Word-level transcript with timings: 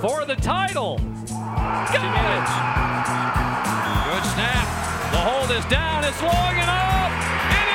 for 0.00 0.24
the 0.24 0.36
title. 0.36 0.96
Good 0.96 1.04
snap. 1.26 1.36
The 5.12 5.18
hold 5.18 5.50
is 5.50 5.64
down. 5.66 6.04
It's 6.04 6.22
long 6.22 6.54
enough. 6.54 7.12
It 7.50 7.68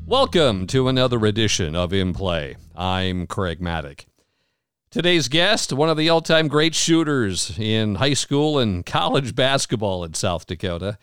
is! 0.00 0.06
Welcome 0.06 0.66
to 0.68 0.88
another 0.88 1.26
edition 1.26 1.76
of 1.76 1.92
In 1.92 2.14
Play. 2.14 2.56
I'm 2.74 3.26
Craig 3.26 3.60
Mattick. 3.60 4.06
Today's 4.90 5.28
guest, 5.28 5.74
one 5.74 5.90
of 5.90 5.98
the 5.98 6.08
all 6.08 6.22
time 6.22 6.48
great 6.48 6.74
shooters 6.74 7.58
in 7.58 7.96
high 7.96 8.14
school 8.14 8.58
and 8.58 8.86
college 8.86 9.34
basketball 9.34 10.02
in 10.02 10.14
South 10.14 10.46
Dakota. 10.46 10.96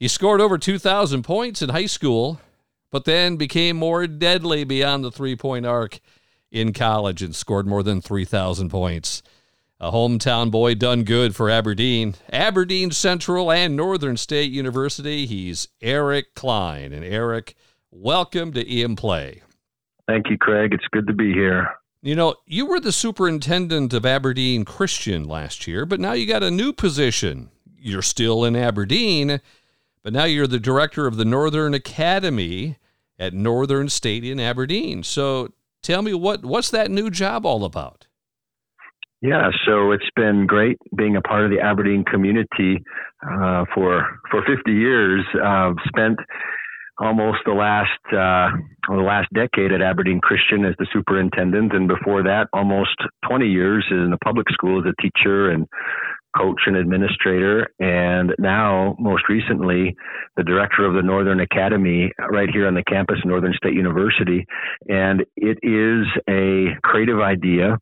He 0.00 0.08
scored 0.08 0.40
over 0.40 0.58
2,000 0.58 1.22
points 1.22 1.62
in 1.62 1.68
high 1.68 1.86
school, 1.86 2.40
but 2.90 3.04
then 3.04 3.36
became 3.36 3.76
more 3.76 4.06
deadly 4.06 4.64
beyond 4.64 5.04
the 5.04 5.10
three 5.10 5.36
point 5.36 5.66
arc 5.66 6.00
in 6.50 6.72
college 6.72 7.22
and 7.22 7.34
scored 7.34 7.66
more 7.66 7.82
than 7.82 8.00
3,000 8.00 8.70
points. 8.70 9.22
A 9.80 9.92
hometown 9.92 10.50
boy 10.50 10.74
done 10.74 11.04
good 11.04 11.36
for 11.36 11.48
Aberdeen, 11.48 12.16
Aberdeen 12.32 12.90
Central, 12.90 13.52
and 13.52 13.76
Northern 13.76 14.16
State 14.16 14.50
University. 14.50 15.24
He's 15.24 15.68
Eric 15.80 16.34
Kline. 16.34 16.92
And 16.92 17.04
Eric, 17.04 17.54
welcome 17.90 18.52
to 18.54 18.66
In 18.66 18.96
Play. 18.96 19.42
Thank 20.08 20.30
you, 20.30 20.38
Craig. 20.38 20.72
It's 20.72 20.88
good 20.90 21.06
to 21.06 21.12
be 21.12 21.32
here. 21.32 21.68
You 22.02 22.16
know, 22.16 22.34
you 22.46 22.66
were 22.66 22.80
the 22.80 22.90
superintendent 22.90 23.92
of 23.92 24.06
Aberdeen 24.06 24.64
Christian 24.64 25.24
last 25.24 25.66
year, 25.66 25.86
but 25.86 26.00
now 26.00 26.12
you 26.12 26.26
got 26.26 26.42
a 26.42 26.50
new 26.50 26.72
position. 26.72 27.50
You're 27.76 28.02
still 28.02 28.44
in 28.44 28.56
Aberdeen, 28.56 29.40
but 30.02 30.12
now 30.12 30.24
you're 30.24 30.46
the 30.46 30.60
director 30.60 31.06
of 31.06 31.16
the 31.16 31.24
Northern 31.24 31.74
Academy 31.74 32.76
at 33.18 33.34
Northern 33.34 33.88
State 33.88 34.24
in 34.24 34.38
Aberdeen. 34.38 35.02
So 35.02 35.52
tell 35.82 36.02
me 36.02 36.14
what 36.14 36.44
what's 36.44 36.70
that 36.70 36.90
new 36.90 37.10
job 37.10 37.44
all 37.44 37.64
about? 37.64 38.06
Yeah, 39.20 39.50
so 39.66 39.90
it's 39.90 40.08
been 40.14 40.46
great 40.46 40.78
being 40.96 41.16
a 41.16 41.20
part 41.20 41.44
of 41.44 41.50
the 41.50 41.60
Aberdeen 41.60 42.04
community 42.04 42.84
uh, 43.22 43.64
for 43.74 44.06
for 44.30 44.44
50 44.46 44.70
years. 44.70 45.24
I've 45.42 45.74
spent 45.88 46.18
almost 47.00 47.38
the 47.44 47.52
last 47.52 47.98
uh, 48.12 48.56
the 48.88 49.02
last 49.02 49.28
decade 49.34 49.72
at 49.72 49.82
Aberdeen 49.82 50.20
Christian 50.20 50.64
as 50.64 50.74
the 50.78 50.86
superintendent, 50.92 51.72
and 51.74 51.88
before 51.88 52.22
that, 52.22 52.46
almost 52.52 52.96
20 53.28 53.46
years 53.46 53.84
in 53.90 54.10
the 54.10 54.18
public 54.24 54.46
school 54.50 54.80
as 54.80 54.86
a 54.86 55.02
teacher 55.02 55.50
and 55.50 55.66
coach 56.36 56.60
and 56.66 56.76
administrator, 56.76 57.68
and 57.78 58.34
now 58.38 58.96
most 58.98 59.24
recently 59.28 59.96
the 60.36 60.44
director 60.44 60.84
of 60.84 60.94
the 60.94 61.02
Northern 61.02 61.40
Academy 61.40 62.12
right 62.30 62.48
here 62.52 62.66
on 62.66 62.74
the 62.74 62.84
campus, 62.84 63.18
of 63.22 63.28
Northern 63.28 63.54
State 63.54 63.74
University, 63.74 64.46
and 64.88 65.24
it 65.36 65.58
is 65.62 66.06
a 66.28 66.76
creative 66.82 67.20
idea 67.20 67.78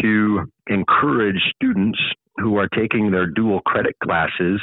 to 0.00 0.50
encourage 0.68 1.40
students 1.54 1.98
who 2.36 2.56
are 2.56 2.68
taking 2.68 3.10
their 3.10 3.26
dual 3.26 3.60
credit 3.60 3.94
classes. 4.02 4.60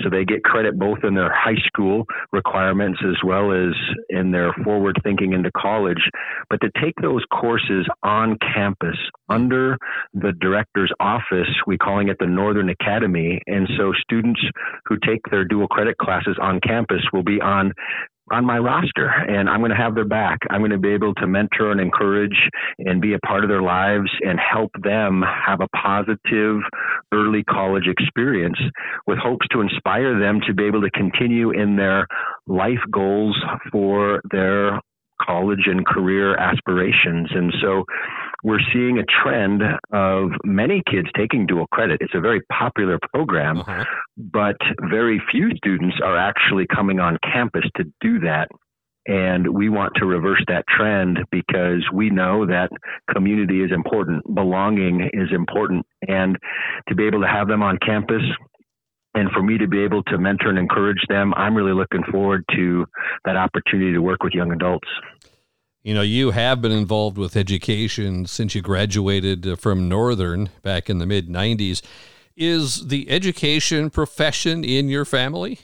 So 0.00 0.08
they 0.10 0.24
get 0.24 0.44
credit 0.44 0.78
both 0.78 0.98
in 1.04 1.14
their 1.14 1.32
high 1.32 1.60
school 1.66 2.04
requirements 2.32 2.98
as 3.06 3.16
well 3.24 3.52
as 3.52 3.74
in 4.08 4.30
their 4.30 4.52
forward 4.64 4.98
thinking 5.02 5.32
into 5.32 5.50
college. 5.56 6.02
But 6.48 6.60
to 6.62 6.70
take 6.82 6.94
those 7.02 7.24
courses 7.30 7.86
on 8.02 8.38
campus 8.54 8.96
under 9.28 9.76
the 10.14 10.32
director's 10.40 10.92
office, 11.00 11.48
we're 11.66 11.78
calling 11.78 12.08
it 12.08 12.16
the 12.18 12.26
Northern 12.26 12.70
Academy. 12.70 13.40
And 13.46 13.68
so 13.76 13.92
students 14.02 14.40
who 14.86 14.96
take 15.06 15.20
their 15.30 15.44
dual 15.44 15.68
credit 15.68 15.98
classes 15.98 16.36
on 16.40 16.60
campus 16.60 17.02
will 17.12 17.22
be 17.22 17.40
on 17.40 17.72
on 18.30 18.44
my 18.44 18.58
roster 18.58 19.08
and 19.08 19.48
I'm 19.48 19.60
going 19.60 19.70
to 19.70 19.76
have 19.76 19.94
their 19.94 20.04
back. 20.04 20.38
I'm 20.50 20.60
going 20.60 20.70
to 20.70 20.78
be 20.78 20.92
able 20.92 21.14
to 21.14 21.26
mentor 21.26 21.72
and 21.72 21.80
encourage 21.80 22.36
and 22.78 23.00
be 23.00 23.14
a 23.14 23.18
part 23.20 23.44
of 23.44 23.50
their 23.50 23.62
lives 23.62 24.10
and 24.20 24.38
help 24.38 24.70
them 24.82 25.22
have 25.22 25.60
a 25.60 25.68
positive 25.76 26.60
early 27.12 27.42
college 27.44 27.86
experience 27.86 28.58
with 29.06 29.18
hopes 29.18 29.46
to 29.52 29.60
inspire 29.60 30.18
them 30.18 30.40
to 30.46 30.54
be 30.54 30.64
able 30.64 30.80
to 30.82 30.90
continue 30.90 31.50
in 31.50 31.76
their 31.76 32.06
life 32.46 32.80
goals 32.90 33.36
for 33.72 34.20
their 34.30 34.80
college 35.20 35.66
and 35.66 35.86
career 35.86 36.36
aspirations. 36.36 37.28
And 37.34 37.52
so 37.60 37.84
we're 38.42 38.60
seeing 38.72 38.98
a 38.98 39.04
trend 39.22 39.62
of 39.92 40.30
many 40.44 40.82
kids 40.90 41.08
taking 41.16 41.46
dual 41.46 41.66
credit. 41.68 41.98
It's 42.00 42.14
a 42.14 42.20
very 42.20 42.40
popular 42.52 42.98
program, 43.12 43.60
uh-huh. 43.60 43.84
but 44.16 44.56
very 44.90 45.20
few 45.30 45.54
students 45.56 45.96
are 46.02 46.16
actually 46.16 46.66
coming 46.66 47.00
on 47.00 47.18
campus 47.32 47.64
to 47.76 47.84
do 48.00 48.20
that. 48.20 48.48
And 49.06 49.54
we 49.54 49.68
want 49.70 49.94
to 49.96 50.06
reverse 50.06 50.44
that 50.48 50.64
trend 50.68 51.18
because 51.30 51.84
we 51.92 52.10
know 52.10 52.46
that 52.46 52.70
community 53.12 53.62
is 53.62 53.72
important, 53.72 54.22
belonging 54.34 55.08
is 55.12 55.28
important, 55.32 55.86
and 56.06 56.36
to 56.88 56.94
be 56.94 57.06
able 57.06 57.20
to 57.22 57.26
have 57.26 57.48
them 57.48 57.62
on 57.62 57.78
campus 57.78 58.22
and 59.14 59.30
for 59.32 59.42
me 59.42 59.58
to 59.58 59.66
be 59.66 59.82
able 59.82 60.02
to 60.04 60.18
mentor 60.18 60.50
and 60.50 60.58
encourage 60.58 61.02
them, 61.08 61.34
I'm 61.34 61.56
really 61.56 61.72
looking 61.72 62.04
forward 62.12 62.44
to 62.54 62.86
that 63.24 63.36
opportunity 63.36 63.92
to 63.92 64.00
work 64.00 64.22
with 64.22 64.34
young 64.34 64.52
adults. 64.52 64.88
You 65.82 65.94
know, 65.94 66.02
you 66.02 66.32
have 66.32 66.60
been 66.60 66.72
involved 66.72 67.16
with 67.16 67.36
education 67.36 68.26
since 68.26 68.54
you 68.54 68.60
graduated 68.60 69.46
uh, 69.46 69.56
from 69.56 69.88
Northern 69.88 70.50
back 70.62 70.90
in 70.90 70.98
the 70.98 71.06
mid 71.06 71.28
90s. 71.28 71.80
Is 72.36 72.88
the 72.88 73.10
education 73.10 73.88
profession 73.88 74.62
in 74.62 74.88
your 74.88 75.06
family? 75.06 75.60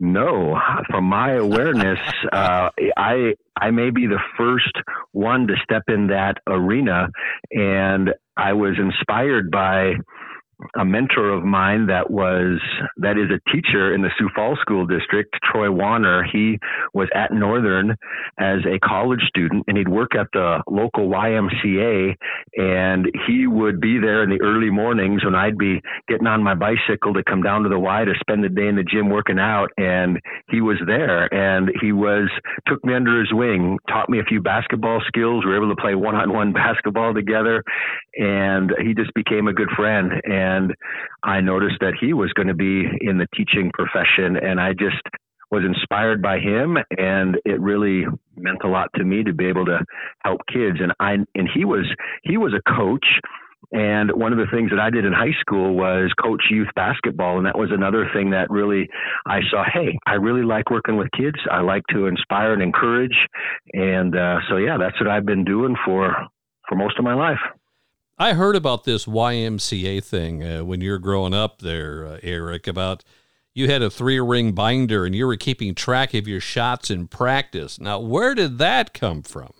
No, 0.00 0.60
from 0.90 1.04
my 1.04 1.32
awareness, 1.32 1.98
uh, 2.32 2.68
I 2.96 3.34
I 3.58 3.70
may 3.70 3.90
be 3.90 4.06
the 4.06 4.20
first 4.36 4.76
one 5.12 5.46
to 5.46 5.54
step 5.62 5.84
in 5.88 6.08
that 6.08 6.38
arena, 6.46 7.08
and 7.52 8.10
I 8.36 8.52
was 8.52 8.74
inspired 8.78 9.50
by 9.50 9.94
a 10.76 10.84
mentor 10.84 11.30
of 11.30 11.44
mine 11.44 11.86
that 11.86 12.10
was 12.10 12.60
that 12.96 13.18
is 13.18 13.30
a 13.30 13.50
teacher 13.50 13.94
in 13.94 14.02
the 14.02 14.10
Sioux 14.18 14.28
Falls 14.34 14.58
School 14.60 14.86
District, 14.86 15.34
Troy 15.50 15.70
Warner. 15.70 16.24
He 16.32 16.58
was 16.94 17.08
at 17.14 17.32
Northern 17.32 17.96
as 18.38 18.58
a 18.66 18.78
college 18.78 19.22
student, 19.28 19.64
and 19.66 19.76
he'd 19.76 19.88
work 19.88 20.14
at 20.14 20.28
the 20.32 20.62
local 20.68 21.08
YMCA, 21.08 22.14
and 22.56 23.06
he 23.26 23.46
would 23.46 23.80
be 23.80 23.98
there 23.98 24.22
in 24.22 24.30
the 24.30 24.40
early 24.42 24.70
mornings 24.70 25.24
when 25.24 25.34
I'd 25.34 25.58
be 25.58 25.80
getting 26.08 26.26
on 26.26 26.42
my 26.42 26.54
bicycle 26.54 27.14
to 27.14 27.24
come 27.24 27.42
down 27.42 27.62
to 27.62 27.68
the 27.68 27.78
Y 27.78 28.04
to 28.04 28.12
spend 28.20 28.44
the 28.44 28.48
day 28.48 28.68
in 28.68 28.76
the 28.76 28.84
gym 28.84 29.10
working 29.10 29.38
out, 29.38 29.70
and 29.76 30.18
he 30.48 30.60
was 30.60 30.76
there, 30.86 31.32
and 31.32 31.70
he 31.80 31.92
was 31.92 32.30
took 32.66 32.84
me 32.84 32.94
under 32.94 33.18
his 33.20 33.32
wing, 33.32 33.78
taught 33.88 34.08
me 34.08 34.20
a 34.20 34.24
few 34.24 34.40
basketball 34.40 35.00
skills. 35.06 35.44
We 35.44 35.50
were 35.50 35.56
able 35.56 35.74
to 35.74 35.80
play 35.80 35.94
one-on-one 35.94 36.52
basketball 36.52 37.14
together, 37.14 37.62
and 38.16 38.72
he 38.82 38.94
just 38.94 39.12
became 39.14 39.48
a 39.48 39.52
good 39.52 39.70
friend 39.76 40.12
and 40.24 40.51
and 40.56 40.74
I 41.22 41.40
noticed 41.40 41.76
that 41.80 41.94
he 42.00 42.12
was 42.12 42.32
going 42.32 42.48
to 42.48 42.54
be 42.54 42.84
in 43.00 43.18
the 43.18 43.26
teaching 43.34 43.70
profession, 43.72 44.36
and 44.36 44.60
I 44.60 44.72
just 44.72 45.02
was 45.50 45.64
inspired 45.64 46.22
by 46.22 46.38
him, 46.38 46.78
and 46.96 47.36
it 47.44 47.60
really 47.60 48.06
meant 48.36 48.64
a 48.64 48.68
lot 48.68 48.88
to 48.96 49.04
me 49.04 49.22
to 49.22 49.34
be 49.34 49.46
able 49.46 49.66
to 49.66 49.80
help 50.24 50.40
kids. 50.52 50.78
And 50.80 50.92
I 50.98 51.12
and 51.34 51.48
he 51.54 51.64
was 51.64 51.86
he 52.24 52.36
was 52.36 52.54
a 52.54 52.76
coach. 52.76 53.06
And 53.70 54.10
one 54.12 54.32
of 54.32 54.38
the 54.38 54.50
things 54.52 54.70
that 54.70 54.80
I 54.80 54.90
did 54.90 55.06
in 55.06 55.12
high 55.14 55.34
school 55.40 55.74
was 55.74 56.12
coach 56.22 56.42
youth 56.50 56.68
basketball. 56.74 57.38
And 57.38 57.46
that 57.46 57.56
was 57.56 57.70
another 57.72 58.10
thing 58.12 58.30
that 58.30 58.50
really 58.50 58.88
I 59.24 59.40
saw, 59.50 59.64
hey, 59.64 59.96
I 60.04 60.14
really 60.14 60.42
like 60.42 60.68
working 60.68 60.96
with 60.96 61.08
kids. 61.16 61.38
I 61.50 61.60
like 61.60 61.84
to 61.90 62.06
inspire 62.06 62.52
and 62.52 62.60
encourage. 62.60 63.16
And 63.72 64.14
uh, 64.14 64.40
so, 64.50 64.56
yeah, 64.56 64.76
that's 64.78 65.00
what 65.00 65.08
I've 65.08 65.24
been 65.24 65.44
doing 65.44 65.74
for, 65.86 66.12
for 66.68 66.74
most 66.74 66.98
of 66.98 67.04
my 67.04 67.14
life. 67.14 67.40
I 68.22 68.34
heard 68.34 68.54
about 68.54 68.84
this 68.84 69.04
YMCA 69.04 70.04
thing 70.04 70.44
uh, 70.44 70.64
when 70.64 70.80
you 70.80 70.92
were 70.92 71.00
growing 71.00 71.34
up 71.34 71.58
there, 71.58 72.06
uh, 72.06 72.18
Eric, 72.22 72.68
about 72.68 73.02
you 73.52 73.68
had 73.68 73.82
a 73.82 73.90
three 73.90 74.20
ring 74.20 74.52
binder 74.52 75.04
and 75.04 75.12
you 75.12 75.26
were 75.26 75.34
keeping 75.34 75.74
track 75.74 76.14
of 76.14 76.28
your 76.28 76.38
shots 76.38 76.88
in 76.88 77.08
practice. 77.08 77.80
Now, 77.80 77.98
where 77.98 78.36
did 78.36 78.58
that 78.58 78.94
come 78.94 79.22
from? 79.22 79.50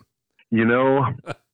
You 0.53 0.65
know, 0.65 1.05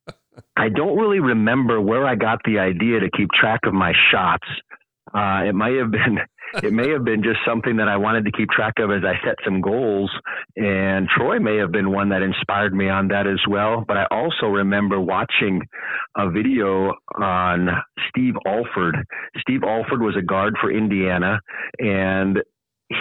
I 0.58 0.68
don't 0.68 0.98
really 0.98 1.20
remember 1.20 1.80
where 1.80 2.06
I 2.06 2.14
got 2.14 2.40
the 2.44 2.58
idea 2.58 3.00
to 3.00 3.08
keep 3.16 3.30
track 3.30 3.60
of 3.64 3.72
my 3.72 3.94
shots. 4.12 4.46
Uh, 5.14 5.48
it 5.48 5.54
might 5.54 5.76
have 5.76 5.90
been 5.90 6.18
it 6.62 6.72
may 6.72 6.90
have 6.90 7.04
been 7.04 7.22
just 7.22 7.38
something 7.46 7.76
that 7.76 7.88
I 7.88 7.96
wanted 7.96 8.24
to 8.24 8.32
keep 8.32 8.48
track 8.50 8.74
of 8.78 8.90
as 8.90 9.02
I 9.04 9.14
set 9.26 9.36
some 9.44 9.60
goals. 9.60 10.10
And 10.56 11.08
Troy 11.16 11.38
may 11.38 11.56
have 11.56 11.72
been 11.72 11.90
one 11.92 12.08
that 12.10 12.22
inspired 12.22 12.74
me 12.74 12.88
on 12.88 13.08
that 13.08 13.26
as 13.26 13.40
well. 13.48 13.84
But 13.86 13.96
I 13.96 14.06
also 14.10 14.46
remember 14.46 15.00
watching 15.00 15.62
a 16.16 16.30
video 16.30 16.94
on 17.16 17.68
Steve 18.08 18.34
Alford. 18.46 18.96
Steve 19.38 19.62
Alford 19.62 20.02
was 20.02 20.16
a 20.16 20.22
guard 20.22 20.54
for 20.60 20.70
Indiana 20.70 21.40
and 21.78 22.38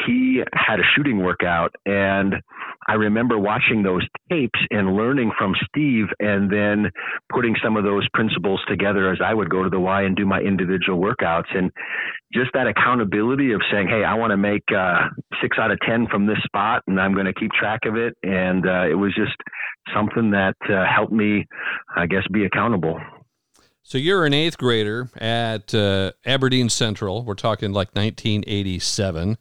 he 0.06 0.44
had 0.54 0.80
a 0.80 0.84
shooting 0.96 1.20
workout 1.20 1.74
and 1.86 2.36
I 2.88 2.94
remember 2.94 3.38
watching 3.38 3.84
those 3.84 4.06
tapes 4.30 4.60
and 4.72 4.96
learning 4.96 5.32
from 5.38 5.54
Steve 5.68 6.06
and 6.20 6.50
then 6.52 6.90
putting 7.32 7.56
some 7.64 7.76
of 7.76 7.84
those 7.84 8.08
principles 8.14 8.62
together 8.68 9.12
as 9.12 9.20
I 9.24 9.34
would 9.34 9.50
go 9.50 9.64
to 9.64 9.70
the 9.70 9.80
Y 9.80 10.04
and 10.04 10.16
do 10.16 10.26
my 10.26 10.40
individual 10.40 11.00
workouts. 11.00 11.56
And 11.56 11.72
just 12.34 12.52
that 12.54 12.68
accountability 12.68 13.52
of 13.52 13.62
saying, 13.72 13.88
Hey, 13.90 14.04
I 14.04 14.14
want 14.14 14.32
to 14.32 14.38
make 14.38 14.64
uh, 14.76 15.10
six 15.42 15.58
out 15.60 15.72
of 15.72 15.80
10 15.86 16.08
from 16.10 16.28
this 16.28 16.38
spot 16.46 16.84
and 16.88 17.00
I'm 17.00 17.14
going 17.14 17.26
to 17.26 17.34
keep 17.34 17.52
track 17.52 17.82
of 17.86 17.96
it. 17.96 18.16
And 18.24 18.66
uh, 18.66 18.88
it 18.90 18.96
was 18.96 19.14
just 19.16 19.36
something 19.94 20.32
that 20.32 20.56
uh, 20.70 20.86
helped 20.94 21.14
me, 21.14 21.46
I 21.96 22.08
guess, 22.08 22.24
be 22.32 22.46
accountable. 22.46 23.00
So 23.84 23.98
you're 23.98 24.26
an 24.26 24.34
eighth 24.34 24.58
grader 24.58 25.10
at 25.18 25.74
uh, 25.74 26.12
Aberdeen 26.26 26.70
Central. 26.70 27.24
We're 27.24 27.36
talking 27.36 27.72
like 27.72 27.90
1987. 27.96 29.38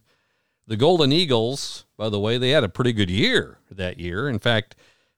The 0.69 0.77
Golden 0.77 1.13
Eagles, 1.13 1.86
by 1.97 2.09
the 2.09 2.21
way, 2.21 2.39
they 2.39 2.51
had 2.51 2.65
a 2.65 2.69
pretty 2.69 2.93
good 2.93 3.11
year 3.11 3.59
that 3.71 3.99
year. 3.99 4.29
In 4.29 4.39
fact, 4.39 4.77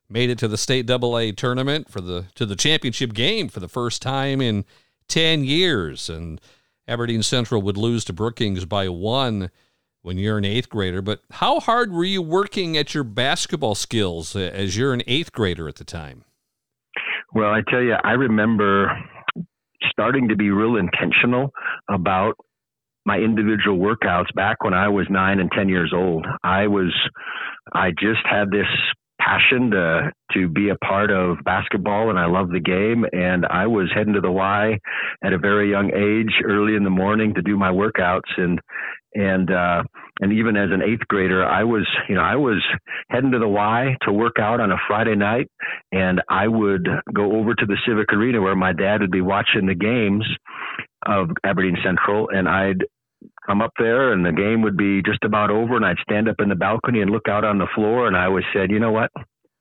made 0.09 0.29
it 0.29 0.37
to 0.39 0.47
the 0.47 0.57
state 0.57 0.85
double 0.85 1.17
A 1.17 1.31
tournament 1.31 1.89
for 1.89 2.01
the 2.01 2.25
to 2.35 2.45
the 2.45 2.55
championship 2.55 3.13
game 3.13 3.47
for 3.47 3.59
the 3.59 3.67
first 3.67 4.01
time 4.01 4.41
in 4.41 4.65
10 5.07 5.43
years. 5.43 6.09
And 6.09 6.41
Aberdeen 6.87 7.23
Central 7.23 7.61
would 7.61 7.77
lose 7.77 8.03
to 8.05 8.13
Brookings 8.13 8.65
by 8.65 8.89
one 8.89 9.51
when 10.01 10.17
you're 10.17 10.37
an 10.37 10.45
eighth 10.45 10.69
grader. 10.69 11.01
But 11.01 11.21
how 11.31 11.59
hard 11.59 11.91
were 11.91 12.03
you 12.03 12.21
working 12.21 12.77
at 12.77 12.93
your 12.93 13.03
basketball 13.03 13.75
skills 13.75 14.35
as 14.35 14.77
you're 14.77 14.93
an 14.93 15.03
eighth 15.07 15.31
grader 15.31 15.67
at 15.67 15.75
the 15.75 15.83
time? 15.83 16.23
Well, 17.33 17.49
I 17.49 17.61
tell 17.69 17.81
you, 17.81 17.93
I 18.03 18.13
remember 18.13 18.91
starting 19.91 20.27
to 20.29 20.35
be 20.35 20.49
real 20.49 20.77
intentional 20.77 21.51
about 21.89 22.35
my 23.09 23.17
individual 23.17 23.79
workouts 23.79 24.31
back 24.35 24.63
when 24.63 24.75
I 24.75 24.87
was 24.89 25.07
nine 25.09 25.39
and 25.39 25.51
10 25.51 25.67
years 25.67 25.91
old. 25.95 26.27
I 26.43 26.67
was, 26.67 26.93
I 27.73 27.89
just 27.89 28.21
had 28.29 28.51
this 28.51 28.67
passion 29.19 29.71
to 29.71 30.11
to 30.33 30.47
be 30.47 30.69
a 30.69 30.75
part 30.85 31.11
of 31.11 31.37
basketball 31.43 32.09
and 32.09 32.17
I 32.17 32.27
love 32.27 32.51
the 32.51 32.59
game 32.59 33.03
and 33.11 33.45
I 33.45 33.67
was 33.67 33.89
heading 33.93 34.13
to 34.13 34.21
the 34.21 34.31
Y 34.31 34.77
at 35.23 35.33
a 35.33 35.37
very 35.37 35.69
young 35.69 35.91
age 35.91 36.33
early 36.45 36.75
in 36.75 36.83
the 36.83 36.89
morning 36.89 37.33
to 37.33 37.41
do 37.41 37.57
my 37.57 37.69
workouts 37.69 38.31
and 38.37 38.59
and 39.13 39.51
uh 39.51 39.83
and 40.21 40.31
even 40.31 40.55
as 40.55 40.69
an 40.71 40.81
eighth 40.81 41.05
grader 41.09 41.43
I 41.45 41.65
was 41.65 41.85
you 42.07 42.15
know 42.15 42.21
I 42.21 42.37
was 42.37 42.63
heading 43.09 43.31
to 43.31 43.39
the 43.39 43.47
Y 43.47 43.97
to 44.03 44.13
work 44.13 44.37
out 44.39 44.61
on 44.61 44.71
a 44.71 44.77
Friday 44.87 45.15
night 45.15 45.47
and 45.91 46.21
I 46.29 46.47
would 46.47 46.87
go 47.13 47.33
over 47.33 47.53
to 47.55 47.65
the 47.65 47.77
Civic 47.85 48.13
Arena 48.13 48.39
where 48.41 48.55
my 48.55 48.71
dad 48.71 49.01
would 49.01 49.11
be 49.11 49.21
watching 49.21 49.65
the 49.65 49.75
games 49.75 50.25
of 51.05 51.29
Aberdeen 51.43 51.77
Central 51.83 52.29
and 52.29 52.47
I'd 52.47 52.85
come 53.49 53.61
up 53.61 53.73
there 53.79 54.13
and 54.13 54.23
the 54.23 54.31
game 54.31 54.61
would 54.61 54.77
be 54.77 55.01
just 55.01 55.23
about 55.23 55.49
over 55.49 55.75
and 55.75 55.85
I'd 55.85 55.97
stand 56.03 56.29
up 56.29 56.35
in 56.39 56.49
the 56.49 56.55
balcony 56.55 57.01
and 57.01 57.09
look 57.09 57.27
out 57.27 57.43
on 57.43 57.57
the 57.57 57.67
floor 57.73 58.07
and 58.07 58.15
I 58.15 58.25
always 58.25 58.45
said, 58.53 58.69
you 58.69 58.79
know 58.79 58.91
what? 58.91 59.09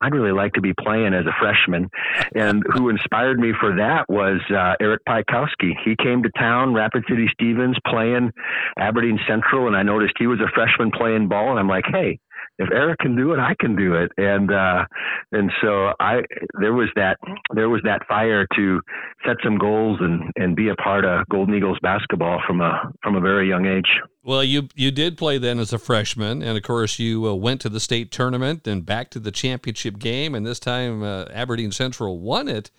I'd 0.00 0.12
really 0.12 0.32
like 0.32 0.52
to 0.52 0.60
be 0.60 0.74
playing 0.78 1.14
as 1.14 1.26
a 1.26 1.34
freshman. 1.40 1.88
And 2.34 2.62
who 2.74 2.90
inspired 2.90 3.40
me 3.40 3.52
for 3.58 3.74
that 3.76 4.04
was 4.08 4.40
uh, 4.50 4.74
Eric 4.80 5.00
Piatkowski. 5.08 5.72
He 5.82 5.96
came 5.96 6.22
to 6.22 6.30
town, 6.38 6.74
Rapid 6.74 7.04
City 7.08 7.26
Stevens, 7.32 7.76
playing 7.86 8.30
Aberdeen 8.78 9.18
Central, 9.26 9.66
and 9.66 9.74
I 9.74 9.82
noticed 9.82 10.12
he 10.18 10.26
was 10.26 10.40
a 10.40 10.52
freshman 10.54 10.90
playing 10.90 11.26
ball, 11.26 11.50
and 11.50 11.58
I'm 11.58 11.68
like, 11.68 11.86
hey, 11.90 12.18
if 12.58 12.68
Eric 12.72 12.98
can 12.98 13.16
do 13.16 13.32
it, 13.32 13.38
I 13.38 13.54
can 13.58 13.76
do 13.76 13.94
it. 13.94 14.10
And 14.16 14.52
uh, 14.52 14.84
and 15.32 15.50
so 15.62 15.92
I 16.00 16.22
there 16.60 16.72
was 16.72 16.88
that 16.96 17.18
there 17.54 17.68
was 17.68 17.80
that 17.84 18.06
fire 18.08 18.46
to 18.56 18.80
set 19.26 19.36
some 19.44 19.58
goals 19.58 19.98
and 20.00 20.30
and 20.36 20.56
be 20.56 20.68
a 20.68 20.74
part 20.74 21.04
of 21.04 21.26
Golden 21.28 21.54
Eagles 21.54 21.78
basketball 21.82 22.42
from 22.46 22.60
a 22.60 22.92
from 23.02 23.14
a 23.14 23.20
very 23.20 23.48
young 23.48 23.66
age. 23.66 23.88
Well, 24.24 24.42
you 24.42 24.68
you 24.74 24.90
did 24.90 25.16
play 25.16 25.38
then 25.38 25.58
as 25.58 25.72
a 25.72 25.78
freshman, 25.78 26.42
and 26.42 26.56
of 26.56 26.62
course 26.64 26.98
you 26.98 27.28
uh, 27.28 27.34
went 27.34 27.60
to 27.62 27.68
the 27.68 27.80
state 27.80 28.10
tournament 28.10 28.66
and 28.66 28.84
back 28.84 29.10
to 29.10 29.20
the 29.20 29.30
championship 29.30 29.98
game, 29.98 30.34
and 30.34 30.44
this 30.44 30.60
time 30.60 31.02
uh, 31.02 31.26
Aberdeen 31.32 31.72
Central 31.72 32.18
won 32.18 32.48
it. 32.48 32.70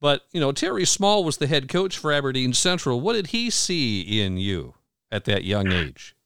But 0.00 0.22
you 0.32 0.40
know 0.40 0.50
Terry 0.50 0.84
Small 0.84 1.22
was 1.22 1.36
the 1.36 1.46
head 1.46 1.68
coach 1.68 1.96
for 1.96 2.12
Aberdeen 2.12 2.52
Central. 2.52 3.00
What 3.00 3.12
did 3.12 3.28
he 3.28 3.48
see 3.48 4.20
in 4.20 4.38
you 4.38 4.74
at 5.12 5.24
that 5.26 5.44
young 5.44 5.70
age? 5.70 6.16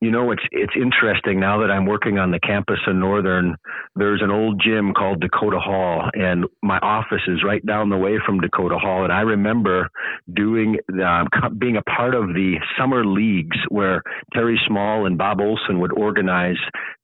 You 0.00 0.10
know, 0.10 0.32
it's 0.32 0.42
it's 0.50 0.72
interesting 0.76 1.40
now 1.40 1.60
that 1.60 1.70
I'm 1.70 1.84
working 1.84 2.18
on 2.18 2.30
the 2.30 2.40
campus 2.40 2.78
in 2.86 3.00
Northern. 3.00 3.54
There's 3.96 4.22
an 4.22 4.30
old 4.30 4.58
gym 4.64 4.94
called 4.94 5.20
Dakota 5.20 5.60
Hall, 5.60 6.08
and 6.14 6.46
my 6.62 6.78
office 6.78 7.20
is 7.28 7.44
right 7.44 7.64
down 7.66 7.90
the 7.90 7.98
way 7.98 8.16
from 8.24 8.40
Dakota 8.40 8.78
Hall. 8.78 9.04
And 9.04 9.12
I 9.12 9.20
remember 9.20 9.90
doing 10.34 10.78
um, 11.04 11.28
being 11.58 11.76
a 11.76 11.82
part 11.82 12.14
of 12.14 12.28
the 12.28 12.54
summer 12.78 13.04
leagues 13.04 13.58
where 13.68 14.02
Terry 14.32 14.58
Small 14.66 15.04
and 15.04 15.18
Bob 15.18 15.38
Olson 15.38 15.80
would 15.80 15.92
organize 15.92 16.56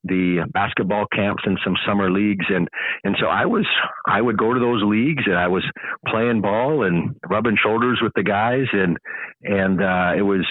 the 0.05 0.47
basketball 0.55 1.05
camps 1.15 1.43
and 1.45 1.59
some 1.65 1.75
summer 1.87 2.11
leagues 2.11 2.47
and 2.49 2.69
and 3.03 3.17
so 3.21 3.27
I 3.27 3.45
was 3.45 3.67
I 4.07 4.21
would 4.21 4.39
go 4.39 4.55
to 4.55 4.61
those 4.61 4.83
leagues 4.85 5.25
and 5.27 5.37
I 5.37 5.49
was 5.49 5.65
playing 6.07 6.43
ball 6.43 6.85
and 6.85 7.17
rubbing 7.29 7.57
shoulders 7.61 7.99
with 8.01 8.13
the 8.15 8.23
guys 8.23 8.67
and 8.73 8.97
and 9.43 9.83
uh 9.83 10.13
it 10.17 10.23
was 10.23 10.47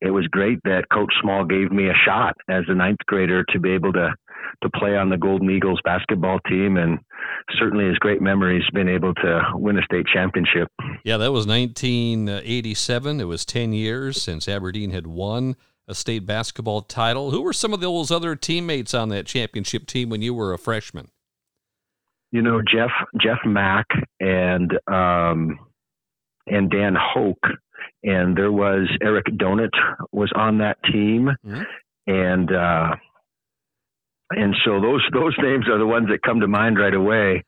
it 0.00 0.10
was 0.10 0.26
great 0.28 0.58
that 0.64 0.84
Coach 0.92 1.12
Small 1.22 1.44
gave 1.44 1.72
me 1.72 1.88
a 1.88 1.94
shot 2.06 2.36
as 2.48 2.64
a 2.68 2.74
ninth 2.74 3.00
grader 3.06 3.44
to 3.50 3.60
be 3.60 3.72
able 3.72 3.92
to 3.92 4.14
to 4.62 4.70
play 4.70 4.96
on 4.96 5.08
the 5.08 5.16
Golden 5.16 5.50
Eagles 5.50 5.80
basketball 5.84 6.38
team, 6.48 6.78
and 6.78 6.98
certainly 7.58 7.86
his 7.86 7.98
great 7.98 8.20
memories 8.20 8.62
been 8.72 8.88
able 8.88 9.14
to 9.14 9.42
win 9.54 9.78
a 9.78 9.82
state 9.82 10.06
championship. 10.12 10.68
Yeah, 11.04 11.16
that 11.18 11.32
was 11.32 11.46
1987. 11.46 13.20
It 13.20 13.24
was 13.24 13.44
10 13.44 13.72
years 13.72 14.20
since 14.22 14.48
Aberdeen 14.48 14.90
had 14.90 15.06
won 15.06 15.56
a 15.86 15.94
state 15.94 16.26
basketball 16.26 16.82
title. 16.82 17.30
Who 17.30 17.42
were 17.42 17.52
some 17.52 17.72
of 17.72 17.80
those 17.80 18.10
other 18.10 18.36
teammates 18.36 18.94
on 18.94 19.10
that 19.10 19.26
championship 19.26 19.86
team 19.86 20.10
when 20.10 20.22
you 20.22 20.34
were 20.34 20.52
a 20.52 20.58
freshman? 20.58 21.08
You 22.30 22.42
know, 22.42 22.60
Jeff 22.60 22.90
Jeff 23.20 23.38
Mack 23.46 23.86
and 24.20 24.72
um, 24.86 25.58
and 26.46 26.70
Dan 26.70 26.94
Hoke 26.98 27.46
and 28.02 28.36
there 28.36 28.52
was 28.52 28.88
Eric 29.02 29.26
Donut 29.26 29.70
was 30.12 30.30
on 30.34 30.58
that 30.58 30.78
team, 30.84 31.30
mm-hmm. 31.44 31.62
and 32.06 32.52
uh, 32.52 32.94
and 34.30 34.54
so 34.64 34.80
those 34.80 35.04
those 35.12 35.34
names 35.38 35.66
are 35.68 35.78
the 35.78 35.86
ones 35.86 36.08
that 36.10 36.22
come 36.22 36.40
to 36.40 36.48
mind 36.48 36.78
right 36.78 36.94
away. 36.94 37.44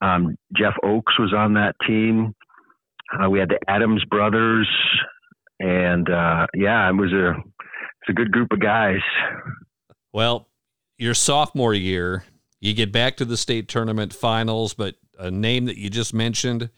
Um, 0.00 0.36
Jeff 0.56 0.74
Oakes 0.82 1.18
was 1.18 1.34
on 1.36 1.54
that 1.54 1.74
team. 1.86 2.34
Uh, 3.12 3.28
we 3.28 3.38
had 3.38 3.48
the 3.48 3.58
Adams 3.68 4.04
brothers, 4.10 4.68
and 5.58 6.08
uh, 6.08 6.46
yeah, 6.54 6.88
it 6.88 6.94
was 6.94 7.12
a 7.12 7.30
it's 7.30 8.10
a 8.10 8.12
good 8.12 8.30
group 8.30 8.52
of 8.52 8.60
guys. 8.60 9.00
Well, 10.12 10.48
your 10.98 11.14
sophomore 11.14 11.74
year, 11.74 12.24
you 12.60 12.74
get 12.74 12.92
back 12.92 13.16
to 13.16 13.24
the 13.24 13.36
state 13.36 13.68
tournament 13.68 14.12
finals, 14.12 14.74
but 14.74 14.96
a 15.18 15.30
name 15.30 15.64
that 15.66 15.76
you 15.76 15.90
just 15.90 16.14
mentioned 16.14 16.70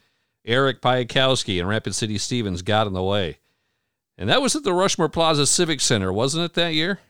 Eric 0.44 0.80
Piatkowski 0.80 1.60
and 1.60 1.68
Rapid 1.68 1.94
City 1.94 2.18
Stevens 2.18 2.62
got 2.62 2.86
in 2.86 2.92
the 2.92 3.02
way. 3.02 3.38
And 4.16 4.28
that 4.28 4.42
was 4.42 4.54
at 4.54 4.64
the 4.64 4.74
Rushmore 4.74 5.08
Plaza 5.08 5.46
Civic 5.46 5.80
Center, 5.80 6.12
wasn't 6.12 6.44
it, 6.44 6.54
that 6.54 6.74
year? 6.74 7.00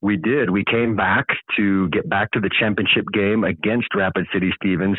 We 0.00 0.16
did. 0.16 0.50
We 0.50 0.64
came 0.64 0.94
back 0.94 1.26
to 1.56 1.88
get 1.88 2.08
back 2.08 2.30
to 2.32 2.40
the 2.40 2.50
championship 2.60 3.04
game 3.12 3.42
against 3.42 3.88
Rapid 3.96 4.26
City 4.32 4.50
Stevens. 4.54 4.96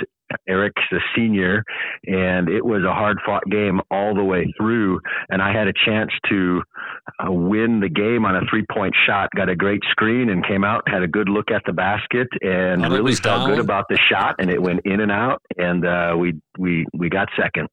Eric's 0.48 0.82
a 0.92 0.98
senior, 1.16 1.64
and 2.06 2.50
it 2.50 2.64
was 2.64 2.84
a 2.84 2.94
hard 2.94 3.18
fought 3.26 3.44
game 3.50 3.80
all 3.90 4.14
the 4.14 4.24
way 4.24 4.46
through. 4.58 5.00
And 5.30 5.42
I 5.42 5.54
had 5.54 5.68
a 5.68 5.74
chance 5.86 6.12
to 6.30 6.62
uh, 7.26 7.32
win 7.32 7.80
the 7.80 7.90
game 7.90 8.26
on 8.26 8.36
a 8.36 8.42
three 8.50 8.66
point 8.72 8.94
shot. 9.08 9.30
Got 9.36 9.48
a 9.48 9.56
great 9.56 9.82
screen 9.90 10.30
and 10.30 10.46
came 10.46 10.66
out, 10.66 10.84
had 10.88 11.02
a 11.02 11.08
good 11.08 11.30
look 11.30 11.50
at 11.50 11.62
the 11.66 11.74
basket, 11.74 12.28
and 12.42 12.86
oh, 12.86 12.90
really 12.90 13.16
felt 13.16 13.42
down. 13.42 13.50
good 13.50 13.60
about 13.60 13.86
the 13.90 13.98
shot. 14.10 14.36
And 14.40 14.50
it 14.52 14.62
went 14.62 14.82
in 14.86 15.00
and 15.00 15.12
out, 15.12 15.42
and 15.58 15.86
uh, 15.86 16.16
we 16.18 16.40
we 16.58 16.86
we 16.94 17.10
got 17.10 17.30
second. 17.42 17.70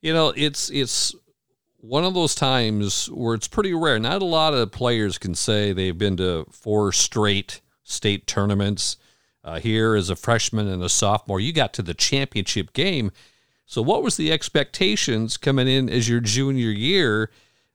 You 0.00 0.14
know, 0.14 0.32
it's 0.34 0.70
it's 0.70 1.14
one 1.82 2.04
of 2.04 2.14
those 2.14 2.34
times 2.34 3.10
where 3.10 3.34
it's 3.34 3.48
pretty 3.48 3.74
rare. 3.74 3.98
Not 3.98 4.22
a 4.22 4.24
lot 4.24 4.54
of 4.54 4.70
players 4.70 5.18
can 5.18 5.34
say 5.34 5.72
they've 5.72 5.98
been 5.98 6.16
to 6.16 6.46
four 6.50 6.92
straight 6.92 7.60
state 7.82 8.26
tournaments. 8.26 8.96
Uh, 9.44 9.58
here 9.58 9.96
as 9.96 10.08
a 10.08 10.14
freshman 10.14 10.68
and 10.68 10.84
a 10.84 10.88
sophomore, 10.88 11.40
you 11.40 11.52
got 11.52 11.74
to 11.74 11.82
the 11.82 11.94
championship 11.94 12.72
game. 12.72 13.10
So, 13.66 13.82
what 13.82 14.04
was 14.04 14.16
the 14.16 14.30
expectations 14.30 15.36
coming 15.36 15.66
in 15.66 15.88
as 15.88 16.08
your 16.08 16.20
junior 16.20 16.70
year 16.70 17.28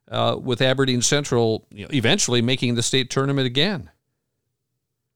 uh, 0.10 0.38
with 0.42 0.62
Aberdeen 0.62 1.02
Central 1.02 1.68
you 1.70 1.84
know, 1.84 1.90
eventually 1.92 2.42
making 2.42 2.76
the 2.76 2.84
state 2.84 3.10
tournament 3.10 3.48
again? 3.48 3.90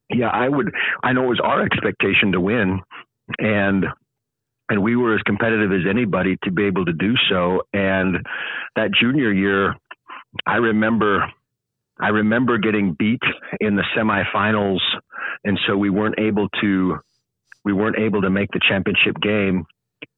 Yeah, 0.09 0.27
I 0.27 0.49
would. 0.49 0.73
I 1.03 1.13
know 1.13 1.23
it 1.23 1.27
was 1.27 1.39
our 1.41 1.63
expectation 1.63 2.33
to 2.33 2.41
win, 2.41 2.81
and 3.39 3.85
and 4.71 4.81
we 4.81 4.95
were 4.95 5.13
as 5.13 5.21
competitive 5.23 5.73
as 5.73 5.81
anybody 5.87 6.37
to 6.43 6.51
be 6.51 6.63
able 6.63 6.85
to 6.85 6.93
do 6.93 7.13
so. 7.29 7.61
And 7.73 8.25
that 8.77 8.91
junior 8.97 9.33
year, 9.33 9.75
I 10.45 10.55
remember, 10.55 11.29
I 11.99 12.07
remember 12.07 12.57
getting 12.57 12.95
beat 12.97 13.21
in 13.59 13.75
the 13.75 13.83
semifinals, 13.95 14.79
and 15.43 15.59
so 15.67 15.75
we 15.75 15.89
weren't 15.89 16.17
able 16.17 16.47
to, 16.61 16.99
we 17.65 17.73
weren't 17.73 17.97
able 17.99 18.21
to 18.21 18.29
make 18.29 18.49
the 18.51 18.61
championship 18.65 19.19
game. 19.21 19.65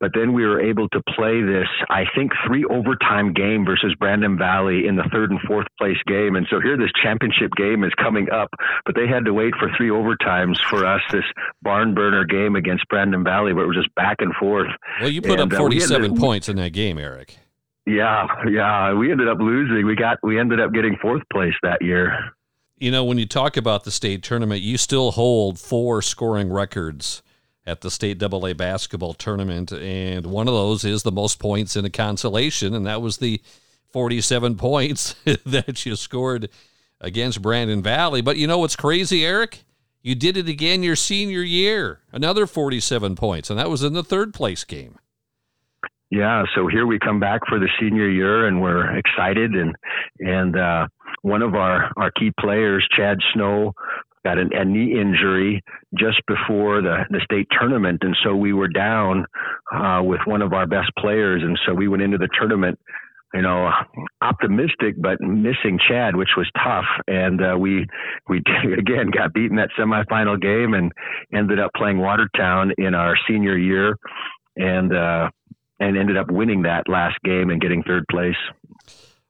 But 0.03 0.12
then 0.13 0.33
we 0.33 0.45
were 0.45 0.60
able 0.60 0.89
to 0.89 1.01
play 1.15 1.41
this, 1.41 1.69
I 1.89 2.03
think, 2.13 2.33
three 2.45 2.65
overtime 2.65 3.31
game 3.31 3.63
versus 3.63 3.95
Brandon 3.98 4.38
Valley 4.38 4.86
in 4.86 4.98
the 4.98 5.07
third 5.13 5.31
and 5.31 5.39
fourth 5.48 5.67
place 5.77 5.95
game. 6.05 6.36
And 6.36 6.45
so 6.50 6.60
here 6.60 6.75
this 6.75 6.91
championship 7.01 7.51
game 7.55 7.86
is 7.86 7.93
coming 7.93 8.29
up, 8.29 8.50
but 8.86 8.95
they 8.95 9.07
had 9.07 9.24
to 9.24 9.33
wait 9.33 9.53
for 9.57 9.69
three 9.77 9.88
overtimes 9.88 10.57
for 10.69 10.86
us, 10.86 11.00
this 11.10 11.24
barn 11.62 11.95
burner 11.95 12.25
game 12.25 12.57
against 12.57 12.86
Brandon 12.89 13.24
Valley, 13.24 13.53
where 13.53 13.63
it 13.63 13.67
was 13.67 13.77
just 13.77 13.95
back 13.95 14.17
and 14.19 14.33
forth. 14.36 14.67
Well, 15.00 15.10
you 15.10 15.22
put 15.22 15.39
and, 15.39 15.53
up 15.53 15.57
47 15.57 16.12
uh, 16.12 16.19
points 16.19 16.50
in 16.50 16.57
that 16.57 16.74
game, 16.74 16.98
Eric. 16.98 17.38
Yeah, 17.86 18.27
yeah. 18.51 18.93
We 18.93 19.10
ended 19.10 19.29
up 19.29 19.38
losing. 19.39 19.86
We 19.86 19.95
got 19.95 20.17
we 20.22 20.38
ended 20.38 20.60
up 20.60 20.74
getting 20.74 20.98
fourth 21.01 21.24
place 21.31 21.53
that 21.63 21.81
year. 21.81 22.33
You 22.77 22.91
know, 22.91 23.05
when 23.05 23.19
you 23.19 23.25
talk 23.25 23.55
about 23.55 23.86
the 23.86 23.91
state 23.91 24.22
tournament, 24.22 24.63
you 24.63 24.77
still 24.77 25.12
hold 25.12 25.60
four 25.60 26.01
scoring 26.01 26.51
records 26.51 27.24
at 27.65 27.82
the 27.82 27.91
state 27.91 28.22
AA 28.22 28.53
basketball 28.53 29.13
tournament, 29.13 29.72
and 29.72 30.25
one 30.25 30.48
of 30.48 30.53
those 30.53 30.84
is 30.84 31.03
the 31.03 31.12
most 31.12 31.39
points 31.39 31.75
in 31.75 31.86
a 31.86 31.89
consolation, 31.89 32.74
and 32.74 32.86
that 32.86 33.01
was 33.01 33.17
the 33.17 33.41
47 33.91 34.55
points 34.58 35.15
that 35.46 35.86
you 35.86 35.96
scored 35.96 36.50
against 37.00 37.41
Brandon 37.41 37.82
Valley. 37.82 38.22
But 38.22 38.38
you 38.38 38.48
know 38.48 38.60
what's 38.60 38.75
crazy, 38.75 39.25
Eric? 39.25 39.63
You 40.01 40.15
did 40.15 40.36
it 40.36 40.50
again 40.50 40.84
your 40.84 40.98
senior 40.98 41.41
year, 41.41 42.01
another 42.12 42.46
47 42.46 43.15
points, 43.15 43.50
and 43.50 43.58
that 43.58 43.70
was 43.70 43.84
in 43.84 43.93
the 43.93 44.03
third 44.03 44.34
place 44.34 44.65
game. 44.65 44.98
Yeah, 46.10 46.43
so 46.53 46.67
here 46.67 46.86
we 46.86 47.00
come 47.00 47.20
back 47.20 47.41
for 47.48 47.58
the 47.58 47.70
senior 47.79 48.08
year, 48.08 48.46
and 48.46 48.62
we're 48.62 48.98
excited. 48.98 49.55
And 49.55 49.75
and 50.20 50.55
uh, 50.55 50.88
one 51.24 51.41
of 51.41 51.55
our 51.55 51.91
our 51.98 52.12
key 52.12 52.32
players, 52.39 52.88
Chad 52.96 53.17
Snow, 53.34 53.74
got 54.24 54.38
an, 54.38 54.50
a 54.53 54.65
knee 54.65 55.00
injury 55.00 55.62
just 55.98 56.22
before 56.27 56.82
the 56.82 57.06
the 57.10 57.22
state 57.24 57.48
tournament, 57.60 58.00
and 58.03 58.15
so 58.24 58.36
we 58.36 58.53
were 58.53 58.68
down 58.68 59.25
uh, 59.74 60.01
with 60.03 60.22
one 60.25 60.42
of 60.42 60.53
our 60.53 60.65
best 60.65 60.92
players, 60.98 61.42
and 61.44 61.60
so 61.65 61.74
we 61.74 61.88
went 61.88 62.03
into 62.03 62.18
the 62.18 62.30
tournament. 62.39 62.80
You 63.34 63.42
know, 63.42 63.72
optimistic, 64.22 64.94
but 65.00 65.20
missing 65.20 65.80
Chad, 65.89 66.15
which 66.15 66.30
was 66.38 66.48
tough. 66.63 66.86
And 67.08 67.42
uh, 67.44 67.58
we 67.58 67.88
we 68.30 68.44
again 68.77 69.10
got 69.10 69.34
beaten 69.34 69.58
that 69.58 69.70
semifinal 69.77 70.39
game 70.39 70.75
and 70.75 70.92
ended 71.34 71.60
up 71.60 71.72
playing 71.75 71.98
Watertown 71.98 72.74
in 72.77 72.94
our 72.94 73.15
senior 73.27 73.58
year. 73.58 73.96
And 74.56 74.96
uh, 74.96 75.30
and 75.80 75.98
ended 75.98 76.18
up 76.18 76.32
winning 76.32 76.62
that 76.63 76.88
last 76.88 77.18
game 77.24 77.50
and 77.50 77.60
getting 77.60 77.84
third 77.84 78.06
place. 78.10 78.36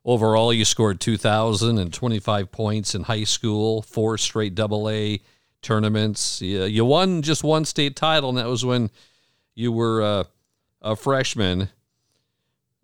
Overall, 0.05 0.53
you 0.53 0.65
scored 0.65 0.99
2,025 0.99 2.51
points 2.51 2.93
in 2.93 3.03
high 3.03 3.23
school, 3.23 3.81
four 3.81 4.17
straight 4.17 4.53
double 4.53 4.89
A 4.89 5.21
tournaments. 5.61 6.41
You, 6.41 6.63
you 6.63 6.83
won 6.83 7.21
just 7.21 7.43
one 7.43 7.63
state 7.63 7.95
title, 7.95 8.29
and 8.29 8.37
that 8.37 8.47
was 8.47 8.65
when 8.65 8.89
you 9.55 9.71
were 9.71 10.01
uh, 10.01 10.23
a 10.81 10.95
freshman. 10.95 11.69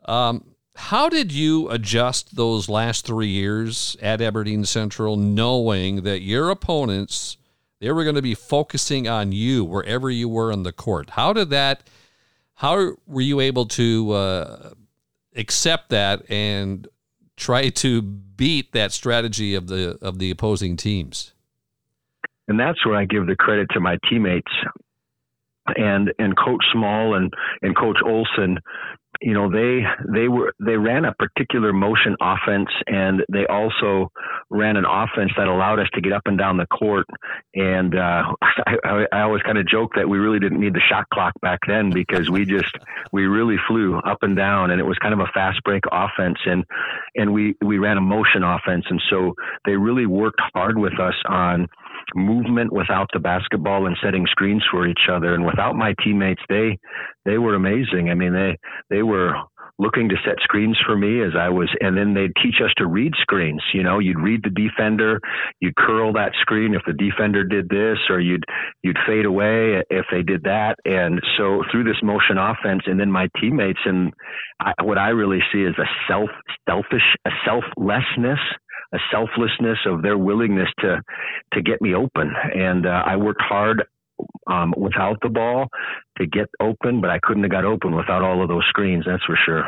Um, 0.05 0.45
how 0.75 1.09
did 1.09 1.31
you 1.33 1.69
adjust 1.69 2.37
those 2.37 2.69
last 2.69 3.05
three 3.05 3.27
years 3.27 3.97
at 4.01 4.21
Aberdeen 4.21 4.63
Central, 4.63 5.17
knowing 5.17 6.03
that 6.03 6.21
your 6.21 6.49
opponents 6.49 7.35
they 7.79 7.91
were 7.91 8.03
going 8.03 8.15
to 8.15 8.21
be 8.21 8.35
focusing 8.35 9.07
on 9.07 9.31
you 9.31 9.63
wherever 9.63 10.09
you 10.09 10.27
were 10.29 10.51
on 10.51 10.63
the 10.63 10.71
court? 10.71 11.11
How 11.11 11.33
did 11.33 11.49
that 11.49 11.83
how 12.59 12.91
were 13.07 13.21
you 13.21 13.39
able 13.39 13.65
to 13.67 14.11
uh, 14.11 14.69
accept 15.33 15.89
that 15.91 16.29
and 16.29 16.87
try 17.39 17.69
to 17.69 18.01
beat 18.01 18.73
that 18.73 18.91
strategy 18.91 19.55
of 19.55 19.67
the 19.67 19.97
of 20.01 20.19
the 20.19 20.29
opposing 20.29 20.75
teams? 20.75 21.33
And 22.47 22.59
that's 22.59 22.85
where 22.85 22.95
I 22.95 23.05
give 23.05 23.27
the 23.27 23.35
credit 23.35 23.67
to 23.71 23.79
my 23.79 23.97
teammates 24.09 24.51
and 25.75 26.11
and 26.19 26.37
Coach 26.37 26.63
Small 26.73 27.15
and 27.15 27.33
and 27.61 27.75
Coach 27.75 27.97
Olson 28.05 28.59
you 29.21 29.33
know 29.33 29.51
they 29.51 29.83
they 30.11 30.27
were 30.27 30.53
they 30.59 30.77
ran 30.77 31.05
a 31.05 31.13
particular 31.13 31.73
motion 31.73 32.15
offense 32.21 32.69
and 32.87 33.21
they 33.31 33.45
also 33.47 34.11
ran 34.49 34.77
an 34.77 34.85
offense 34.85 35.31
that 35.37 35.47
allowed 35.47 35.79
us 35.79 35.87
to 35.93 36.01
get 36.01 36.13
up 36.13 36.23
and 36.25 36.37
down 36.37 36.57
the 36.57 36.65
court 36.67 37.05
and 37.55 37.95
uh, 37.95 38.23
I, 38.41 39.05
I 39.11 39.21
always 39.21 39.41
kind 39.43 39.57
of 39.57 39.67
joke 39.67 39.91
that 39.95 40.07
we 40.07 40.17
really 40.17 40.39
didn't 40.39 40.59
need 40.59 40.73
the 40.73 40.81
shot 40.89 41.05
clock 41.13 41.33
back 41.41 41.59
then 41.67 41.91
because 41.91 42.29
we 42.29 42.45
just 42.45 42.75
we 43.11 43.25
really 43.25 43.57
flew 43.67 43.97
up 43.97 44.19
and 44.21 44.35
down 44.35 44.71
and 44.71 44.79
it 44.79 44.85
was 44.85 44.97
kind 44.97 45.13
of 45.13 45.19
a 45.19 45.31
fast 45.33 45.61
break 45.63 45.83
offense 45.91 46.37
and 46.45 46.63
and 47.15 47.33
we 47.33 47.55
we 47.63 47.77
ran 47.77 47.97
a 47.97 48.01
motion 48.01 48.43
offense 48.43 48.85
and 48.89 49.01
so 49.09 49.33
they 49.65 49.75
really 49.75 50.05
worked 50.05 50.41
hard 50.53 50.77
with 50.77 50.99
us 50.99 51.15
on 51.27 51.67
movement 52.15 52.71
without 52.71 53.09
the 53.13 53.19
basketball 53.19 53.85
and 53.85 53.97
setting 54.03 54.25
screens 54.27 54.63
for 54.71 54.87
each 54.87 55.07
other. 55.11 55.33
And 55.33 55.45
without 55.45 55.75
my 55.75 55.93
teammates, 56.03 56.41
they 56.49 56.77
they 57.25 57.37
were 57.37 57.55
amazing. 57.55 58.09
I 58.09 58.15
mean, 58.15 58.33
they 58.33 58.57
they 58.89 59.03
were 59.03 59.35
looking 59.79 60.09
to 60.09 60.15
set 60.25 60.35
screens 60.43 60.77
for 60.85 60.95
me 60.95 61.23
as 61.23 61.31
I 61.39 61.49
was, 61.49 61.69
and 61.79 61.97
then 61.97 62.13
they'd 62.13 62.35
teach 62.43 62.61
us 62.63 62.71
to 62.77 62.85
read 62.85 63.13
screens. 63.21 63.63
You 63.73 63.81
know, 63.81 63.99
you'd 63.99 64.19
read 64.19 64.43
the 64.43 64.49
defender, 64.49 65.19
you'd 65.61 65.75
curl 65.77 66.13
that 66.13 66.33
screen 66.41 66.75
if 66.75 66.81
the 66.85 66.93
defender 66.93 67.45
did 67.45 67.69
this, 67.69 67.97
or 68.09 68.19
you'd 68.19 68.43
you'd 68.83 68.97
fade 69.07 69.25
away 69.25 69.81
if 69.89 70.05
they 70.11 70.21
did 70.21 70.43
that. 70.43 70.75
And 70.85 71.21
so 71.37 71.63
through 71.71 71.85
this 71.85 72.03
motion 72.03 72.37
offense, 72.37 72.83
and 72.85 72.99
then 72.99 73.11
my 73.11 73.29
teammates, 73.39 73.79
and 73.85 74.13
I, 74.59 74.73
what 74.83 74.97
I 74.97 75.09
really 75.09 75.39
see 75.51 75.61
is 75.61 75.75
a 75.79 75.87
self 76.07 76.29
selfish, 76.67 77.15
a 77.25 77.31
selflessness 77.45 78.39
a 78.91 78.97
selflessness 79.11 79.77
of 79.85 80.01
their 80.01 80.17
willingness 80.17 80.69
to 80.79 81.01
to 81.53 81.61
get 81.61 81.81
me 81.81 81.93
open. 81.93 82.33
And 82.55 82.85
uh, 82.85 83.03
I 83.05 83.17
worked 83.17 83.41
hard 83.41 83.83
um, 84.47 84.73
without 84.77 85.17
the 85.21 85.29
ball 85.29 85.67
to 86.17 86.25
get 86.25 86.49
open, 86.59 87.01
but 87.01 87.09
I 87.09 87.19
couldn't 87.21 87.43
have 87.43 87.51
got 87.51 87.65
open 87.65 87.95
without 87.95 88.21
all 88.21 88.41
of 88.41 88.49
those 88.49 88.65
screens. 88.69 89.05
That's 89.05 89.23
for 89.25 89.37
sure. 89.45 89.65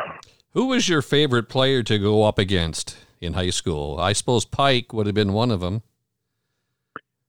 Who 0.52 0.66
was 0.66 0.88
your 0.88 1.02
favorite 1.02 1.48
player 1.48 1.82
to 1.84 1.98
go 1.98 2.24
up 2.24 2.38
against 2.38 2.96
in 3.20 3.32
high 3.32 3.50
school? 3.50 3.98
I 3.98 4.12
suppose 4.12 4.44
Pike 4.44 4.92
would 4.92 5.06
have 5.06 5.14
been 5.14 5.32
one 5.32 5.50
of 5.50 5.60
them. 5.60 5.82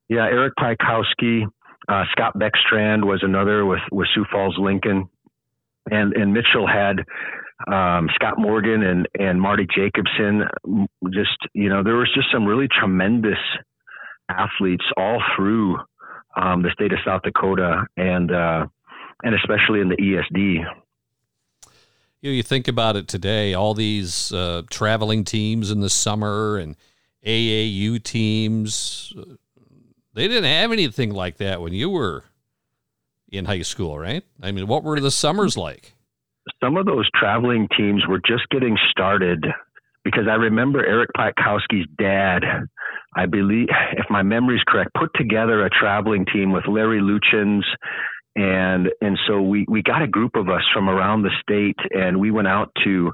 Yeah, 0.09 0.25
Eric 0.25 0.53
Piatkowski, 0.59 1.45
uh, 1.87 2.03
Scott 2.11 2.33
Beckstrand 2.35 3.05
was 3.05 3.21
another 3.23 3.65
with 3.65 3.81
with 3.91 4.07
Sioux 4.13 4.25
Falls 4.31 4.57
Lincoln, 4.59 5.09
and 5.89 6.13
and 6.13 6.33
Mitchell 6.33 6.67
had 6.67 6.99
um, 7.71 8.09
Scott 8.15 8.37
Morgan 8.37 8.83
and 8.83 9.07
and 9.17 9.41
Marty 9.41 9.65
Jacobson. 9.73 10.43
Just 11.11 11.37
you 11.53 11.69
know, 11.69 11.83
there 11.83 11.95
was 11.95 12.11
just 12.13 12.27
some 12.31 12.45
really 12.45 12.67
tremendous 12.67 13.39
athletes 14.29 14.85
all 14.97 15.21
through 15.35 15.77
um, 16.35 16.61
the 16.61 16.71
state 16.71 16.91
of 16.91 16.99
South 17.05 17.21
Dakota 17.23 17.85
and 17.97 18.31
uh, 18.31 18.65
and 19.23 19.35
especially 19.35 19.81
in 19.81 19.89
the 19.89 19.97
ESD. 19.97 20.65
You, 22.21 22.29
know, 22.29 22.35
you 22.35 22.43
think 22.43 22.67
about 22.67 22.95
it 22.95 23.07
today, 23.07 23.53
all 23.53 23.73
these 23.73 24.31
uh, 24.31 24.63
traveling 24.69 25.23
teams 25.23 25.71
in 25.71 25.81
the 25.81 25.89
summer 25.89 26.57
and 26.57 26.75
AAU 27.25 28.01
teams. 28.03 29.13
They 30.13 30.27
didn't 30.27 30.43
have 30.43 30.71
anything 30.71 31.11
like 31.11 31.37
that 31.37 31.61
when 31.61 31.73
you 31.73 31.89
were 31.89 32.23
in 33.31 33.45
high 33.45 33.63
school, 33.63 33.97
right? 33.97 34.23
I 34.41 34.51
mean, 34.51 34.67
what 34.67 34.83
were 34.83 34.99
the 34.99 35.09
summers 35.09 35.57
like? 35.57 35.93
some 36.61 36.77
of 36.77 36.85
those 36.85 37.09
traveling 37.15 37.67
teams 37.75 38.05
were 38.07 38.19
just 38.25 38.49
getting 38.49 38.77
started 38.91 39.45
because 40.03 40.25
I 40.29 40.35
remember 40.35 40.85
Eric 40.85 41.09
Piatkowski's 41.17 41.87
dad, 41.97 42.43
I 43.15 43.25
believe, 43.25 43.67
if 43.93 44.05
my 44.09 44.23
memory 44.23 44.57
is 44.57 44.63
correct, 44.67 44.91
put 44.97 45.11
together 45.15 45.65
a 45.65 45.69
traveling 45.69 46.25
team 46.25 46.51
with 46.51 46.67
Larry 46.67 46.99
Luchins 46.99 47.63
and 48.35 48.89
and 48.99 49.17
so 49.27 49.41
we 49.41 49.65
we 49.67 49.83
got 49.83 50.01
a 50.01 50.07
group 50.07 50.35
of 50.35 50.49
us 50.49 50.63
from 50.73 50.89
around 50.89 51.21
the 51.21 51.29
state 51.41 51.77
and 51.91 52.19
we 52.19 52.31
went 52.31 52.47
out 52.47 52.71
to 52.83 53.11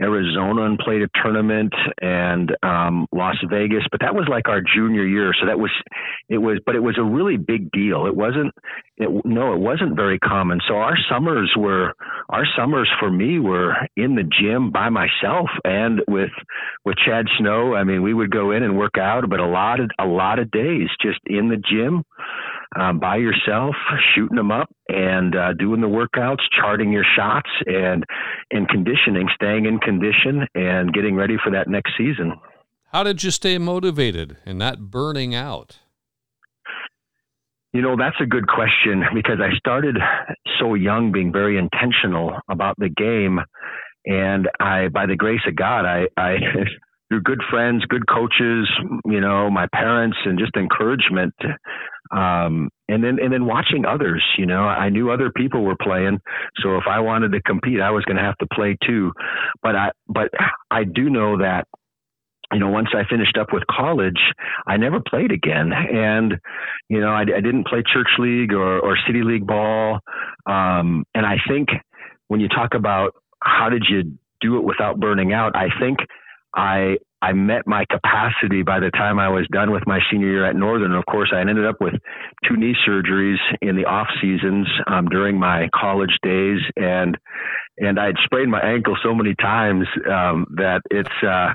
Arizona 0.00 0.64
and 0.64 0.78
played 0.78 1.00
a 1.00 1.08
tournament 1.22 1.72
and 2.02 2.54
um, 2.62 3.06
Las 3.12 3.36
Vegas 3.50 3.84
but 3.90 4.00
that 4.00 4.14
was 4.14 4.26
like 4.30 4.48
our 4.48 4.60
junior 4.60 5.06
year. 5.06 5.32
So 5.40 5.46
that 5.46 5.58
was 5.58 5.70
it 6.28 6.38
was 6.38 6.58
but 6.66 6.74
it 6.74 6.80
was 6.80 6.96
a 6.98 7.04
really 7.04 7.38
big 7.38 7.70
deal. 7.70 8.06
It 8.06 8.14
wasn't 8.14 8.52
it, 8.98 9.08
no 9.24 9.54
it 9.54 9.58
wasn't 9.58 9.96
very 9.96 10.18
common. 10.18 10.60
So 10.68 10.74
our 10.74 10.98
summers 11.10 11.50
were 11.56 11.94
our 12.28 12.44
summers 12.56 12.90
for 13.00 13.10
me 13.10 13.38
were 13.38 13.74
in 13.96 14.16
the 14.16 14.24
gym 14.24 14.70
by 14.70 14.90
myself 14.90 15.48
and 15.64 16.02
with 16.08 16.30
with 16.84 16.96
Chad 17.06 17.24
Snow. 17.38 17.74
I 17.74 17.84
mean 17.84 18.02
we 18.02 18.12
would 18.12 18.30
go 18.30 18.50
in 18.50 18.62
and 18.62 18.76
work 18.76 18.98
out 18.98 19.28
but 19.30 19.40
a 19.40 19.46
lot 19.46 19.80
of 19.80 19.90
a 19.98 20.04
lot 20.04 20.38
of 20.38 20.50
days 20.50 20.88
just 21.00 21.20
in 21.24 21.48
the 21.48 21.56
gym 21.56 22.04
um, 22.76 22.98
by 22.98 23.16
yourself, 23.16 23.74
shooting 24.14 24.36
them 24.36 24.50
up 24.50 24.68
and 24.88 25.34
uh, 25.36 25.52
doing 25.54 25.80
the 25.80 25.86
workouts, 25.86 26.42
charting 26.60 26.92
your 26.92 27.04
shots, 27.16 27.50
and 27.66 28.04
and 28.50 28.68
conditioning, 28.68 29.28
staying 29.34 29.66
in 29.66 29.78
condition, 29.78 30.46
and 30.54 30.92
getting 30.92 31.14
ready 31.14 31.36
for 31.42 31.50
that 31.50 31.68
next 31.68 31.92
season. 31.96 32.34
How 32.92 33.02
did 33.02 33.22
you 33.22 33.30
stay 33.30 33.58
motivated 33.58 34.38
and 34.46 34.58
not 34.58 34.90
burning 34.90 35.34
out? 35.34 35.78
You 37.72 37.82
know, 37.82 37.96
that's 37.98 38.16
a 38.20 38.26
good 38.26 38.48
question 38.48 39.04
because 39.14 39.38
I 39.42 39.56
started 39.58 39.96
so 40.58 40.74
young 40.74 41.12
being 41.12 41.30
very 41.32 41.58
intentional 41.58 42.32
about 42.48 42.76
the 42.78 42.88
game. 42.88 43.40
And 44.06 44.48
I, 44.58 44.88
by 44.88 45.04
the 45.04 45.16
grace 45.16 45.42
of 45.46 45.54
God, 45.54 45.84
I, 45.84 46.06
I 46.16 46.36
through 47.08 47.22
good 47.22 47.42
friends, 47.50 47.84
good 47.86 48.06
coaches, 48.08 48.68
you 49.04 49.20
know, 49.20 49.50
my 49.50 49.66
parents, 49.74 50.16
and 50.24 50.38
just 50.38 50.56
encouragement, 50.56 51.34
Um, 52.10 52.70
and 52.88 53.04
then 53.04 53.18
and 53.20 53.32
then 53.32 53.46
watching 53.46 53.84
others, 53.84 54.24
you 54.38 54.46
know, 54.46 54.62
I 54.62 54.88
knew 54.88 55.10
other 55.10 55.30
people 55.34 55.62
were 55.62 55.76
playing, 55.80 56.20
so 56.62 56.76
if 56.76 56.84
I 56.88 57.00
wanted 57.00 57.32
to 57.32 57.42
compete, 57.42 57.80
I 57.80 57.90
was 57.90 58.04
going 58.04 58.16
to 58.16 58.22
have 58.22 58.38
to 58.38 58.46
play 58.52 58.76
too. 58.86 59.12
But 59.62 59.76
I 59.76 59.90
but 60.08 60.30
I 60.70 60.84
do 60.84 61.10
know 61.10 61.38
that 61.38 61.66
you 62.52 62.60
know, 62.60 62.68
once 62.68 62.88
I 62.94 63.02
finished 63.08 63.36
up 63.38 63.48
with 63.52 63.62
college, 63.70 64.20
I 64.66 64.78
never 64.78 65.00
played 65.00 65.32
again. 65.32 65.70
And, 65.72 66.38
you 66.88 67.00
know, 67.00 67.10
I, 67.10 67.20
I 67.20 67.40
didn't 67.42 67.66
play 67.66 67.82
church 67.92 68.08
league 68.18 68.52
or, 68.52 68.78
or 68.78 68.96
city 69.06 69.22
league 69.22 69.46
ball. 69.46 69.98
Um, 70.46 71.04
and 71.14 71.26
I 71.26 71.36
think 71.46 71.68
when 72.28 72.40
you 72.40 72.48
talk 72.48 72.74
about 72.74 73.14
how 73.42 73.68
did 73.68 73.84
you 73.88 74.18
do 74.40 74.56
it 74.56 74.64
without 74.64 74.98
burning 74.98 75.32
out, 75.32 75.56
I 75.56 75.68
think 75.78 75.98
I 76.54 76.96
I 77.20 77.32
met 77.32 77.66
my 77.66 77.84
capacity 77.90 78.62
by 78.62 78.78
the 78.80 78.90
time 78.90 79.18
I 79.18 79.28
was 79.28 79.46
done 79.50 79.72
with 79.72 79.86
my 79.86 79.98
senior 80.10 80.28
year 80.28 80.46
at 80.46 80.54
Northern. 80.54 80.92
Of 80.92 81.04
course, 81.06 81.32
I 81.34 81.40
ended 81.40 81.66
up 81.66 81.80
with 81.80 81.94
two 82.46 82.56
knee 82.56 82.76
surgeries 82.86 83.38
in 83.60 83.76
the 83.76 83.86
off 83.86 84.08
seasons 84.20 84.68
um, 84.86 85.06
during 85.06 85.38
my 85.38 85.68
college 85.74 86.16
days, 86.22 86.60
and 86.76 87.18
and 87.78 87.98
I 87.98 88.06
had 88.06 88.16
sprained 88.24 88.50
my 88.50 88.60
ankle 88.60 88.96
so 89.02 89.14
many 89.14 89.34
times 89.34 89.86
um, 90.10 90.46
that 90.56 90.82
it's 90.90 91.24
uh, 91.26 91.54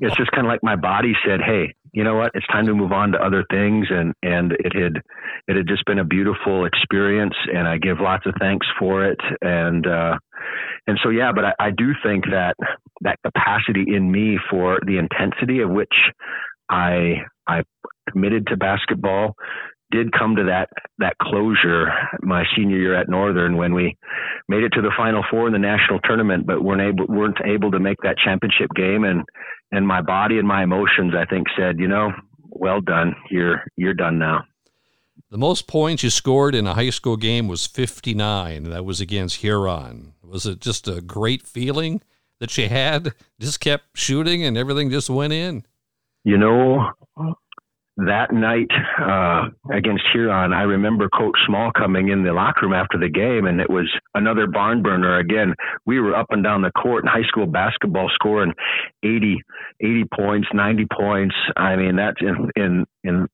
it's 0.00 0.16
just 0.16 0.30
kind 0.32 0.46
of 0.46 0.50
like 0.50 0.62
my 0.62 0.76
body 0.76 1.14
said, 1.26 1.40
"Hey, 1.40 1.74
you 1.92 2.04
know 2.04 2.14
what? 2.14 2.32
It's 2.34 2.46
time 2.46 2.66
to 2.66 2.74
move 2.74 2.92
on 2.92 3.12
to 3.12 3.18
other 3.18 3.44
things." 3.50 3.86
And 3.90 4.14
and 4.22 4.52
it 4.52 4.74
had 4.74 5.02
it 5.48 5.56
had 5.56 5.68
just 5.68 5.84
been 5.86 5.98
a 5.98 6.04
beautiful 6.04 6.64
experience, 6.64 7.34
and 7.52 7.66
I 7.66 7.78
give 7.78 8.00
lots 8.00 8.26
of 8.26 8.34
thanks 8.38 8.66
for 8.78 9.04
it. 9.04 9.20
And 9.42 9.86
uh, 9.86 10.18
and 10.86 10.98
so 11.02 11.10
yeah, 11.10 11.32
but 11.34 11.44
I, 11.44 11.52
I 11.58 11.70
do 11.70 11.92
think 12.02 12.24
that 12.26 12.54
that 13.02 13.18
capacity 13.24 13.84
in 13.94 14.10
me 14.10 14.38
for 14.50 14.78
the 14.86 14.98
intensity 14.98 15.60
of 15.60 15.70
which 15.70 15.94
I 16.68 17.22
I 17.46 17.62
committed 18.10 18.46
to 18.48 18.56
basketball 18.56 19.34
did 19.90 20.12
come 20.12 20.36
to 20.36 20.44
that 20.44 20.68
that 20.98 21.16
closure 21.20 21.88
my 22.22 22.44
senior 22.56 22.76
year 22.76 22.94
at 22.94 23.08
Northern 23.08 23.56
when 23.56 23.74
we 23.74 23.96
made 24.48 24.62
it 24.62 24.72
to 24.74 24.82
the 24.82 24.92
Final 24.96 25.24
Four 25.30 25.46
in 25.46 25.52
the 25.52 25.58
national 25.58 25.98
tournament, 26.04 26.46
but 26.46 26.62
weren't 26.62 26.80
able 26.80 27.06
weren't 27.06 27.38
able 27.44 27.70
to 27.72 27.80
make 27.80 27.98
that 28.02 28.16
championship 28.18 28.68
game. 28.74 29.04
And 29.04 29.24
and 29.72 29.86
my 29.86 30.00
body 30.00 30.38
and 30.38 30.46
my 30.46 30.62
emotions, 30.62 31.14
I 31.16 31.24
think, 31.24 31.46
said, 31.56 31.78
you 31.78 31.88
know, 31.88 32.12
well 32.48 32.80
done, 32.80 33.14
you're 33.30 33.62
you're 33.76 33.94
done 33.94 34.18
now. 34.18 34.44
The 35.30 35.38
most 35.38 35.68
points 35.68 36.02
you 36.02 36.10
scored 36.10 36.54
in 36.54 36.66
a 36.66 36.74
high 36.74 36.90
school 36.90 37.16
game 37.16 37.46
was 37.46 37.66
59. 37.66 38.64
That 38.64 38.84
was 38.84 39.00
against 39.00 39.36
Huron. 39.36 40.14
Was 40.24 40.44
it 40.44 40.60
just 40.60 40.88
a 40.88 41.00
great 41.00 41.46
feeling 41.46 42.02
that 42.40 42.56
you 42.58 42.68
had? 42.68 43.14
Just 43.38 43.60
kept 43.60 43.84
shooting 43.94 44.44
and 44.44 44.58
everything 44.58 44.90
just 44.90 45.08
went 45.08 45.32
in? 45.32 45.64
You 46.24 46.36
know, 46.36 46.90
that 48.06 48.32
night 48.32 48.70
uh, 49.00 49.48
against 49.74 50.04
Huron, 50.12 50.52
I 50.52 50.62
remember 50.62 51.08
Coach 51.08 51.36
Small 51.46 51.70
coming 51.72 52.08
in 52.08 52.22
the 52.22 52.32
locker 52.32 52.66
room 52.66 52.72
after 52.72 52.98
the 52.98 53.08
game, 53.08 53.46
and 53.46 53.60
it 53.60 53.70
was 53.70 53.90
another 54.14 54.46
barn 54.46 54.82
burner. 54.82 55.18
Again, 55.18 55.54
we 55.86 56.00
were 56.00 56.14
up 56.14 56.26
and 56.30 56.42
down 56.42 56.62
the 56.62 56.70
court 56.72 57.04
in 57.04 57.08
high 57.08 57.26
school 57.26 57.46
basketball, 57.46 58.10
scoring 58.14 58.52
80, 59.02 59.42
80 59.80 60.04
points, 60.14 60.48
90 60.52 60.86
points. 60.92 61.34
I 61.56 61.76
mean, 61.76 61.96
that's 61.96 62.20
in 62.20 62.50
in 62.56 62.86
in 63.04 63.26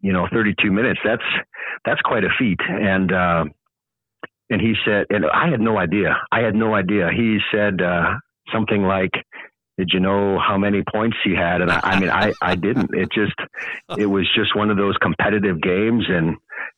you 0.00 0.12
know 0.12 0.26
32 0.32 0.70
minutes. 0.70 1.00
That's 1.04 1.22
that's 1.84 2.00
quite 2.02 2.24
a 2.24 2.30
feat. 2.38 2.60
And 2.68 3.12
uh, 3.12 3.44
and 4.50 4.60
he 4.60 4.74
said, 4.84 5.06
and 5.10 5.24
I 5.26 5.48
had 5.50 5.60
no 5.60 5.78
idea. 5.78 6.16
I 6.30 6.40
had 6.40 6.54
no 6.54 6.74
idea. 6.74 7.08
He 7.14 7.38
said 7.52 7.82
uh, 7.82 8.14
something 8.52 8.82
like 8.82 9.12
did 9.78 9.90
you 9.92 10.00
know 10.00 10.38
how 10.38 10.56
many 10.56 10.82
points 10.82 11.16
he 11.22 11.34
had? 11.34 11.60
And 11.60 11.70
I, 11.70 11.80
I 11.82 12.00
mean, 12.00 12.10
I, 12.10 12.32
I 12.40 12.54
didn't. 12.54 12.94
It 12.94 13.10
just, 13.12 13.34
it 13.98 14.06
was 14.06 14.26
just 14.34 14.56
one 14.56 14.70
of 14.70 14.76
those 14.76 14.96
competitive 14.98 15.60
games, 15.60 16.04
and 16.08 16.36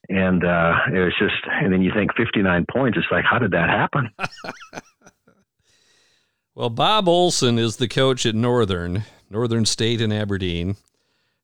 and 0.09 0.45
uh, 0.45 0.75
it 0.93 0.99
was 0.99 1.15
just, 1.19 1.37
and 1.47 1.73
then 1.73 1.83
you 1.83 1.93
think 1.95 2.15
59 2.17 2.67
points. 2.71 2.99
It's 2.99 3.07
like, 3.11 3.25
how 3.25 3.39
did 3.39 3.53
that 3.53 3.69
happen? 3.69 4.11
well, 6.55 6.71
Bob 6.71 7.09
Olson 7.09 7.59
is 7.59 7.77
the 7.77 7.89
coach 7.89 8.25
at 8.27 8.35
Northern, 8.35 9.05
Northern 9.31 9.67
State 9.67 10.01
in 10.01 10.11
Aberdeen. 10.11 10.77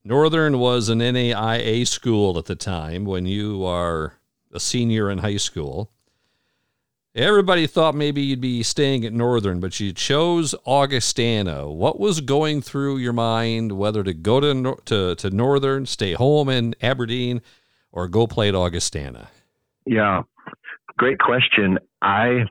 Northern 0.03 0.59
was 0.59 0.89
an 0.89 0.99
NAIA 0.99 1.87
school 1.87 2.37
at 2.37 2.45
the 2.45 2.55
time 2.55 3.05
when 3.05 3.25
you 3.25 3.65
are 3.65 4.13
a 4.51 4.59
senior 4.59 5.09
in 5.09 5.19
high 5.19 5.37
school. 5.37 5.91
Everybody 7.15 7.65
thought 7.65 7.95
maybe 7.95 8.21
you'd 8.21 8.41
be 8.41 8.61
staying 8.61 9.05
at 9.05 9.13
Northern, 9.13 9.61
but 9.61 9.79
you 9.79 9.93
chose 9.93 10.53
Augustana. 10.65 11.69
What 11.69 11.97
was 11.97 12.19
going 12.19 12.61
through 12.61 12.97
your 12.97 13.13
mind 13.13 13.71
whether 13.71 14.03
to 14.03 14.13
go 14.13 14.41
to 14.41 14.75
to, 14.83 15.15
to 15.15 15.29
Northern, 15.29 15.85
stay 15.85 16.11
home 16.11 16.49
in 16.49 16.75
Aberdeen, 16.81 17.41
or 17.93 18.09
go 18.09 18.27
play 18.27 18.49
at 18.49 18.55
Augustana? 18.55 19.29
Yeah, 19.85 20.23
great 20.97 21.17
question. 21.19 21.79
I 22.01 22.47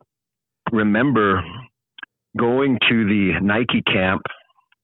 remember 0.72 1.44
going 2.38 2.78
to 2.88 3.04
the 3.04 3.38
Nike 3.42 3.82
camp 3.82 4.22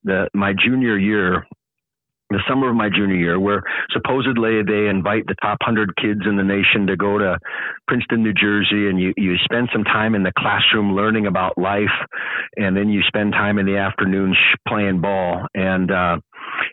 the 0.05 0.29
my 0.35 0.53
junior 0.53 0.99
year 0.99 1.47
the 2.31 2.43
summer 2.49 2.71
of 2.71 2.77
my 2.77 2.89
junior 2.89 3.17
year, 3.17 3.41
where 3.41 3.63
supposedly 3.91 4.63
they 4.63 4.89
invite 4.89 5.27
the 5.27 5.35
top 5.43 5.59
100 5.61 5.97
kids 5.97 6.21
in 6.27 6.37
the 6.37 6.45
nation 6.45 6.87
to 6.87 6.97
go 6.97 7.19
to 7.19 7.39
Princeton, 7.89 8.23
New 8.23 8.33
Jersey, 8.33 8.89
and 8.89 9.01
you, 9.01 9.13
you 9.17 9.37
spend 9.45 9.69
some 9.73 9.85
time 9.85 10.15
in 10.15 10.23
the 10.23 10.33
classroom 10.39 10.95
learning 10.95 11.27
about 11.27 11.59
life, 11.59 11.95
and 12.57 12.77
then 12.77 12.89
you 12.89 13.03
spend 13.03 13.33
time 13.33 13.59
in 13.59 13.67
the 13.67 13.77
afternoon 13.77 14.35
playing 14.67 15.01
ball. 15.01 15.47
And, 15.55 15.91
uh, 15.91 16.19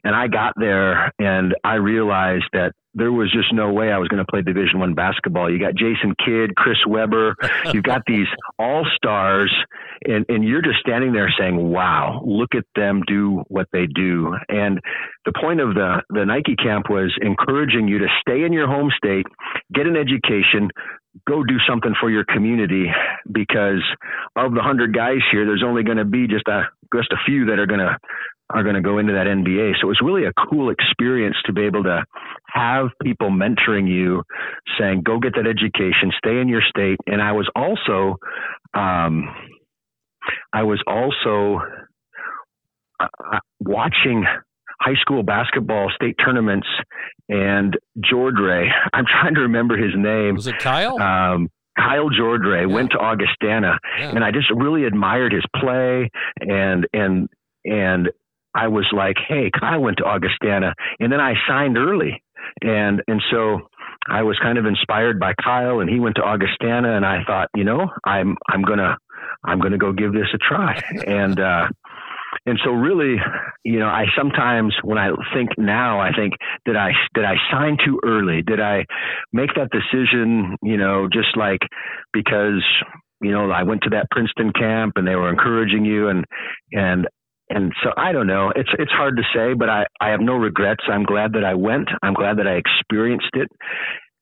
and 0.03 0.15
I 0.15 0.27
got 0.27 0.53
there 0.57 1.11
and 1.19 1.55
I 1.63 1.75
realized 1.75 2.45
that 2.53 2.73
there 2.93 3.11
was 3.11 3.31
just 3.31 3.53
no 3.53 3.71
way 3.71 3.91
I 3.91 3.99
was 3.99 4.07
going 4.07 4.25
to 4.25 4.29
play 4.29 4.41
Division 4.41 4.79
One 4.79 4.95
basketball. 4.95 5.51
You 5.51 5.59
got 5.59 5.75
Jason 5.75 6.15
Kidd, 6.25 6.55
Chris 6.55 6.77
Webber, 6.87 7.35
you've 7.73 7.83
got 7.83 8.01
these 8.07 8.25
all 8.57 8.85
stars, 8.95 9.53
and 10.05 10.25
and 10.29 10.43
you're 10.43 10.63
just 10.63 10.79
standing 10.79 11.13
there 11.13 11.31
saying, 11.37 11.57
"Wow, 11.71 12.23
look 12.25 12.55
at 12.55 12.63
them 12.75 13.03
do 13.05 13.43
what 13.49 13.67
they 13.71 13.85
do." 13.85 14.35
And 14.49 14.79
the 15.25 15.33
point 15.39 15.61
of 15.61 15.75
the 15.75 16.01
the 16.09 16.25
Nike 16.25 16.55
camp 16.55 16.89
was 16.89 17.13
encouraging 17.21 17.87
you 17.87 17.99
to 17.99 18.07
stay 18.19 18.43
in 18.43 18.51
your 18.51 18.67
home 18.67 18.89
state, 18.97 19.27
get 19.73 19.85
an 19.85 19.95
education, 19.95 20.69
go 21.27 21.43
do 21.43 21.57
something 21.67 21.93
for 21.99 22.09
your 22.09 22.25
community 22.25 22.87
because 23.31 23.83
of 24.35 24.53
the 24.53 24.61
hundred 24.61 24.93
guys 24.93 25.19
here, 25.31 25.45
there's 25.45 25.63
only 25.65 25.83
going 25.83 25.97
to 25.97 26.05
be 26.05 26.27
just 26.27 26.47
a 26.47 26.63
just 26.95 27.11
a 27.11 27.17
few 27.25 27.45
that 27.45 27.59
are 27.59 27.65
going 27.65 27.79
to 27.79 27.97
are 28.49 28.63
going 28.63 28.75
to 28.75 28.81
go 28.81 28.97
into 28.97 29.13
that 29.13 29.27
NBA. 29.27 29.73
So 29.81 29.87
it 29.87 29.89
was 29.89 30.01
really 30.03 30.25
a 30.25 30.33
cool 30.49 30.69
experience 30.69 31.35
to 31.45 31.53
be 31.53 31.63
able 31.63 31.83
to 31.83 32.03
have 32.47 32.87
people 33.03 33.29
mentoring 33.29 33.87
you, 33.87 34.23
saying, 34.79 35.01
"Go 35.03 35.19
get 35.19 35.33
that 35.35 35.47
education, 35.47 36.11
stay 36.17 36.39
in 36.39 36.47
your 36.47 36.61
state." 36.61 36.97
And 37.07 37.21
I 37.21 37.33
was 37.33 37.49
also, 37.55 38.17
um, 38.73 39.27
I 40.53 40.63
was 40.63 40.81
also 40.87 41.59
uh, 42.99 43.39
watching 43.59 44.25
high 44.79 44.95
school 45.01 45.23
basketball 45.23 45.91
state 45.95 46.15
tournaments 46.23 46.67
and 47.29 47.75
Jordre. 47.99 48.69
I'm 48.93 49.05
trying 49.05 49.35
to 49.35 49.41
remember 49.41 49.75
his 49.77 49.93
name. 49.95 50.35
Was 50.35 50.47
it 50.47 50.59
Kyle? 50.59 50.99
Um, 51.01 51.49
Kyle 51.77 52.09
Jordre 52.09 52.61
yeah. 52.61 52.73
went 52.73 52.91
to 52.91 52.97
Augustana, 52.97 53.77
yeah. 53.99 54.09
and 54.09 54.23
I 54.23 54.31
just 54.31 54.49
really 54.55 54.85
admired 54.85 55.33
his 55.33 55.43
play 55.59 56.09
and 56.39 56.87
and 56.93 57.29
and 57.65 58.09
I 58.55 58.67
was 58.67 58.87
like, 58.91 59.17
hey, 59.27 59.51
Kyle 59.57 59.81
went 59.81 59.97
to 59.97 60.05
Augustana, 60.05 60.73
and 60.99 61.11
then 61.11 61.19
I 61.19 61.33
signed 61.47 61.77
early, 61.77 62.23
and 62.61 63.01
and 63.07 63.21
so 63.31 63.69
I 64.09 64.23
was 64.23 64.37
kind 64.41 64.57
of 64.57 64.65
inspired 64.65 65.19
by 65.19 65.33
Kyle, 65.43 65.79
and 65.79 65.89
he 65.89 65.99
went 65.99 66.15
to 66.15 66.23
Augustana, 66.23 66.95
and 66.95 67.05
I 67.05 67.23
thought, 67.25 67.49
you 67.55 67.63
know, 67.63 67.87
I'm 68.05 68.35
I'm 68.49 68.61
gonna 68.61 68.97
I'm 69.45 69.59
gonna 69.59 69.77
go 69.77 69.91
give 69.91 70.13
this 70.13 70.27
a 70.33 70.37
try, 70.37 70.81
and 71.07 71.39
uh, 71.39 71.67
and 72.45 72.59
so 72.63 72.71
really, 72.71 73.17
you 73.63 73.79
know, 73.79 73.87
I 73.87 74.05
sometimes 74.17 74.73
when 74.83 74.97
I 74.97 75.09
think 75.33 75.49
now, 75.57 75.99
I 75.99 76.11
think 76.13 76.33
did 76.65 76.75
I 76.75 76.91
did 77.13 77.25
I 77.25 77.35
sign 77.51 77.77
too 77.83 77.99
early? 78.05 78.41
Did 78.41 78.59
I 78.59 78.85
make 79.33 79.51
that 79.55 79.69
decision? 79.71 80.55
You 80.63 80.77
know, 80.77 81.07
just 81.11 81.35
like 81.35 81.59
because 82.13 82.63
you 83.21 83.31
know 83.31 83.51
I 83.51 83.63
went 83.63 83.81
to 83.83 83.89
that 83.91 84.09
Princeton 84.11 84.53
camp 84.53 84.93
and 84.95 85.07
they 85.07 85.15
were 85.15 85.29
encouraging 85.29 85.85
you, 85.85 86.07
and 86.07 86.25
and 86.71 87.07
and 87.49 87.71
so 87.83 87.91
I 87.97 88.11
don't 88.11 88.27
know. 88.27 88.51
It's 88.55 88.69
it's 88.77 88.91
hard 88.91 89.17
to 89.17 89.23
say, 89.33 89.53
but 89.53 89.69
I 89.69 89.85
I 90.01 90.09
have 90.09 90.21
no 90.21 90.33
regrets. 90.33 90.83
I'm 90.87 91.03
glad 91.03 91.33
that 91.33 91.43
I 91.43 91.53
went. 91.53 91.89
I'm 92.01 92.13
glad 92.13 92.37
that 92.37 92.47
I 92.47 92.53
experienced 92.53 93.33
it, 93.33 93.49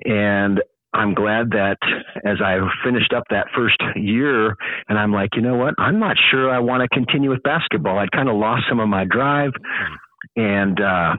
and 0.06 0.62
I'm 0.94 1.14
glad 1.14 1.50
that 1.52 1.78
as 2.24 2.38
I 2.44 2.58
finished 2.84 3.14
up 3.14 3.24
that 3.30 3.48
first 3.56 3.78
year, 3.96 4.56
and 4.88 4.98
I'm 4.98 5.12
like, 5.12 5.30
you 5.36 5.42
know 5.42 5.56
what? 5.56 5.74
I'm 5.78 6.00
not 6.00 6.16
sure 6.32 6.50
I 6.50 6.60
want 6.60 6.82
to 6.84 6.88
continue 6.90 7.30
with 7.30 7.44
basketball. 7.44 8.00
I'd 8.00 8.12
kind 8.12 8.30
of 8.30 8.36
lost 8.36 8.64
some 8.70 8.80
of 8.80 8.88
my 8.88 9.04
drive, 9.04 9.52
and 10.36 10.80
uh, 10.80 11.16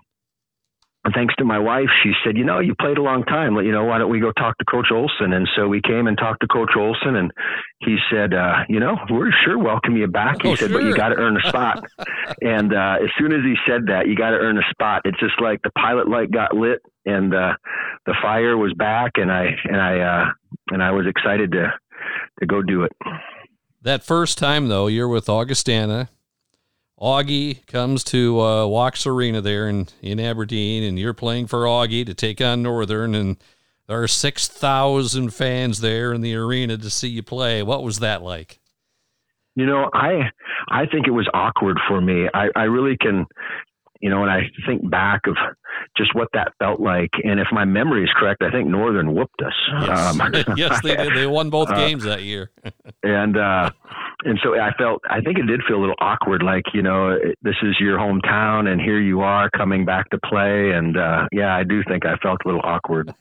thanks 1.14 1.34
to 1.36 1.44
my 1.44 1.58
wife, 1.58 1.88
she 2.02 2.12
said, 2.24 2.36
you 2.36 2.44
know, 2.44 2.58
you 2.58 2.74
played 2.74 2.98
a 2.98 3.02
long 3.02 3.24
time. 3.24 3.54
You 3.56 3.72
know, 3.72 3.84
why 3.84 3.98
don't 3.98 4.10
we 4.10 4.20
go 4.20 4.32
talk 4.32 4.56
to 4.58 4.64
Coach 4.64 4.88
Olson? 4.92 5.32
And 5.32 5.48
so 5.56 5.68
we 5.68 5.80
came 5.80 6.06
and 6.06 6.16
talked 6.16 6.40
to 6.40 6.46
Coach 6.46 6.72
Olson, 6.76 7.16
and 7.16 7.30
he 7.80 7.96
said, 8.10 8.34
uh, 8.34 8.64
you 8.68 8.80
know, 8.80 8.96
we're 9.10 9.32
sure 9.44 9.58
welcome 9.58 9.96
you 9.96 10.06
back. 10.06 10.42
He 10.42 10.48
oh, 10.48 10.54
said, 10.54 10.70
sure. 10.70 10.80
but 10.80 10.86
you 10.86 10.94
got 10.94 11.10
to 11.10 11.16
earn 11.16 11.36
a 11.36 11.48
spot. 11.48 11.84
and 12.40 12.72
uh, 12.74 12.96
as 13.02 13.10
soon 13.18 13.32
as 13.32 13.40
he 13.44 13.54
said 13.66 13.86
that, 13.86 14.08
you 14.08 14.16
got 14.16 14.30
to 14.30 14.36
earn 14.36 14.58
a 14.58 14.70
spot. 14.70 15.02
It's 15.04 15.18
just 15.20 15.40
like 15.40 15.60
the 15.62 15.70
pilot 15.70 16.08
light 16.08 16.30
got 16.30 16.54
lit, 16.54 16.80
and 17.04 17.34
uh, 17.34 17.54
the 18.06 18.14
fire 18.22 18.56
was 18.56 18.72
back, 18.74 19.12
and 19.16 19.30
I 19.30 19.48
and 19.64 19.80
I 19.80 20.00
uh, 20.00 20.24
and 20.70 20.82
I 20.82 20.90
was 20.90 21.06
excited 21.06 21.52
to 21.52 21.72
to 22.40 22.46
go 22.46 22.62
do 22.62 22.82
it. 22.82 22.92
That 23.82 24.02
first 24.02 24.38
time, 24.38 24.68
though, 24.68 24.88
you're 24.88 25.08
with 25.08 25.28
Augustana 25.28 26.08
Augie 27.00 27.66
comes 27.66 28.02
to 28.04 28.40
uh, 28.40 28.64
Wachs 28.64 29.06
Arena 29.06 29.40
there 29.40 29.68
in, 29.68 29.88
in 30.00 30.18
Aberdeen, 30.18 30.82
and 30.82 30.98
you're 30.98 31.12
playing 31.12 31.46
for 31.46 31.64
Augie 31.64 32.06
to 32.06 32.14
take 32.14 32.40
on 32.40 32.62
Northern, 32.62 33.14
and 33.14 33.37
there 33.87 34.02
are 34.02 34.09
6,000 34.09 35.30
fans 35.35 35.80
there 35.80 36.12
in 36.12 36.22
the 36.22 36.35
arena 36.35 36.78
to 36.78 36.90
see 36.90 37.09
you 37.09 37.22
play. 37.22 37.62
What 37.62 37.82
was 37.82 37.98
that 37.98 38.22
like? 38.22 38.61
You 39.54 39.64
know, 39.64 39.88
I 39.94 40.30
I 40.68 40.87
think 40.87 41.06
it 41.06 41.12
was 41.12 41.28
awkward 41.32 41.78
for 41.88 42.00
me. 42.00 42.28
I, 42.35 42.48
I 42.54 42.64
really 42.64 42.96
can, 42.96 43.26
you 44.00 44.11
know, 44.11 44.22
and 44.22 44.30
I 44.30 44.42
think 44.66 44.88
back 44.90 45.22
of 45.26 45.37
just 45.96 46.14
what 46.14 46.28
that 46.32 46.52
felt 46.59 46.80
like, 46.80 47.11
and 47.24 47.40
if 47.40 47.48
my 47.52 47.64
memory 47.64 48.04
is 48.04 48.11
correct, 48.16 48.42
I 48.42 48.50
think 48.50 48.68
Northern 48.68 49.14
whooped 49.14 49.42
us. 49.42 49.54
Yes, 49.82 50.20
um, 50.20 50.32
yes 50.56 50.82
they 50.82 50.96
did. 50.96 51.14
They 51.14 51.26
won 51.26 51.50
both 51.50 51.70
uh, 51.70 51.76
games 51.76 52.04
that 52.04 52.22
year. 52.22 52.50
and 53.02 53.37
uh, 53.37 53.70
and 54.24 54.38
so 54.42 54.59
I 54.59 54.72
felt, 54.78 55.02
I 55.09 55.20
think 55.20 55.38
it 55.38 55.46
did 55.46 55.61
feel 55.68 55.76
a 55.76 55.82
little 55.82 55.94
awkward, 56.00 56.42
like, 56.42 56.64
you 56.72 56.82
know, 56.82 57.16
this 57.42 57.54
is 57.62 57.76
your 57.78 57.98
hometown 57.98 58.66
and 58.66 58.80
here 58.80 58.98
you 58.98 59.20
are 59.20 59.50
coming 59.50 59.85
back 59.85 60.11
to 60.11 60.18
play. 60.18 60.72
And 60.72 60.96
uh, 60.96 61.28
yeah, 61.32 61.54
I 61.54 61.64
do 61.64 61.82
think 61.85 62.06
I 62.06 62.16
felt 62.16 62.40
a 62.44 62.48
little 62.48 62.62
awkward. 62.64 63.14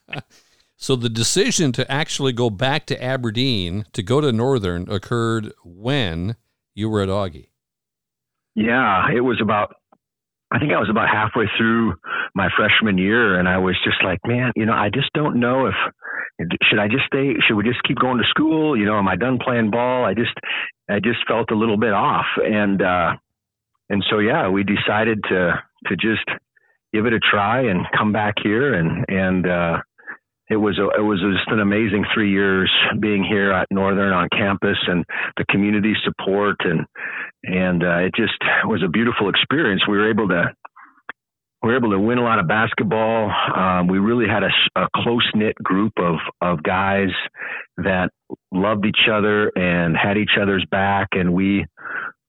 so 0.78 0.96
the 0.96 1.10
decision 1.10 1.72
to 1.74 1.90
actually 1.92 2.34
go 2.34 2.50
back 2.50 2.86
to 2.88 3.04
Aberdeen 3.04 3.86
to 3.94 4.02
go 4.02 4.22
to 4.22 4.32
Northern 4.32 4.90
occurred 4.90 5.54
when 5.64 6.38
you 6.74 6.90
were 6.90 7.02
at 7.02 7.10
Augie. 7.10 7.50
Yeah, 8.56 9.12
it 9.14 9.22
was 9.22 9.40
about, 9.42 9.76
I 10.56 10.60
think 10.60 10.72
I 10.72 10.80
was 10.80 10.90
about 10.90 11.10
halfway 11.10 11.46
through 11.58 11.96
my 12.34 12.48
freshman 12.56 12.98
year 12.98 13.38
and 13.38 13.48
I 13.50 13.58
was 13.58 13.76
just 13.84 14.02
like, 14.04 14.20
man, 14.26 14.54
you 14.56 14.66
know, 14.66 14.72
I 14.74 14.90
just 14.90 15.12
don't 15.14 15.38
know 15.38 15.68
if, 15.68 15.76
should 16.64 16.80
I 16.80 16.88
just 16.88 17.04
stay? 17.08 17.34
Should 17.46 17.56
we 17.56 17.64
just 17.64 17.84
keep 17.84 18.00
going 18.00 18.20
to 18.20 18.24
school? 18.30 18.78
You 18.78 18.86
know, 18.86 18.98
am 18.98 19.08
I 19.10 19.18
done 19.18 19.38
playing 19.38 19.72
ball? 19.72 20.06
I 20.06 20.14
just, 20.14 20.32
I 20.90 21.00
just 21.00 21.28
felt 21.28 21.52
a 21.52 21.56
little 21.56 21.78
bit 21.78 21.94
off, 21.94 22.26
and 22.38 22.82
uh, 22.82 23.14
and 23.90 24.04
so 24.10 24.20
yeah, 24.20 24.50
we 24.50 24.64
decided 24.64 25.24
to 25.30 25.64
to 25.88 25.96
just 25.96 26.26
give 26.94 27.06
it 27.06 27.14
a 27.14 27.20
try 27.20 27.62
and 27.70 27.86
come 27.98 28.12
back 28.12 28.36
here, 28.44 28.74
and 28.74 29.06
and 29.08 29.48
uh, 29.48 29.78
it 30.50 30.58
was 30.58 30.78
a, 30.78 31.00
it 31.00 31.04
was 31.04 31.20
just 31.22 31.48
an 31.48 31.60
amazing 31.60 32.06
three 32.14 32.32
years 32.32 32.72
being 33.00 33.24
here 33.24 33.52
at 33.52 33.68
Northern 33.72 34.14
on 34.14 34.30
campus, 34.30 34.78
and 34.88 35.04
the 35.38 35.46
community 35.50 35.94
support, 36.04 36.58
and 36.60 36.86
and 37.44 37.84
uh, 37.84 37.98
it 37.98 38.14
just 38.16 38.38
was 38.66 38.84
a 38.84 38.90
beautiful 38.90 39.30
experience. 39.30 39.82
We 39.88 39.98
were 39.98 40.10
able 40.10 40.28
to 40.30 40.54
we 41.64 41.70
were 41.70 41.78
able 41.78 41.92
to 41.92 42.00
win 42.00 42.20
a 42.20 42.24
lot 42.24 42.38
of 42.38 42.48
basketball. 42.48 43.32
Um, 43.56 43.88
we 43.88 43.98
really 43.98 44.28
had 44.28 44.44
a, 44.44 44.52
a 44.82 44.88
close 44.96 45.28
knit 45.34 45.56
group 45.56 45.94
of 45.98 46.18
of 46.42 46.62
guys 46.62 47.10
that 47.78 48.12
loved 48.52 48.86
each 48.86 49.10
other 49.12 49.52
and 49.56 49.98
had 49.98 50.18
each 50.18 50.38
other's 50.40 50.66
back, 50.70 51.10
and 51.14 51.34
we 51.34 51.66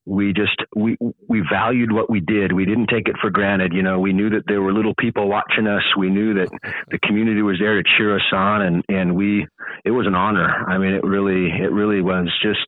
we 0.06 0.32
just 0.32 0.56
we 0.74 0.96
we 1.28 1.42
valued 1.50 1.92
what 1.92 2.08
we 2.08 2.20
did. 2.20 2.52
We 2.52 2.64
didn't 2.64 2.86
take 2.86 3.08
it 3.08 3.16
for 3.20 3.28
granted. 3.28 3.72
You 3.72 3.82
know, 3.82 3.98
we 3.98 4.12
knew 4.12 4.30
that 4.30 4.44
there 4.46 4.62
were 4.62 4.72
little 4.72 4.94
people 4.98 5.28
watching 5.28 5.66
us. 5.66 5.82
We 5.98 6.08
knew 6.10 6.32
that 6.34 6.48
the 6.90 6.98
community 7.00 7.42
was 7.42 7.58
there 7.58 7.82
to 7.82 7.88
cheer 7.96 8.14
us 8.14 8.22
on, 8.32 8.62
and 8.62 8.84
and 8.88 9.16
we 9.16 9.46
it 9.84 9.90
was 9.90 10.06
an 10.06 10.14
honor. 10.14 10.48
I 10.68 10.78
mean, 10.78 10.94
it 10.94 11.02
really 11.04 11.50
it 11.50 11.72
really 11.72 12.00
was 12.00 12.32
just 12.40 12.66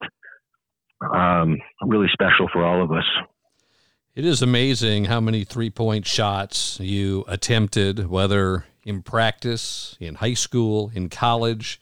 um, 1.14 1.58
really 1.86 2.08
special 2.12 2.48
for 2.52 2.64
all 2.64 2.82
of 2.82 2.90
us. 2.90 3.06
It 4.16 4.24
is 4.24 4.42
amazing 4.42 5.04
how 5.04 5.20
many 5.20 5.44
three 5.44 5.70
point 5.70 6.06
shots 6.06 6.80
you 6.80 7.24
attempted, 7.28 8.08
whether 8.08 8.64
in 8.82 9.02
practice, 9.02 9.96
in 10.00 10.16
high 10.16 10.34
school, 10.34 10.90
in 10.92 11.08
college. 11.08 11.78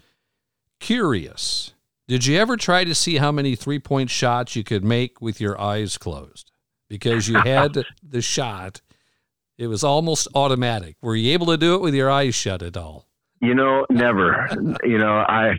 Curious, 0.80 1.72
did 2.08 2.24
you 2.24 2.38
ever 2.38 2.56
try 2.56 2.84
to 2.84 2.94
see 2.94 3.16
how 3.16 3.32
many 3.32 3.56
three 3.56 3.78
point 3.78 4.10
shots 4.10 4.54
you 4.54 4.64
could 4.64 4.84
make 4.84 5.20
with 5.20 5.40
your 5.40 5.60
eyes 5.60 5.98
closed? 5.98 6.52
Because 6.88 7.28
you 7.28 7.38
had 7.38 7.84
the 8.02 8.22
shot, 8.22 8.80
it 9.58 9.66
was 9.66 9.82
almost 9.82 10.28
automatic. 10.34 10.96
Were 11.02 11.16
you 11.16 11.32
able 11.32 11.46
to 11.46 11.56
do 11.56 11.74
it 11.74 11.80
with 11.80 11.94
your 11.94 12.10
eyes 12.10 12.34
shut 12.34 12.62
at 12.62 12.76
all? 12.76 13.06
You 13.40 13.54
know, 13.54 13.86
never. 13.90 14.48
you 14.84 14.98
know, 14.98 15.24
I 15.28 15.54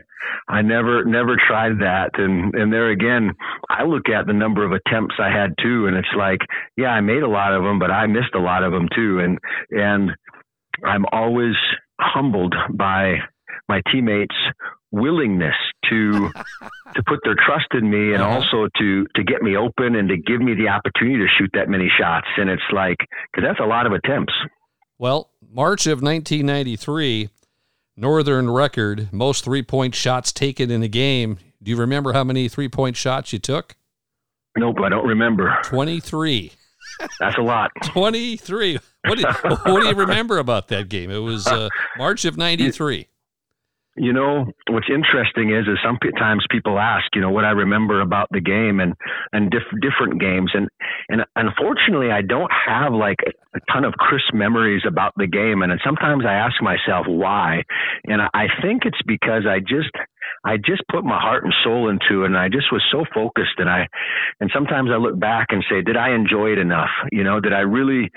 I 0.48 0.62
never 0.62 1.04
never 1.04 1.36
tried 1.36 1.80
that 1.80 2.12
and 2.18 2.54
and 2.56 2.72
there 2.72 2.90
again 2.90 3.34
I 3.70 3.84
look 3.84 4.10
at 4.10 4.28
the 4.28 4.34
number 4.34 4.64
of 4.64 4.72
attempts 4.72 5.16
I 5.20 5.30
had 5.30 5.54
too 5.62 5.88
and 5.88 5.98
it's 5.98 6.08
like 6.18 6.40
yeah 6.78 6.90
I 6.90 7.02
made 7.02 7.24
a 7.24 7.30
lot 7.30 7.54
of 7.54 7.64
them 7.64 7.80
but 7.80 7.92
I 7.92 8.08
missed 8.08 8.34
a 8.34 8.40
lot 8.40 8.64
of 8.64 8.72
them 8.72 8.88
too 8.96 9.20
and 9.20 9.38
and 9.72 10.12
I'm 10.86 11.06
always 11.12 11.56
humbled 12.00 12.56
by 12.74 13.16
my 13.68 13.82
teammates 13.92 14.36
willingness 14.92 15.56
to 15.90 16.30
to 16.96 17.04
put 17.06 17.20
their 17.24 17.36
trust 17.46 17.68
in 17.74 17.90
me 17.90 18.14
and 18.14 18.22
uh-huh. 18.22 18.36
also 18.36 18.68
to 18.78 19.06
to 19.16 19.24
get 19.24 19.42
me 19.42 19.56
open 19.58 19.96
and 19.96 20.10
to 20.10 20.18
give 20.18 20.42
me 20.42 20.54
the 20.54 20.68
opportunity 20.68 21.18
to 21.18 21.28
shoot 21.38 21.50
that 21.54 21.70
many 21.70 21.90
shots 22.00 22.28
and 22.38 22.50
it's 22.50 22.62
like 22.72 22.98
cuz 23.36 23.44
that's 23.44 23.60
a 23.60 23.66
lot 23.66 23.86
of 23.86 23.92
attempts 23.92 24.34
well 24.98 25.30
March 25.52 25.88
of 25.88 26.02
1993 26.02 27.30
Northern 28.00 28.48
record, 28.48 29.10
most 29.12 29.44
three 29.44 29.64
point 29.64 29.96
shots 29.96 30.32
taken 30.32 30.70
in 30.70 30.84
a 30.84 30.88
game. 30.88 31.40
Do 31.64 31.72
you 31.72 31.78
remember 31.78 32.14
how 32.14 32.24
many 32.24 32.48
three 32.48 32.70
point 32.70 32.96
shots 32.96 33.34
you 33.34 33.40
took? 33.40 33.76
Nope, 34.56 34.78
I 34.84 34.90
don't 34.90 35.06
remember. 35.06 35.58
23. 35.64 36.52
That's 37.20 37.38
a 37.38 37.42
lot. 37.42 37.72
23. 37.84 38.78
What 39.06 39.18
do, 39.18 39.24
what 39.66 39.82
do 39.82 39.88
you 39.88 39.96
remember 39.96 40.38
about 40.38 40.68
that 40.68 40.90
game? 40.90 41.10
It 41.10 41.18
was 41.18 41.48
uh, 41.48 41.70
March 41.98 42.24
of 42.26 42.38
93 42.38 43.08
you 43.98 44.14
know 44.14 44.46
what's 44.70 44.90
interesting 44.90 45.50
is 45.50 45.68
is 45.68 45.78
sometimes 45.84 46.46
people 46.50 46.80
ask 46.80 47.06
you 47.16 47.22
know 47.22 47.32
what 47.32 47.46
i 47.46 47.52
remember 47.52 48.02
about 48.02 48.28
the 48.32 48.40
game 48.40 48.80
and 48.80 48.94
and 49.34 49.52
diff- 49.52 49.82
different 49.82 50.20
games. 50.22 50.52
And 50.54 50.70
and 51.10 51.22
unfortunately 51.36 52.12
i 52.12 52.22
don't 52.22 52.52
have 52.52 52.94
like 52.94 53.18
a, 53.26 53.32
ton 53.72 53.84
of 53.84 53.94
crisp 53.94 54.34
memories 54.34 54.84
about 54.88 55.14
the 55.18 55.28
game. 55.28 55.62
And 55.62 55.72
sometimes 55.84 56.24
i 56.26 56.34
ask 56.34 56.62
myself 56.62 57.08
why. 57.08 57.64
And 58.06 58.22
I, 58.22 58.30
I 58.34 58.46
think 58.62 58.84
it's 58.86 59.02
because 59.06 59.44
i 59.48 59.60
just 59.60 59.92
I 60.46 60.58
just 60.58 60.84
put 60.92 61.04
my 61.04 61.20
heart 61.20 61.44
and 61.44 61.54
soul 61.64 61.90
into 61.90 62.24
it. 62.24 62.28
And 62.28 62.38
I 62.38 62.48
just 62.50 62.72
was 62.72 62.84
so 62.92 63.06
focused. 63.14 63.58
And 63.58 63.70
I 63.70 63.88
and 64.40 64.52
sometimes 64.54 64.90
I 64.94 64.98
look 64.98 65.20
back 65.20 65.48
and 65.50 65.64
say 65.70 65.82
did 65.82 65.98
I 65.98 66.14
enjoy 66.14 66.52
it 66.52 66.60
enough? 66.60 66.92
You 67.12 67.24
know 67.24 67.40
did 67.40 67.54
I 67.54 67.62
really 67.62 68.12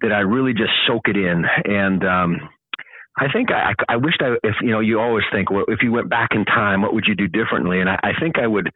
did 0.00 0.12
I 0.12 0.20
really 0.20 0.52
just 0.52 0.72
soak 0.86 1.08
it 1.08 1.16
in? 1.16 1.44
And 1.64 2.04
um 2.04 2.48
I 3.20 3.30
think 3.30 3.50
I, 3.52 3.74
I 3.86 3.96
wished 3.96 4.22
I, 4.22 4.36
if 4.42 4.56
you 4.62 4.70
know, 4.70 4.80
you 4.80 4.98
always 4.98 5.24
think, 5.30 5.50
well, 5.50 5.64
if 5.68 5.80
you 5.82 5.92
went 5.92 6.08
back 6.08 6.30
in 6.32 6.46
time, 6.46 6.80
what 6.80 6.94
would 6.94 7.04
you 7.06 7.14
do 7.14 7.28
differently? 7.28 7.80
And 7.80 7.88
I, 7.88 7.98
I 8.02 8.12
think 8.18 8.38
I 8.38 8.46
would. 8.46 8.70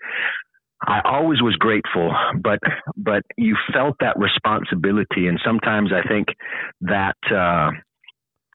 I 0.86 1.00
always 1.02 1.40
was 1.40 1.56
grateful, 1.56 2.14
but 2.42 2.58
but 2.94 3.22
you 3.38 3.56
felt 3.72 3.96
that 4.00 4.18
responsibility, 4.18 5.28
and 5.28 5.40
sometimes 5.42 5.92
I 5.92 6.06
think 6.06 6.28
that 6.82 7.16
uh, 7.30 7.70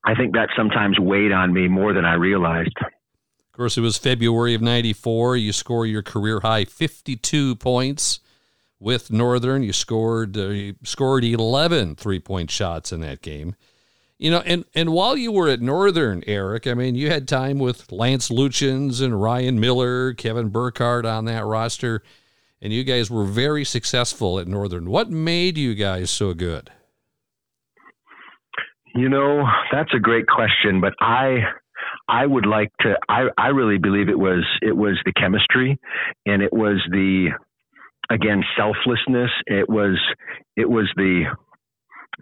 I 0.05 0.15
think 0.15 0.33
that 0.33 0.49
sometimes 0.55 0.99
weighed 0.99 1.31
on 1.31 1.51
me 1.51 1.67
more 1.67 1.91
than 1.91 2.05
I 2.05 2.13
realized. 2.13 2.75
Of 2.81 3.51
course, 3.53 3.77
it 3.79 3.81
was 3.81 3.97
February 3.97 4.53
of 4.53 4.61
'94. 4.61 5.37
You 5.37 5.51
score 5.51 5.87
your 5.87 6.03
career 6.03 6.41
high 6.41 6.65
52 6.65 7.55
points 7.55 8.19
with 8.79 9.11
Northern. 9.11 9.63
You 9.63 9.73
scored 9.73 10.37
uh, 10.37 10.49
you 10.49 10.75
scored 10.83 11.23
11 11.23 11.95
three 11.95 12.19
point 12.19 12.51
shots 12.51 12.91
in 12.91 13.01
that 13.01 13.23
game. 13.23 13.55
You 14.19 14.31
know, 14.31 14.41
and, 14.45 14.65
and 14.75 14.91
while 14.91 15.15
you 15.15 15.31
were 15.31 15.47
at 15.47 15.61
Northern, 15.61 16.25
Eric, 16.27 16.67
I 16.67 16.73
mean, 16.73 16.95
you 16.95 17.09
had 17.09 17.25
time 17.25 17.57
with 17.57 17.89
Lance 17.89 18.27
Luchins 18.27 19.01
and 19.01 19.21
Ryan 19.21 19.61
Miller, 19.61 20.13
Kevin 20.13 20.49
Burkhardt 20.49 21.05
on 21.05 21.23
that 21.25 21.45
roster, 21.45 22.03
and 22.61 22.73
you 22.73 22.83
guys 22.83 23.09
were 23.09 23.23
very 23.23 23.63
successful 23.63 24.37
at 24.37 24.45
Northern. 24.45 24.89
What 24.89 25.09
made 25.09 25.57
you 25.57 25.73
guys 25.73 26.11
so 26.11 26.33
good? 26.33 26.69
You 28.93 29.07
know, 29.07 29.45
that's 29.71 29.93
a 29.95 29.99
great 29.99 30.27
question, 30.27 30.81
but 30.81 30.93
I 30.99 31.37
I 32.09 32.25
would 32.25 32.45
like 32.45 32.71
to 32.81 32.95
I, 33.07 33.27
I 33.37 33.47
really 33.47 33.77
believe 33.77 34.09
it 34.09 34.19
was 34.19 34.45
it 34.61 34.75
was 34.75 34.99
the 35.05 35.13
chemistry 35.13 35.79
and 36.25 36.41
it 36.41 36.51
was 36.51 36.81
the 36.91 37.29
again 38.09 38.43
selflessness. 38.57 39.31
It 39.45 39.69
was 39.69 39.97
it 40.57 40.69
was 40.69 40.91
the 40.97 41.23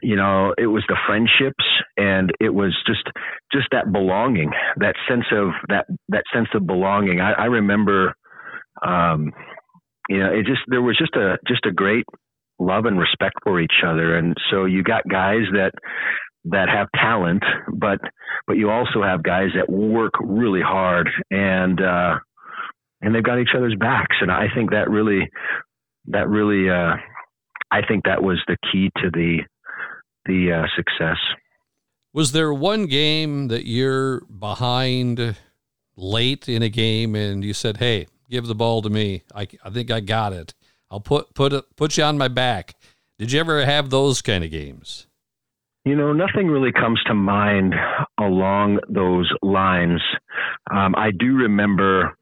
you 0.03 0.15
know 0.15 0.53
it 0.57 0.67
was 0.67 0.83
the 0.87 0.97
friendships 1.07 1.63
and 1.97 2.31
it 2.39 2.53
was 2.53 2.75
just 2.85 3.03
just 3.51 3.67
that 3.71 3.91
belonging 3.91 4.51
that 4.77 4.95
sense 5.09 5.25
of 5.31 5.49
that 5.69 5.85
that 6.09 6.23
sense 6.33 6.47
of 6.53 6.65
belonging. 6.65 7.19
I, 7.19 7.33
I 7.33 7.45
remember 7.45 8.15
um 8.85 9.31
you 10.09 10.19
know 10.19 10.31
it 10.31 10.45
just 10.45 10.61
there 10.67 10.81
was 10.81 10.97
just 10.97 11.15
a 11.15 11.37
just 11.47 11.65
a 11.65 11.71
great 11.71 12.05
love 12.59 12.85
and 12.85 12.99
respect 12.99 13.35
for 13.43 13.59
each 13.59 13.83
other. 13.85 14.17
And 14.17 14.35
so 14.49 14.65
you 14.65 14.83
got 14.83 15.07
guys 15.07 15.43
that 15.53 15.71
that 16.45 16.69
have 16.69 16.87
talent, 16.95 17.43
but 17.73 17.99
but 18.45 18.57
you 18.57 18.69
also 18.69 19.03
have 19.03 19.23
guys 19.23 19.49
that 19.55 19.69
work 19.71 20.13
really 20.21 20.61
hard 20.61 21.09
and 21.29 21.81
uh, 21.81 22.15
and 23.01 23.13
they've 23.13 23.23
got 23.23 23.39
each 23.39 23.55
other's 23.55 23.75
backs, 23.79 24.15
and 24.21 24.31
I 24.31 24.45
think 24.55 24.71
that 24.71 24.89
really 24.89 25.29
that 26.07 26.29
really 26.29 26.69
uh, 26.69 26.95
I 27.71 27.85
think 27.87 28.05
that 28.05 28.23
was 28.23 28.41
the 28.47 28.57
key 28.71 28.89
to 28.97 29.09
the 29.11 29.39
the 30.25 30.63
uh, 30.63 30.67
success. 30.75 31.17
Was 32.17 32.31
there 32.31 32.51
one 32.51 32.87
game 32.87 33.47
that 33.49 33.67
you're 33.67 34.21
behind 34.21 35.35
late 35.95 36.49
in 36.49 36.63
a 36.63 36.67
game 36.67 37.13
and 37.13 37.43
you 37.43 37.53
said, 37.53 37.77
"Hey, 37.77 38.07
give 38.27 38.47
the 38.47 38.55
ball 38.55 38.81
to 38.81 38.89
me. 38.89 39.21
I, 39.35 39.47
I 39.63 39.69
think 39.69 39.91
I 39.91 39.99
got 39.99 40.33
it. 40.33 40.55
I'll 40.89 40.99
put 40.99 41.35
put 41.35 41.53
put 41.75 41.95
you 41.95 42.03
on 42.03 42.17
my 42.17 42.27
back." 42.27 42.73
Did 43.19 43.31
you 43.31 43.39
ever 43.39 43.63
have 43.63 43.91
those 43.91 44.23
kind 44.23 44.43
of 44.43 44.49
games? 44.49 45.05
You 45.85 45.95
know, 45.95 46.11
nothing 46.11 46.47
really 46.47 46.71
comes 46.71 46.99
to 47.05 47.13
mind 47.13 47.75
along 48.19 48.79
those 48.89 49.31
lines. 49.43 50.01
Um, 50.71 50.95
I 50.97 51.11
do 51.11 51.35
remember 51.35 52.17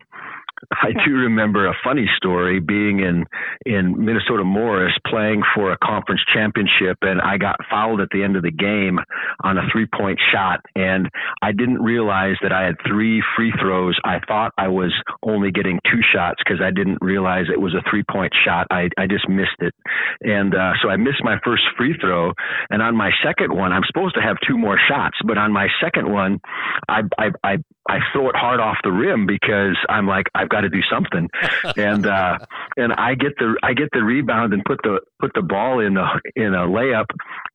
I 0.71 0.91
do 1.06 1.13
remember 1.13 1.67
a 1.67 1.73
funny 1.84 2.08
story 2.17 2.60
being 2.60 2.99
in 2.99 3.25
in 3.65 4.04
Minnesota 4.04 4.43
Morris 4.43 4.93
playing 5.08 5.43
for 5.54 5.71
a 5.71 5.78
conference 5.78 6.21
championship, 6.34 6.97
and 7.01 7.21
I 7.21 7.38
got 7.38 7.58
fouled 7.69 8.01
at 8.01 8.10
the 8.12 8.23
end 8.23 8.36
of 8.36 8.43
the 8.43 8.51
game 8.51 8.99
on 9.43 9.58
a 9.58 9.62
three 9.71 9.88
point 9.88 10.19
shot, 10.32 10.62
and 10.75 11.10
I 11.41 11.51
didn't 11.51 11.82
realize 11.82 12.36
that 12.41 12.51
I 12.51 12.63
had 12.63 12.75
three 12.88 13.23
free 13.36 13.54
throws. 13.60 13.97
I 14.04 14.19
thought 14.28 14.54
I 14.58 14.67
was 14.67 14.93
only 15.23 15.51
getting 15.51 15.80
two 15.91 16.01
shots 16.13 16.41
because 16.43 16.62
I 16.62 16.71
didn't 16.71 16.99
realize 17.01 17.45
it 17.51 17.62
was 17.62 17.73
a 17.73 17.84
three 17.89 18.04
point 18.10 18.34
shot. 18.45 18.67
I 18.71 18.89
I 18.97 19.08
just 19.08 19.28
missed 19.28 19.60
it, 19.60 19.73
and 20.21 20.56
uh, 20.56 20.73
so 20.82 20.89
I 20.89 20.97
missed 20.97 21.23
my 21.23 21.38
first 21.43 21.63
free 21.78 21.95
throw, 21.99 22.34
and 22.69 22.82
on 22.82 22.95
my 22.95 23.12
second 23.23 23.56
one, 23.56 23.71
I'm 23.71 23.84
supposed 23.88 24.15
to 24.15 24.21
have 24.21 24.38
two 24.47 24.58
more 24.58 24.78
shots, 24.88 25.17
but 25.25 25.38
on 25.38 25.51
my 25.51 25.67
second 25.82 26.12
one, 26.12 26.39
I 26.88 27.01
I 27.17 27.30
I, 27.43 27.58
I 27.89 27.99
throw 28.13 28.30
it 28.30 28.36
hard 28.36 28.60
off 28.60 28.78
the 28.84 28.91
rim 28.91 29.25
because 29.25 29.78
I'm 29.89 30.08
like 30.08 30.28
I've 30.34 30.49
got 30.49 30.54
to 30.61 30.69
do 30.69 30.81
something, 30.91 31.29
and 31.77 32.05
uh, 32.05 32.37
and 32.77 32.93
I 32.93 33.15
get 33.15 33.37
the 33.37 33.55
I 33.63 33.73
get 33.73 33.89
the 33.91 34.03
rebound 34.03 34.53
and 34.53 34.63
put 34.65 34.79
the 34.83 34.99
put 35.19 35.31
the 35.33 35.41
ball 35.41 35.79
in 35.79 35.97
a 35.97 36.07
in 36.35 36.53
a 36.53 36.67
layup, 36.67 37.07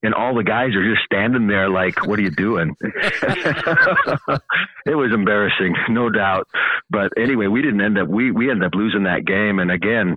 and 0.03 0.15
all 0.15 0.35
the 0.35 0.45
guys 0.45 0.75
are 0.75 0.89
just 0.89 1.05
standing 1.05 1.47
there 1.47 1.69
like, 1.69 2.07
"What 2.07 2.19
are 2.19 2.23
you 2.23 2.31
doing?" 2.31 2.75
it 2.81 2.91
was 4.95 5.13
embarrassing, 5.13 5.75
no 5.89 6.11
doubt. 6.11 6.47
But 6.91 7.13
anyway, 7.17 7.47
we 7.47 7.63
didn't 7.63 7.81
end 7.81 7.99
up 7.99 8.09
we 8.09 8.31
we 8.31 8.51
ended 8.51 8.67
up 8.67 8.75
losing 8.75 9.05
that 9.05 9.25
game, 9.25 9.59
and 9.59 9.71
again, 9.71 10.17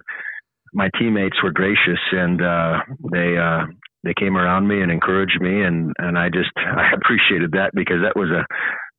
my 0.74 0.90
teammates 1.00 1.42
were 1.44 1.52
gracious 1.52 2.00
and 2.12 2.42
uh, 2.42 2.80
they. 3.12 3.38
Uh, 3.38 3.66
they 4.06 4.14
came 4.14 4.36
around 4.36 4.68
me 4.68 4.82
and 4.82 4.92
encouraged 4.92 5.40
me 5.40 5.64
and 5.64 5.94
and 5.98 6.20
I 6.20 6.28
just 6.28 6.52
I 6.58 6.92
appreciated 6.94 7.52
that 7.54 7.72
because 7.74 8.02
that 8.04 8.20
was 8.20 8.30
a 8.32 8.46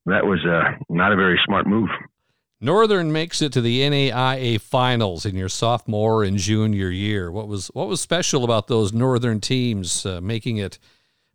that 0.07 0.25
was 0.25 0.45
a 0.45 0.79
not 0.89 1.13
a 1.13 1.17
very 1.17 1.39
smart 1.45 1.67
move. 1.67 1.89
Northern 2.65 3.13
makes 3.13 3.43
it 3.43 3.53
to 3.53 3.61
the 3.61 3.83
NAIA 3.83 4.59
finals 4.59 5.27
in 5.27 5.37
your 5.37 5.51
sophomore 5.51 6.25
and 6.25 6.39
junior 6.39 6.89
year. 6.89 7.31
What 7.31 7.47
was 7.47 7.69
what 7.69 7.89
was 7.89 8.01
special 8.01 8.43
about 8.43 8.69
those 8.69 8.91
Northern 8.91 9.39
teams 9.39 10.07
uh, 10.07 10.23
making 10.23 10.57
it 10.57 10.79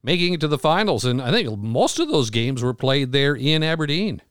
making 0.01 0.33
it 0.33 0.41
to 0.41 0.47
the 0.47 0.57
finals? 0.57 1.05
And 1.05 1.21
I 1.21 1.29
think 1.29 1.55
most 1.59 1.99
of 1.99 2.07
those 2.07 2.31
games 2.31 2.63
were 2.63 2.73
played 2.73 3.11
there 3.11 3.35
in 3.35 3.61
Aberdeen. 3.61 4.23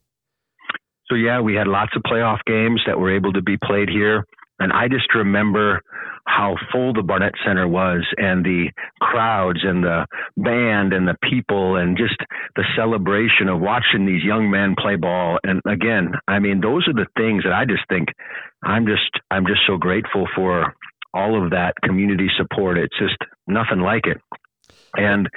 So 1.07 1.15
yeah, 1.15 1.41
we 1.41 1.55
had 1.55 1.69
lots 1.69 1.93
of 1.95 2.03
playoff 2.03 2.41
games 2.47 2.83
that 2.89 2.99
were 2.99 3.15
able 3.15 3.33
to 3.33 3.43
be 3.43 3.57
played 3.57 3.89
here, 3.89 4.25
and 4.59 4.73
I 4.73 4.88
just 4.88 5.14
remember 5.14 5.83
how 6.27 6.57
full 6.71 6.92
the 6.92 7.03
Barnett 7.03 7.33
Center 7.44 7.66
was 7.66 8.07
and 8.18 8.44
the 8.44 8.71
crowds 9.01 9.61
and 9.62 9.83
the 9.83 10.07
band 10.37 10.92
and 10.92 11.09
the 11.09 11.16
people 11.23 11.77
and 11.77 11.97
just 11.97 12.16
the 12.55 12.64
celebration 12.77 13.49
of 13.49 13.61
watching 13.61 14.05
these 14.05 14.23
young 14.23 14.51
men 14.51 14.75
play 14.79 14.97
ball. 14.97 15.38
And 15.42 15.62
again, 15.66 16.12
I 16.27 16.38
mean, 16.38 16.61
those 16.61 16.87
are 16.87 16.92
the 16.92 17.07
things 17.16 17.44
that 17.44 17.53
I 17.53 17.64
just 17.64 17.83
think 17.88 18.09
I'm 18.62 18.87
just, 18.87 19.11
I'm 19.31 19.47
just 19.47 19.61
so 19.66 19.77
grateful 19.77 20.27
for 20.35 20.75
all 21.14 21.42
of 21.42 21.51
that 21.51 21.75
community 21.83 22.29
support. 22.37 22.79
It's 22.79 22.99
just 22.99 23.16
nothing 23.47 23.81
like 23.81 24.07
it. 24.07 24.18
And, 24.94 25.29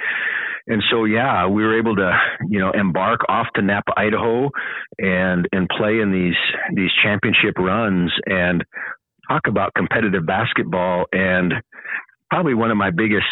and 0.66 0.82
so 0.90 1.04
yeah, 1.04 1.46
we 1.46 1.62
were 1.62 1.78
able 1.78 1.96
to 1.96 2.16
you 2.48 2.60
know 2.60 2.70
embark 2.70 3.20
off 3.28 3.48
to 3.56 3.62
Nampa, 3.62 3.92
Idaho, 3.96 4.48
and 4.98 5.48
and 5.50 5.68
play 5.68 5.98
in 5.98 6.12
these 6.12 6.36
these 6.74 6.90
championship 7.02 7.58
runs. 7.58 8.12
And 8.26 8.64
talk 9.32 9.42
about 9.48 9.72
competitive 9.74 10.26
basketball 10.26 11.06
and 11.12 11.54
probably 12.30 12.54
one 12.54 12.70
of 12.70 12.76
my 12.76 12.90
biggest 12.90 13.26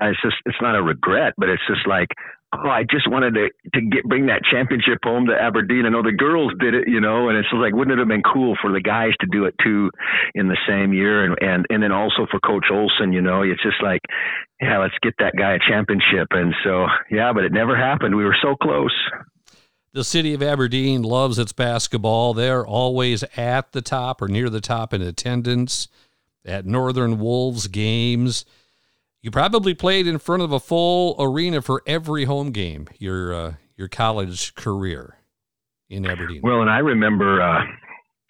it's 0.00 0.22
just 0.22 0.36
it's 0.46 0.58
not 0.60 0.76
a 0.76 0.82
regret 0.82 1.34
but 1.36 1.48
it's 1.48 1.62
just 1.66 1.86
like 1.86 2.08
oh 2.54 2.68
i 2.68 2.82
just 2.90 3.10
wanted 3.10 3.34
to 3.34 3.48
to 3.74 3.80
get 3.80 4.04
bring 4.04 4.26
that 4.26 4.42
championship 4.50 4.98
home 5.02 5.26
to 5.26 5.34
aberdeen. 5.34 5.86
I 5.86 5.90
know 5.90 6.02
the 6.02 6.12
girls 6.12 6.52
did 6.58 6.74
it 6.74 6.88
you 6.88 7.00
know 7.00 7.28
and 7.28 7.36
it's 7.36 7.48
like 7.52 7.74
wouldn't 7.74 7.92
it 7.92 7.98
have 7.98 8.08
been 8.08 8.22
cool 8.22 8.56
for 8.60 8.72
the 8.72 8.80
guys 8.80 9.12
to 9.20 9.26
do 9.30 9.44
it 9.44 9.54
too 9.62 9.90
in 10.34 10.48
the 10.48 10.56
same 10.68 10.92
year? 10.92 11.24
And 11.24 11.36
and 11.40 11.66
and 11.70 11.82
then 11.82 11.92
also 11.92 12.26
for 12.30 12.40
coach 12.40 12.66
olson 12.70 13.12
you 13.12 13.20
know 13.20 13.42
it's 13.42 13.62
just 13.62 13.82
like 13.82 14.00
yeah 14.60 14.78
let's 14.78 14.94
get 15.02 15.14
that 15.18 15.34
guy 15.36 15.54
a 15.54 15.58
championship. 15.58 16.28
And 16.30 16.54
so 16.64 16.86
yeah 17.10 17.32
but 17.32 17.44
it 17.44 17.52
never 17.52 17.76
happened. 17.76 18.14
We 18.14 18.24
were 18.24 18.36
so 18.40 18.54
close 18.56 18.94
the 19.92 20.04
city 20.04 20.34
of 20.34 20.42
Aberdeen 20.42 21.02
loves 21.02 21.38
its 21.38 21.52
basketball. 21.52 22.34
They're 22.34 22.66
always 22.66 23.22
at 23.36 23.72
the 23.72 23.82
top 23.82 24.20
or 24.22 24.28
near 24.28 24.50
the 24.50 24.60
top 24.60 24.92
in 24.92 25.02
attendance 25.02 25.88
at 26.44 26.66
Northern 26.66 27.18
Wolves 27.18 27.66
games. 27.66 28.44
You 29.22 29.30
probably 29.30 29.74
played 29.74 30.06
in 30.06 30.18
front 30.18 30.42
of 30.42 30.52
a 30.52 30.60
full 30.60 31.16
arena 31.18 31.60
for 31.62 31.82
every 31.86 32.24
home 32.24 32.50
game 32.50 32.88
your 32.98 33.34
uh, 33.34 33.54
your 33.76 33.88
college 33.88 34.54
career 34.54 35.16
in 35.88 36.06
Aberdeen. 36.06 36.40
Well, 36.42 36.60
and 36.60 36.70
I 36.70 36.78
remember 36.78 37.42
uh, 37.42 37.64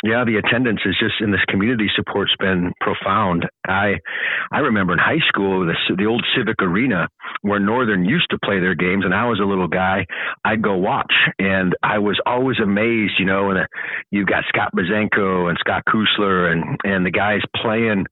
yeah, 0.04 0.22
the 0.24 0.36
attendance 0.36 0.80
is 0.86 0.96
just 1.00 1.20
in 1.20 1.32
this 1.32 1.44
community 1.48 1.88
support's 1.96 2.34
been 2.38 2.72
profound. 2.80 3.46
I 3.66 3.94
I 4.52 4.60
remember 4.60 4.92
in 4.92 5.00
high 5.00 5.22
school 5.26 5.66
the 5.66 5.74
the 5.96 6.06
old 6.06 6.24
Civic 6.36 6.62
Arena 6.62 7.08
where 7.42 7.58
Northern 7.58 8.04
used 8.04 8.30
to 8.30 8.38
play 8.44 8.60
their 8.60 8.76
games, 8.76 9.04
and 9.04 9.12
I 9.12 9.26
was 9.26 9.40
a 9.40 9.44
little 9.44 9.66
guy. 9.66 10.06
I'd 10.44 10.62
go 10.62 10.76
watch, 10.76 11.12
and 11.40 11.74
I 11.82 11.98
was 11.98 12.20
always 12.26 12.58
amazed. 12.62 13.14
You 13.18 13.26
know, 13.26 13.50
and 13.50 13.58
uh, 13.58 13.66
you've 14.12 14.28
got 14.28 14.44
Scott 14.48 14.70
Bazenko 14.72 15.48
and 15.48 15.58
Scott 15.58 15.82
Kusler 15.88 16.52
and 16.52 16.78
and 16.84 17.04
the 17.04 17.10
guys 17.10 17.40
playing 17.56 18.06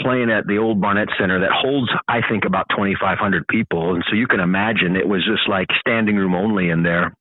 playing 0.00 0.30
at 0.30 0.46
the 0.48 0.58
old 0.58 0.80
Barnett 0.80 1.08
Center 1.20 1.38
that 1.40 1.52
holds 1.52 1.88
I 2.08 2.20
think 2.28 2.46
about 2.46 2.66
2,500 2.70 3.46
people, 3.46 3.94
and 3.94 4.02
so 4.10 4.16
you 4.16 4.26
can 4.26 4.40
imagine 4.40 4.96
it 4.96 5.06
was 5.06 5.24
just 5.24 5.48
like 5.48 5.68
standing 5.78 6.16
room 6.16 6.34
only 6.34 6.70
in 6.70 6.82
there. 6.82 7.14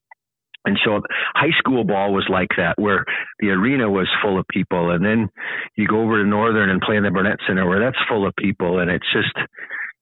And 0.67 0.77
so 0.83 1.01
high 1.33 1.55
school 1.57 1.83
ball 1.83 2.13
was 2.13 2.27
like 2.29 2.49
that, 2.57 2.75
where 2.77 3.05
the 3.39 3.49
arena 3.49 3.89
was 3.89 4.07
full 4.21 4.37
of 4.37 4.45
people. 4.49 4.91
And 4.91 5.03
then 5.03 5.29
you 5.77 5.87
go 5.87 6.01
over 6.01 6.21
to 6.21 6.29
Northern 6.29 6.69
and 6.69 6.81
play 6.81 6.97
in 6.97 7.03
the 7.03 7.11
Barnett 7.11 7.39
Center 7.47 7.67
where 7.67 7.79
that's 7.79 7.97
full 8.07 8.27
of 8.27 8.35
people. 8.35 8.79
And 8.79 8.91
it's 8.91 9.07
just, 9.11 9.35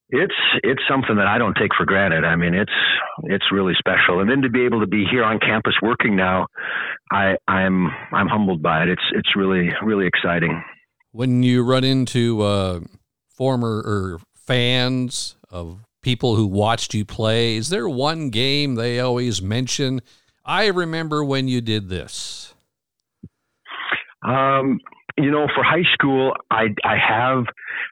it's, 0.09 0.39
it's 0.63 0.81
something 0.89 1.15
that 1.15 1.27
I 1.27 1.37
don't 1.37 1.55
take 1.55 1.71
for 1.77 1.85
granted. 1.85 2.25
I 2.25 2.35
mean, 2.35 2.53
it's, 2.53 2.77
it's 3.23 3.45
really 3.51 3.73
special. 3.77 4.19
And 4.19 4.29
then 4.29 4.41
to 4.41 4.49
be 4.49 4.65
able 4.65 4.81
to 4.81 4.87
be 4.87 5.05
here 5.09 5.23
on 5.23 5.39
campus 5.39 5.75
working 5.81 6.15
now, 6.15 6.47
I, 7.11 7.37
I'm, 7.47 7.87
I'm 8.11 8.27
humbled 8.27 8.61
by 8.61 8.83
it. 8.83 8.89
It's, 8.89 9.07
it's 9.13 9.35
really, 9.35 9.69
really 9.83 10.07
exciting. 10.07 10.63
When 11.11 11.43
you 11.43 11.63
run 11.63 11.83
into, 11.85 12.41
uh, 12.41 12.79
former 13.35 13.83
or 13.85 14.19
fans 14.33 15.35
of 15.49 15.83
people 16.01 16.35
who 16.37 16.47
watched 16.47 16.93
you 16.93 17.03
play, 17.03 17.57
is 17.57 17.69
there 17.69 17.89
one 17.89 18.29
game 18.29 18.75
they 18.75 18.99
always 18.99 19.41
mention? 19.41 20.01
I 20.45 20.67
remember 20.67 21.23
when 21.23 21.47
you 21.47 21.61
did 21.61 21.89
this. 21.89 22.53
Um, 24.23 24.79
you 25.17 25.31
know, 25.31 25.47
for 25.55 25.63
high 25.63 25.85
school, 25.93 26.33
I 26.51 26.67
I 26.83 26.97
have 26.97 27.45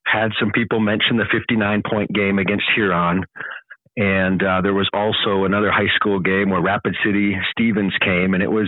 had 0.05 0.31
some 0.39 0.51
people 0.51 0.79
mention 0.79 1.17
the 1.17 1.25
59 1.31 1.81
point 1.89 2.13
game 2.13 2.39
against 2.39 2.65
Huron. 2.75 3.23
And 3.95 4.41
uh, 4.41 4.61
there 4.61 4.73
was 4.73 4.89
also 4.91 5.45
another 5.45 5.71
high 5.71 5.93
school 5.95 6.19
game 6.19 6.49
where 6.49 6.61
Rapid 6.61 6.95
City 7.05 7.35
Stevens 7.51 7.93
came, 8.01 8.33
and 8.33 8.41
it 8.41 8.49
was 8.49 8.67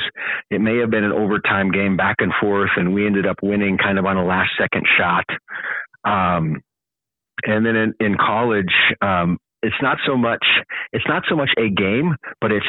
it 0.52 0.62
may 0.62 0.78
have 0.78 0.92
been 0.92 1.04
an 1.04 1.12
overtime 1.12 1.72
game 1.72 1.98
back 1.98 2.18
and 2.20 2.32
forth, 2.40 2.70
and 2.76 2.94
we 2.94 3.08
ended 3.08 3.26
up 3.26 3.38
winning 3.42 3.80
kind 3.80 3.98
of 3.98 4.06
on 4.06 4.18
a 4.18 4.26
last 4.26 4.52
second 4.60 4.86
shot. 5.00 5.26
Um, 6.04 6.62
and 7.44 7.66
then 7.66 7.76
in, 7.76 7.94
in 8.00 8.18
college, 8.18 8.72
um, 9.02 9.40
it's 9.64 9.76
not 9.82 9.98
so 10.06 10.16
much 10.16 10.46
it's 10.94 11.08
not 11.08 11.24
so 11.28 11.36
much 11.36 11.50
a 11.58 11.70
game, 11.70 12.16
but 12.40 12.52
it's 12.52 12.68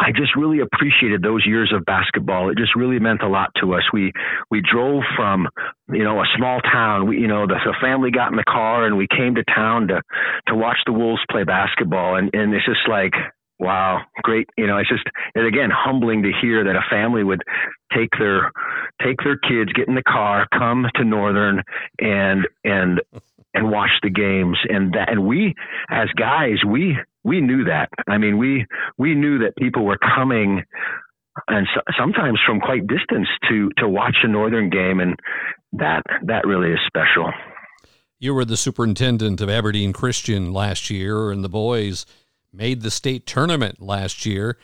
I 0.00 0.12
just 0.12 0.34
really 0.34 0.60
appreciated 0.60 1.22
those 1.22 1.44
years 1.46 1.72
of 1.74 1.84
basketball. 1.84 2.48
It 2.48 2.56
just 2.56 2.74
really 2.74 2.98
meant 2.98 3.22
a 3.22 3.28
lot 3.28 3.50
to 3.60 3.74
us. 3.74 3.82
We 3.92 4.12
we 4.50 4.62
drove 4.62 5.02
from 5.14 5.48
you 5.92 6.02
know 6.02 6.20
a 6.20 6.26
small 6.36 6.60
town. 6.60 7.06
We 7.06 7.20
you 7.20 7.28
know 7.28 7.46
the, 7.46 7.56
the 7.64 7.74
family 7.80 8.10
got 8.10 8.30
in 8.30 8.36
the 8.36 8.44
car 8.44 8.86
and 8.86 8.96
we 8.96 9.06
came 9.06 9.34
to 9.34 9.44
town 9.44 9.88
to 9.88 10.02
to 10.48 10.54
watch 10.54 10.78
the 10.86 10.92
Wolves 10.92 11.22
play 11.30 11.44
basketball. 11.44 12.16
And 12.16 12.30
and 12.32 12.54
it's 12.54 12.64
just 12.64 12.88
like 12.88 13.12
wow, 13.60 14.00
great. 14.22 14.48
You 14.56 14.66
know, 14.66 14.78
it's 14.78 14.88
just 14.88 15.04
and 15.34 15.46
again 15.46 15.70
humbling 15.70 16.22
to 16.22 16.32
hear 16.40 16.64
that 16.64 16.76
a 16.76 16.82
family 16.90 17.22
would 17.22 17.42
take 17.94 18.10
their 18.18 18.50
take 19.02 19.18
their 19.22 19.36
kids, 19.36 19.72
get 19.74 19.86
in 19.86 19.94
the 19.94 20.02
car, 20.02 20.48
come 20.52 20.86
to 20.96 21.04
Northern, 21.04 21.62
and 22.00 22.48
and 22.64 23.02
and 23.52 23.70
watch 23.70 23.90
the 24.02 24.10
games. 24.10 24.58
And 24.68 24.94
that 24.94 25.10
and 25.10 25.26
we 25.26 25.54
as 25.90 26.08
guys 26.16 26.64
we 26.66 26.96
we 27.24 27.40
knew 27.40 27.64
that. 27.64 27.88
I 28.08 28.18
mean, 28.18 28.38
we 28.38 28.66
we 28.98 29.14
knew 29.14 29.38
that 29.38 29.56
people 29.56 29.84
were 29.84 29.98
coming, 29.98 30.62
and 31.48 31.66
so, 31.74 31.80
sometimes 31.98 32.38
from 32.46 32.60
quite 32.60 32.86
distance 32.86 33.28
to 33.48 33.70
to 33.78 33.88
watch 33.88 34.16
a 34.22 34.28
Northern 34.28 34.70
game, 34.70 35.00
and 35.00 35.16
that 35.72 36.02
that 36.24 36.46
really 36.46 36.72
is 36.72 36.80
special. 36.86 37.30
You 38.18 38.34
were 38.34 38.44
the 38.44 38.56
superintendent 38.56 39.40
of 39.40 39.48
Aberdeen 39.48 39.92
Christian 39.92 40.52
last 40.52 40.90
year, 40.90 41.30
and 41.30 41.42
the 41.42 41.48
boys 41.48 42.04
made 42.52 42.82
the 42.82 42.90
state 42.90 43.26
tournament 43.26 43.80
last 43.80 44.26
year, 44.26 44.58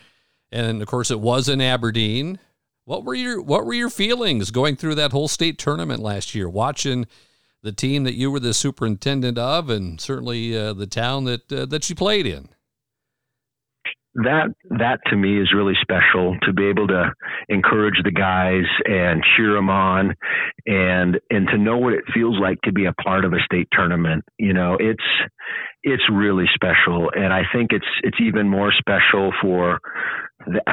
and 0.51 0.83
of 0.83 0.89
course 0.89 1.11
it 1.11 1.21
was 1.21 1.49
in 1.49 1.61
Aberdeen. 1.61 2.39
What 2.85 3.05
were 3.05 3.15
your 3.15 3.43
What 3.43 3.67
were 3.67 3.75
your 3.75 3.91
feelings 3.91 4.51
going 4.51 4.77
through 4.77 4.95
that 4.97 5.13
whole 5.13 5.29
state 5.29 5.59
tournament 5.59 6.01
last 6.01 6.35
year, 6.35 6.49
watching? 6.49 7.07
The 7.67 7.73
team 7.73 8.05
that 8.05 8.15
you 8.15 8.31
were 8.31 8.39
the 8.39 8.55
superintendent 8.55 9.37
of, 9.37 9.69
and 9.69 10.01
certainly 10.01 10.57
uh, 10.57 10.73
the 10.73 10.87
town 10.87 11.25
that 11.25 11.53
uh, 11.53 11.67
that 11.67 11.91
you 11.91 11.97
played 11.97 12.25
in. 12.25 12.49
That 14.15 14.55
that 14.79 15.01
to 15.09 15.17
me 15.17 15.43
is 15.43 15.53
really 15.55 15.75
special 15.83 16.39
to 16.43 16.53
be 16.53 16.67
able 16.69 16.87
to 16.87 17.13
encourage 17.49 18.01
the 18.03 18.13
guys 18.13 18.65
and 18.87 19.23
cheer 19.37 19.53
them 19.53 19.69
on, 19.69 20.15
and 20.65 21.19
and 21.29 21.49
to 21.49 21.59
know 21.59 21.77
what 21.77 21.93
it 21.93 22.05
feels 22.15 22.39
like 22.41 22.59
to 22.63 22.73
be 22.73 22.87
a 22.87 22.95
part 22.95 23.25
of 23.25 23.33
a 23.33 23.41
state 23.45 23.69
tournament. 23.73 24.25
You 24.39 24.55
know, 24.55 24.79
it's 24.81 25.05
it's 25.83 26.05
really 26.11 26.47
special, 26.55 27.11
and 27.15 27.33
I 27.33 27.43
think 27.53 27.73
it's 27.73 27.85
it's 28.05 28.21
even 28.21 28.49
more 28.49 28.73
special 28.79 29.33
for 29.43 29.81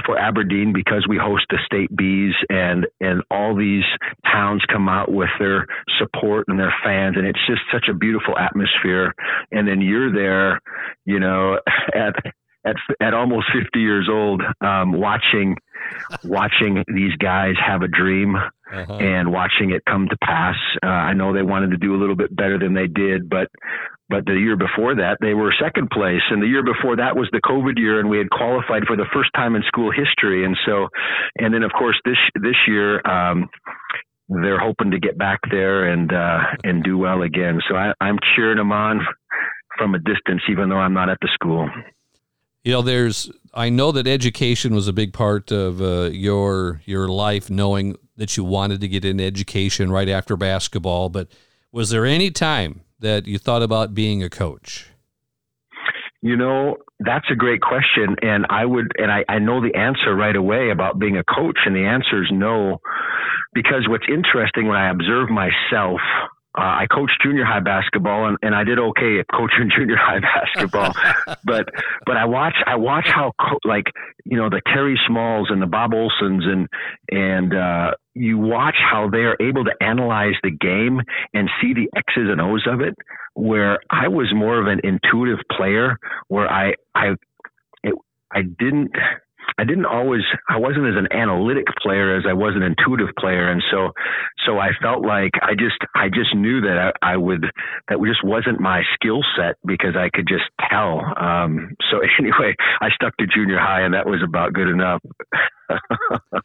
for 0.05 0.17
Aberdeen 0.17 0.73
because 0.73 1.05
we 1.07 1.17
host 1.17 1.45
the 1.49 1.57
state 1.65 1.95
bees 1.95 2.33
and 2.49 2.88
and 2.99 3.23
all 3.31 3.55
these 3.55 3.83
towns 4.31 4.63
come 4.71 4.88
out 4.88 5.12
with 5.12 5.29
their 5.39 5.67
support 5.99 6.45
and 6.47 6.59
their 6.59 6.73
fans 6.83 7.15
and 7.17 7.25
it's 7.25 7.45
just 7.47 7.62
such 7.71 7.88
a 7.89 7.93
beautiful 7.93 8.38
atmosphere. 8.38 9.13
And 9.51 9.67
then 9.67 9.81
you're 9.81 10.13
there 10.13 10.59
you 11.05 11.19
know 11.19 11.59
at 11.93 12.15
at 12.65 12.76
at 12.99 13.13
almost 13.13 13.47
50 13.54 13.80
years 13.80 14.08
old 14.10 14.41
um, 14.62 14.93
watching 14.93 15.56
watching 16.23 16.84
these 16.88 17.15
guys 17.17 17.56
have 17.65 17.82
a 17.82 17.88
dream 17.88 18.36
uh-huh. 18.36 18.93
and 18.93 19.32
watching 19.32 19.71
it 19.71 19.84
come 19.86 20.08
to 20.10 20.17
pass. 20.23 20.56
Uh, 20.84 20.88
I 20.88 21.13
know 21.13 21.34
they 21.34 21.41
wanted 21.41 21.71
to 21.71 21.78
do 21.78 21.95
a 21.95 21.99
little 21.99 22.15
bit 22.15 22.36
better 22.36 22.58
than 22.58 22.73
they 22.73 22.88
did 22.88 23.30
but 23.30 23.47
but 24.10 24.26
the 24.26 24.34
year 24.34 24.56
before 24.56 24.95
that 24.95 25.17
they 25.21 25.34
were 25.34 25.54
second 25.62 25.89
place. 25.89 26.21
And 26.30 26.41
the 26.41 26.47
year 26.47 26.63
before 26.63 26.95
that 26.97 27.15
was 27.15 27.30
the 27.32 27.41
covid 27.41 27.78
year 27.78 27.99
and 27.99 28.10
we 28.10 28.17
had 28.17 28.30
qualified 28.30 28.84
for 28.88 28.95
the 28.95 29.08
first 29.13 29.30
time 29.36 29.56
in 29.56 29.63
school 29.67 29.91
history. 29.91 30.45
And 30.45 30.58
so 30.65 30.88
and 31.38 31.54
then 31.54 31.63
of 31.63 31.71
course 31.78 31.99
this 32.06 32.17
this 32.41 32.58
year 32.67 33.06
um 33.08 33.49
they're 34.30 34.60
hoping 34.60 34.91
to 34.91 34.99
get 34.99 35.17
back 35.17 35.39
there 35.52 35.91
and 35.91 36.12
uh 36.13 36.39
and 36.63 36.84
do 36.84 36.97
well 36.97 37.21
again. 37.23 37.60
So 37.67 37.76
I, 37.76 37.93
i'm 37.99 38.19
cheering 38.36 38.58
them 38.58 38.71
on 38.71 39.02
from 39.78 39.95
a 39.95 39.99
distance 39.99 40.41
even 40.49 40.69
though 40.69 40.78
i'm 40.78 40.93
not 40.93 41.10
at 41.10 41.17
the 41.19 41.30
school 41.34 41.67
you 42.63 42.71
know 42.71 42.82
there's 42.82 43.32
i 43.54 43.69
know 43.69 43.91
that 43.91 44.08
education 44.08 44.73
was 44.73 44.88
a 44.88 44.93
big 44.93 45.13
part 45.13 45.52
of 45.52 45.82
uh, 45.82 46.10
your 46.12 46.82
your 46.86 47.08
life 47.08 47.49
knowing 47.49 47.95
that 48.17 48.38
you 48.38 48.43
wanted 48.43 48.80
to 48.82 48.88
get 48.88 49.04
into 49.04 49.23
education 49.23 49.91
right 49.91 50.10
after 50.10 50.36
basketball 50.38 51.10
but 51.10 51.28
was 51.73 51.89
there 51.89 52.06
any 52.06 52.30
time 52.30 52.82
that 52.99 53.26
you 53.26 53.39
thought 53.39 53.63
about 53.63 53.95
being 53.95 54.23
a 54.23 54.30
coach? 54.30 54.89
You 56.21 56.38
know, 56.38 56.78
that's 56.99 57.26
a 57.32 57.36
great 57.36 57.62
question. 57.62 58.15
And 58.21 58.45
I 58.49 58.63
would, 58.63 58.91
and 58.97 59.12
I, 59.12 59.26
I 59.28 59.39
know 59.39 59.60
the 59.60 59.76
answer 59.76 60.15
right 60.15 60.36
away 60.36 60.69
about 60.69 60.99
being 60.99 61.17
a 61.17 61.23
coach. 61.23 61.58
And 61.65 61.76
the 61.76 61.86
answer 61.86 62.23
is 62.23 62.30
no. 62.32 62.80
Because 63.54 63.88
what's 63.89 64.06
interesting 64.08 64.67
when 64.67 64.78
I 64.78 64.89
observe 64.89 65.30
myself, 65.30 65.99
uh, 66.55 66.61
I 66.61 66.87
coached 66.91 67.17
junior 67.23 67.45
high 67.45 67.61
basketball 67.61 68.27
and, 68.27 68.37
and 68.43 68.53
I 68.53 68.63
did 68.63 68.77
okay 68.77 69.19
at 69.19 69.25
coaching 69.27 69.71
junior 69.77 69.97
high 69.97 70.19
basketball, 70.19 70.93
but 71.43 71.69
but 72.05 72.17
I 72.17 72.25
watch 72.25 72.55
I 72.65 72.75
watch 72.75 73.07
how 73.07 73.31
co- 73.39 73.59
like 73.65 73.85
you 74.23 74.37
know 74.37 74.49
the 74.49 74.61
Terry 74.73 74.99
Smalls 75.07 75.47
and 75.49 75.61
the 75.61 75.65
Bob 75.65 75.91
Olsons 75.91 76.43
and 76.43 76.67
and 77.09 77.53
uh, 77.53 77.91
you 78.13 78.37
watch 78.37 78.75
how 78.77 79.09
they 79.09 79.19
are 79.19 79.37
able 79.39 79.65
to 79.65 79.73
analyze 79.81 80.35
the 80.43 80.51
game 80.51 81.01
and 81.33 81.49
see 81.61 81.73
the 81.73 81.89
X's 81.97 82.29
and 82.29 82.39
O's 82.39 82.67
of 82.67 82.81
it. 82.81 82.95
Where 83.35 83.79
I 83.89 84.09
was 84.09 84.31
more 84.35 84.61
of 84.61 84.67
an 84.67 84.79
intuitive 84.83 85.39
player, 85.51 85.97
where 86.27 86.47
I 86.47 86.73
I 86.93 87.15
it, 87.83 87.95
I 88.31 88.43
didn't 88.43 88.91
I 89.58 89.63
didn't 89.63 89.86
always 89.86 90.21
I 90.49 90.58
wasn't 90.58 90.88
as 90.88 90.95
an 90.97 91.08
analytic 91.12 91.65
player 91.82 92.15
as 92.15 92.23
I 92.27 92.34
was 92.34 92.53
an 92.56 92.63
intuitive 92.63 93.13
player 93.17 93.49
and 93.49 93.62
so 93.71 93.91
so 94.45 94.60
I 94.60 94.69
felt 94.82 95.06
like 95.06 95.32
I 95.41 95.53
just 95.53 95.77
I 95.95 96.10
just 96.10 96.36
knew 96.36 96.62
that 96.62 96.91
I, 97.01 97.13
I 97.13 97.17
would 97.17 97.45
that 97.89 97.97
just 98.03 98.23
wasn't 98.23 98.60
my 98.60 98.82
skill 98.95 99.21
set 99.38 99.56
because 99.65 99.95
I 99.95 100.10
could 100.13 100.27
just 100.27 100.45
tell 100.69 101.01
um, 101.17 101.75
so 101.91 101.99
anyway 102.19 102.56
I 102.82 102.89
stuck 102.95 103.15
to 103.17 103.27
junior 103.27 103.60
high 103.60 103.82
and 103.82 103.93
that 103.93 104.06
was 104.06 104.21
about 104.23 104.53
good 104.53 104.69
enough 104.69 105.01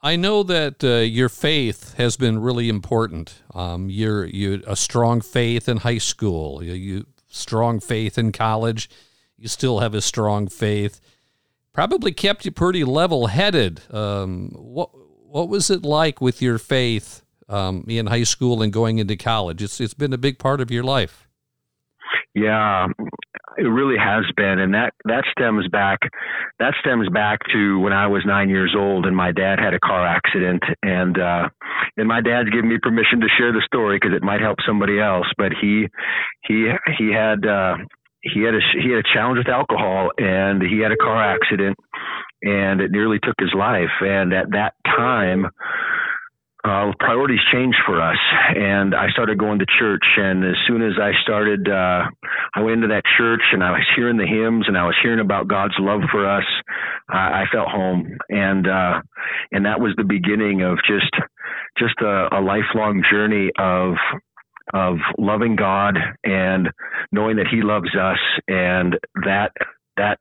I 0.00 0.14
know 0.14 0.44
that 0.44 0.84
uh, 0.84 0.98
your 0.98 1.28
faith 1.28 1.94
has 1.94 2.16
been 2.16 2.38
really 2.38 2.68
important. 2.68 3.42
Um, 3.52 3.90
you're 3.90 4.26
you 4.26 4.62
a 4.64 4.76
strong 4.76 5.20
faith 5.20 5.68
in 5.68 5.78
high 5.78 5.98
school. 5.98 6.62
You, 6.62 6.74
you 6.74 7.06
strong 7.28 7.80
faith 7.80 8.16
in 8.16 8.30
college. 8.30 8.88
You 9.36 9.48
still 9.48 9.80
have 9.80 9.94
a 9.94 10.00
strong 10.00 10.46
faith. 10.46 11.00
Probably 11.78 12.10
kept 12.10 12.44
you 12.44 12.50
pretty 12.50 12.82
level 12.82 13.28
headed. 13.28 13.82
Um, 13.94 14.50
what 14.56 14.90
what 14.92 15.48
was 15.48 15.70
it 15.70 15.84
like 15.84 16.20
with 16.20 16.42
your 16.42 16.58
faith 16.58 17.22
um, 17.48 17.84
in 17.86 18.08
high 18.08 18.24
school 18.24 18.62
and 18.62 18.72
going 18.72 18.98
into 18.98 19.16
college? 19.16 19.62
It's 19.62 19.80
it's 19.80 19.94
been 19.94 20.12
a 20.12 20.18
big 20.18 20.40
part 20.40 20.60
of 20.60 20.72
your 20.72 20.82
life. 20.82 21.28
Yeah, 22.34 22.88
it 23.58 23.62
really 23.62 23.96
has 23.96 24.24
been, 24.36 24.58
and 24.58 24.74
that 24.74 24.92
that 25.04 25.22
stems 25.30 25.68
back 25.68 26.00
that 26.58 26.74
stems 26.80 27.08
back 27.10 27.38
to 27.52 27.78
when 27.78 27.92
I 27.92 28.08
was 28.08 28.24
nine 28.26 28.48
years 28.48 28.74
old, 28.76 29.06
and 29.06 29.16
my 29.16 29.30
dad 29.30 29.60
had 29.60 29.72
a 29.72 29.78
car 29.78 30.04
accident, 30.04 30.64
and 30.82 31.16
uh, 31.16 31.48
and 31.96 32.08
my 32.08 32.20
dad's 32.20 32.50
given 32.50 32.68
me 32.68 32.78
permission 32.82 33.20
to 33.20 33.28
share 33.38 33.52
the 33.52 33.62
story 33.64 34.00
because 34.02 34.16
it 34.16 34.24
might 34.24 34.40
help 34.40 34.58
somebody 34.66 34.98
else. 34.98 35.26
But 35.36 35.52
he 35.60 35.86
he 36.42 36.72
he 36.98 37.12
had 37.12 37.46
uh, 37.46 37.76
he 38.22 38.42
had 38.42 38.54
a 38.54 38.60
he 38.82 38.90
had 38.90 38.98
a 38.98 39.14
challenge 39.14 39.38
with 39.38 39.48
alcohol, 39.48 40.10
and 40.18 40.62
he 40.62 40.80
had 40.80 40.92
a 40.92 40.96
car 40.96 41.22
accident, 41.22 41.76
and 42.42 42.80
it 42.80 42.90
nearly 42.90 43.18
took 43.22 43.36
his 43.38 43.52
life. 43.54 43.94
And 44.00 44.32
at 44.32 44.50
that 44.52 44.74
time 44.84 45.46
uh, 46.64 46.92
priorities 46.98 47.40
changed 47.52 47.78
for 47.86 48.02
us, 48.02 48.18
and 48.56 48.94
I 48.94 49.08
started 49.10 49.38
going 49.38 49.60
to 49.60 49.66
church. 49.78 50.04
And 50.16 50.44
as 50.44 50.56
soon 50.66 50.82
as 50.82 50.94
I 51.00 51.12
started, 51.22 51.68
uh, 51.68 52.10
I 52.54 52.60
went 52.60 52.82
into 52.82 52.88
that 52.88 53.04
church, 53.16 53.42
and 53.52 53.62
I 53.62 53.70
was 53.70 53.86
hearing 53.94 54.16
the 54.16 54.26
hymns, 54.26 54.64
and 54.66 54.76
I 54.76 54.84
was 54.84 54.96
hearing 55.02 55.20
about 55.20 55.48
God's 55.48 55.74
love 55.78 56.00
for 56.10 56.28
us. 56.28 56.44
I, 57.08 57.42
I 57.42 57.44
felt 57.52 57.68
home, 57.68 58.18
and 58.28 58.66
uh, 58.66 59.00
and 59.52 59.66
that 59.66 59.80
was 59.80 59.94
the 59.96 60.04
beginning 60.04 60.62
of 60.62 60.78
just 60.86 61.14
just 61.78 61.94
a, 62.00 62.28
a 62.36 62.40
lifelong 62.40 63.02
journey 63.08 63.50
of 63.58 63.94
of 64.74 64.96
loving 65.18 65.56
God 65.56 65.96
and 66.24 66.68
knowing 67.12 67.36
that 67.36 67.48
He 67.50 67.62
loves 67.62 67.94
us, 67.96 68.18
and 68.48 68.96
that 69.24 69.52
that 69.96 70.18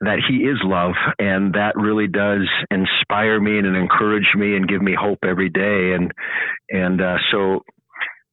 that 0.00 0.18
he 0.28 0.36
is 0.36 0.58
love. 0.64 0.94
And 1.18 1.54
that 1.54 1.76
really 1.76 2.06
does 2.06 2.48
inspire 2.70 3.40
me 3.40 3.58
and 3.58 3.76
encourage 3.76 4.28
me 4.34 4.56
and 4.56 4.68
give 4.68 4.82
me 4.82 4.94
hope 4.98 5.20
every 5.22 5.48
day. 5.48 5.92
And 5.94 6.12
and 6.70 7.00
uh, 7.00 7.16
so 7.30 7.60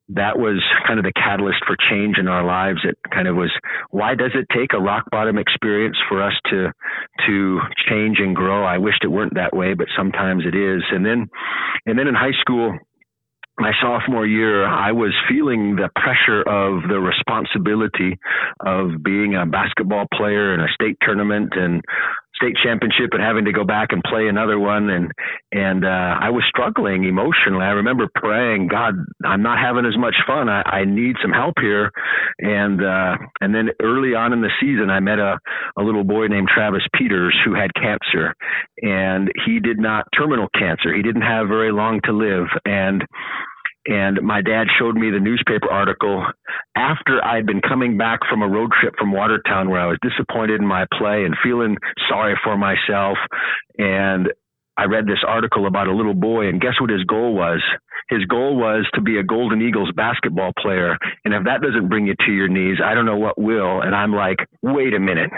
that 0.09 0.39
was 0.39 0.63
kind 0.87 0.99
of 0.99 1.03
the 1.03 1.11
catalyst 1.11 1.59
for 1.67 1.75
change 1.89 2.17
in 2.17 2.29
our 2.29 2.45
lives. 2.45 2.79
It 2.85 2.97
kind 3.13 3.27
of 3.27 3.35
was 3.35 3.51
why 3.89 4.15
does 4.15 4.31
it 4.33 4.47
take 4.55 4.71
a 4.73 4.79
rock 4.79 5.03
bottom 5.11 5.37
experience 5.37 5.97
for 6.07 6.23
us 6.23 6.33
to 6.49 6.71
to 7.27 7.59
change 7.89 8.19
and 8.19 8.35
grow? 8.35 8.63
I 8.63 8.77
wished 8.77 9.03
it 9.03 9.11
weren't 9.11 9.35
that 9.35 9.55
way 9.55 9.73
but 9.73 9.87
sometimes 9.97 10.43
it 10.45 10.55
is. 10.55 10.83
And 10.91 11.05
then 11.05 11.27
and 11.85 11.99
then 11.99 12.07
in 12.07 12.15
high 12.15 12.39
school 12.39 12.77
my 13.59 13.71
sophomore 13.81 14.25
year, 14.25 14.65
I 14.65 14.91
was 14.91 15.13
feeling 15.27 15.75
the 15.75 15.89
pressure 15.95 16.41
of 16.41 16.87
the 16.87 16.99
responsibility 16.99 18.19
of 18.59 19.03
being 19.03 19.35
a 19.35 19.45
basketball 19.45 20.05
player 20.13 20.53
in 20.53 20.59
a 20.59 20.67
state 20.73 20.97
tournament 21.01 21.53
and 21.55 21.81
state 22.37 22.55
championship 22.63 23.09
and 23.11 23.21
having 23.21 23.45
to 23.45 23.51
go 23.51 23.63
back 23.63 23.89
and 23.91 24.03
play 24.03 24.27
another 24.27 24.59
one 24.59 24.89
and 24.89 25.11
and 25.51 25.83
uh 25.83 26.15
I 26.21 26.29
was 26.29 26.43
struggling 26.47 27.03
emotionally. 27.03 27.65
I 27.65 27.71
remember 27.71 28.07
praying, 28.13 28.67
God, 28.67 28.93
I'm 29.25 29.41
not 29.41 29.57
having 29.59 29.85
as 29.85 29.97
much 29.97 30.15
fun. 30.25 30.47
I, 30.47 30.61
I 30.61 30.85
need 30.85 31.15
some 31.21 31.31
help 31.31 31.55
here. 31.59 31.91
And 32.39 32.83
uh 32.83 33.17
and 33.41 33.53
then 33.53 33.69
early 33.81 34.13
on 34.13 34.33
in 34.33 34.41
the 34.41 34.51
season 34.61 34.89
I 34.89 34.99
met 34.99 35.19
a, 35.19 35.37
a 35.77 35.81
little 35.81 36.03
boy 36.03 36.27
named 36.27 36.49
Travis 36.53 36.85
Peters 36.93 37.35
who 37.43 37.53
had 37.55 37.73
cancer 37.73 38.35
and 38.81 39.29
he 39.45 39.59
did 39.59 39.79
not 39.79 40.05
terminal 40.15 40.47
cancer. 40.53 40.95
He 40.95 41.01
didn't 41.01 41.23
have 41.23 41.47
very 41.47 41.71
long 41.71 41.99
to 42.05 42.13
live 42.13 42.47
and 42.65 43.03
and 43.87 44.21
my 44.21 44.41
dad 44.41 44.67
showed 44.77 44.95
me 44.95 45.09
the 45.11 45.19
newspaper 45.19 45.71
article 45.71 46.25
after 46.75 47.23
I'd 47.23 47.45
been 47.45 47.61
coming 47.61 47.97
back 47.97 48.19
from 48.29 48.41
a 48.41 48.47
road 48.47 48.71
trip 48.79 48.95
from 48.97 49.11
Watertown 49.11 49.69
where 49.69 49.79
I 49.79 49.87
was 49.87 49.97
disappointed 50.01 50.59
in 50.59 50.67
my 50.67 50.85
play 50.97 51.23
and 51.23 51.35
feeling 51.43 51.77
sorry 52.09 52.37
for 52.43 52.57
myself. 52.57 53.17
And 53.77 54.29
I 54.77 54.85
read 54.85 55.07
this 55.07 55.23
article 55.27 55.65
about 55.65 55.87
a 55.87 55.95
little 55.95 56.13
boy, 56.13 56.47
and 56.47 56.61
guess 56.61 56.79
what 56.79 56.89
his 56.89 57.03
goal 57.03 57.33
was? 57.33 57.61
his 58.09 58.23
goal 58.25 58.55
was 58.55 58.87
to 58.93 59.01
be 59.01 59.17
a 59.17 59.23
Golden 59.23 59.61
Eagles 59.61 59.91
basketball 59.95 60.51
player. 60.57 60.97
And 61.25 61.33
if 61.33 61.43
that 61.43 61.61
doesn't 61.61 61.89
bring 61.89 62.07
you 62.07 62.15
to 62.25 62.31
your 62.31 62.47
knees, 62.47 62.77
I 62.83 62.93
don't 62.93 63.05
know 63.05 63.17
what 63.17 63.37
will. 63.37 63.81
And 63.81 63.93
I'm 63.93 64.13
like, 64.13 64.37
wait 64.61 64.93
a 64.93 64.99
minute. 64.99 65.29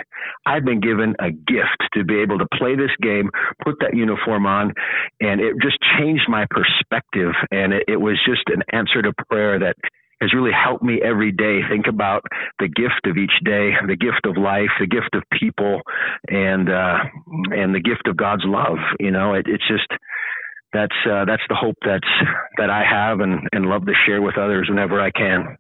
I've 0.45 0.66
been 0.66 0.80
given 0.80 1.16
a 1.20 1.32
gift 1.32 1.82
to 1.93 2.03
be 2.03 2.20
able 2.20 2.38
to 2.38 2.47
play 2.53 2.76
this 2.76 2.91
game, 3.01 3.30
put 3.63 3.76
that 3.80 3.95
uniform 3.95 4.45
on, 4.45 4.74
and 5.20 5.41
it 5.41 5.55
just 5.61 5.78
changed 5.97 6.26
my 6.28 6.45
perspective. 6.49 7.34
And 7.51 7.74
it, 7.74 7.86
it 7.88 7.97
was 7.97 8.20
just 8.26 8.47
an 8.47 8.63
answer 8.72 9.01
to 9.01 9.13
prayer 9.30 9.59
that 9.59 9.76
has 10.22 10.34
really 10.34 10.51
helped 10.51 10.84
me 10.84 10.99
every 11.03 11.32
day 11.32 11.59
think 11.70 11.88
about 11.88 12.24
the 12.59 12.67
gift 12.67 13.05
of 13.05 13.17
each 13.17 13.32
day, 13.43 13.72
the 13.88 13.95
gift 13.95 14.26
of 14.26 14.38
life, 14.38 14.70
the 14.80 14.88
gift 14.88 15.13
of 15.13 15.24
people, 15.32 15.82
and 16.28 16.70
uh, 16.70 16.97
and 17.51 17.74
the 17.74 17.80
gift 17.80 18.07
of 18.07 18.17
God's 18.17 18.43
love. 18.45 18.78
You 18.99 19.11
know, 19.11 19.34
it, 19.34 19.45
it's 19.47 19.67
just 19.67 19.88
that's 20.74 20.95
uh, 21.09 21.26
that's 21.26 21.43
the 21.49 21.55
hope 21.55 21.78
that's 21.86 22.07
that 22.57 22.70
I 22.70 22.84
have 22.84 23.22
and 23.22 23.47
and 23.51 23.65
love 23.65 23.86
to 23.86 23.93
share 24.05 24.22
with 24.22 24.38
others 24.38 24.67
whenever 24.70 24.99
I 24.99 25.11
can. 25.11 25.57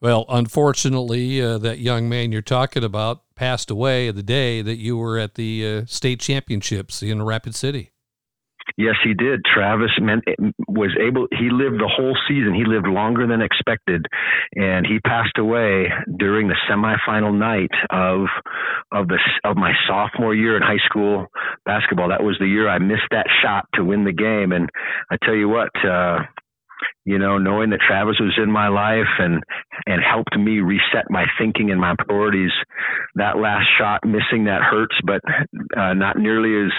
Well, 0.00 0.26
unfortunately, 0.28 1.42
uh, 1.42 1.58
that 1.58 1.80
young 1.80 2.08
man 2.08 2.30
you're 2.30 2.42
talking 2.42 2.84
about 2.84 3.22
passed 3.34 3.70
away 3.70 4.10
the 4.10 4.22
day 4.22 4.62
that 4.62 4.76
you 4.76 4.96
were 4.96 5.18
at 5.18 5.34
the 5.34 5.66
uh, 5.66 5.86
state 5.86 6.20
championships 6.20 7.02
in 7.02 7.22
Rapid 7.22 7.54
City. 7.54 7.90
Yes, 8.78 8.94
he 9.02 9.12
did. 9.12 9.44
Travis 9.44 9.90
meant, 10.00 10.22
was 10.68 10.96
able. 11.02 11.26
He 11.32 11.50
lived 11.50 11.80
the 11.80 11.90
whole 11.90 12.16
season. 12.28 12.54
He 12.54 12.64
lived 12.64 12.86
longer 12.86 13.26
than 13.26 13.42
expected, 13.42 14.06
and 14.54 14.86
he 14.86 15.00
passed 15.00 15.36
away 15.36 15.88
during 16.16 16.46
the 16.46 16.54
semifinal 16.70 17.36
night 17.36 17.72
of 17.90 18.28
of 18.92 19.08
the 19.08 19.18
of 19.42 19.56
my 19.56 19.72
sophomore 19.88 20.32
year 20.32 20.56
in 20.56 20.62
high 20.62 20.78
school 20.86 21.26
basketball. 21.66 22.10
That 22.10 22.22
was 22.22 22.36
the 22.38 22.46
year 22.46 22.68
I 22.68 22.78
missed 22.78 23.10
that 23.10 23.26
shot 23.42 23.66
to 23.74 23.82
win 23.82 24.04
the 24.04 24.12
game. 24.12 24.52
And 24.52 24.70
I 25.10 25.16
tell 25.24 25.34
you 25.34 25.48
what, 25.48 25.70
uh, 25.84 26.20
you 27.04 27.18
know, 27.18 27.38
knowing 27.38 27.70
that 27.70 27.80
Travis 27.86 28.16
was 28.20 28.38
in 28.42 28.50
my 28.50 28.68
life 28.68 29.08
and 29.18 29.42
and 29.86 30.02
helped 30.02 30.36
me 30.36 30.60
reset 30.60 31.10
my 31.10 31.24
thinking 31.38 31.70
and 31.70 31.80
my 31.80 31.94
priorities. 31.98 32.50
That 33.14 33.38
last 33.38 33.66
shot, 33.78 34.00
missing 34.04 34.44
that 34.44 34.62
hurts, 34.62 34.94
but 35.04 35.20
uh, 35.76 35.94
not 35.94 36.18
nearly 36.18 36.66
as 36.66 36.72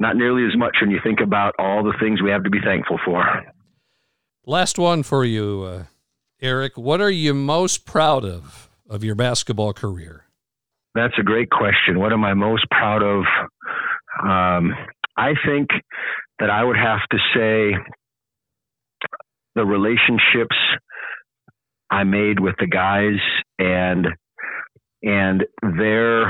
not 0.00 0.16
nearly 0.16 0.44
as 0.44 0.56
much 0.56 0.76
when 0.80 0.90
you 0.90 0.98
think 1.02 1.20
about 1.22 1.54
all 1.58 1.84
the 1.84 1.94
things 2.00 2.22
we 2.22 2.30
have 2.30 2.44
to 2.44 2.50
be 2.50 2.60
thankful 2.64 2.98
for. 3.04 3.24
Last 4.44 4.78
one 4.78 5.02
for 5.02 5.24
you, 5.24 5.62
uh, 5.62 5.84
Eric. 6.40 6.76
What 6.76 7.00
are 7.00 7.10
you 7.10 7.34
most 7.34 7.84
proud 7.84 8.24
of 8.24 8.68
of 8.88 9.04
your 9.04 9.14
basketball 9.14 9.72
career? 9.72 10.24
That's 10.94 11.14
a 11.18 11.22
great 11.22 11.50
question. 11.50 12.00
What 12.00 12.12
am 12.12 12.24
I 12.24 12.34
most 12.34 12.64
proud 12.70 13.02
of? 13.02 13.24
Um, 14.22 14.74
I 15.16 15.34
think 15.46 15.68
that 16.38 16.50
I 16.50 16.64
would 16.64 16.76
have 16.76 17.00
to 17.10 17.18
say 17.34 17.76
the 19.56 19.64
relationships 19.64 20.54
I 21.90 22.04
made 22.04 22.38
with 22.38 22.54
the 22.60 22.68
guys 22.68 23.18
and 23.58 24.06
and 25.02 25.44
their 25.62 26.26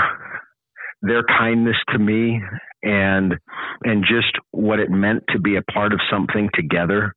their 1.03 1.25
kindness 1.25 1.77
to 1.93 1.99
me 1.99 2.41
and 2.83 3.35
and 3.83 4.05
just 4.05 4.33
what 4.53 4.79
it 4.79 4.91
meant 4.91 5.25
to 5.31 5.39
be 5.39 5.57
a 5.57 5.73
part 5.73 5.93
of 5.93 6.01
something 6.11 6.49
together. 6.55 7.15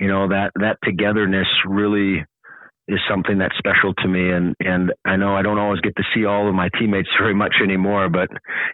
You 0.00 0.08
know 0.08 0.28
that 0.28 0.52
that 0.56 0.78
togetherness 0.82 1.48
really 1.66 2.24
is 2.88 2.98
something 3.08 3.38
that's 3.38 3.56
special 3.58 3.94
to 3.94 4.08
me 4.08 4.30
and 4.30 4.56
and 4.60 4.92
I 5.04 5.16
know 5.16 5.36
I 5.36 5.42
don't 5.42 5.58
always 5.58 5.80
get 5.80 5.94
to 5.96 6.02
see 6.14 6.24
all 6.24 6.48
of 6.48 6.54
my 6.54 6.68
teammates 6.78 7.08
very 7.20 7.34
much 7.34 7.54
anymore 7.62 8.08
but 8.08 8.28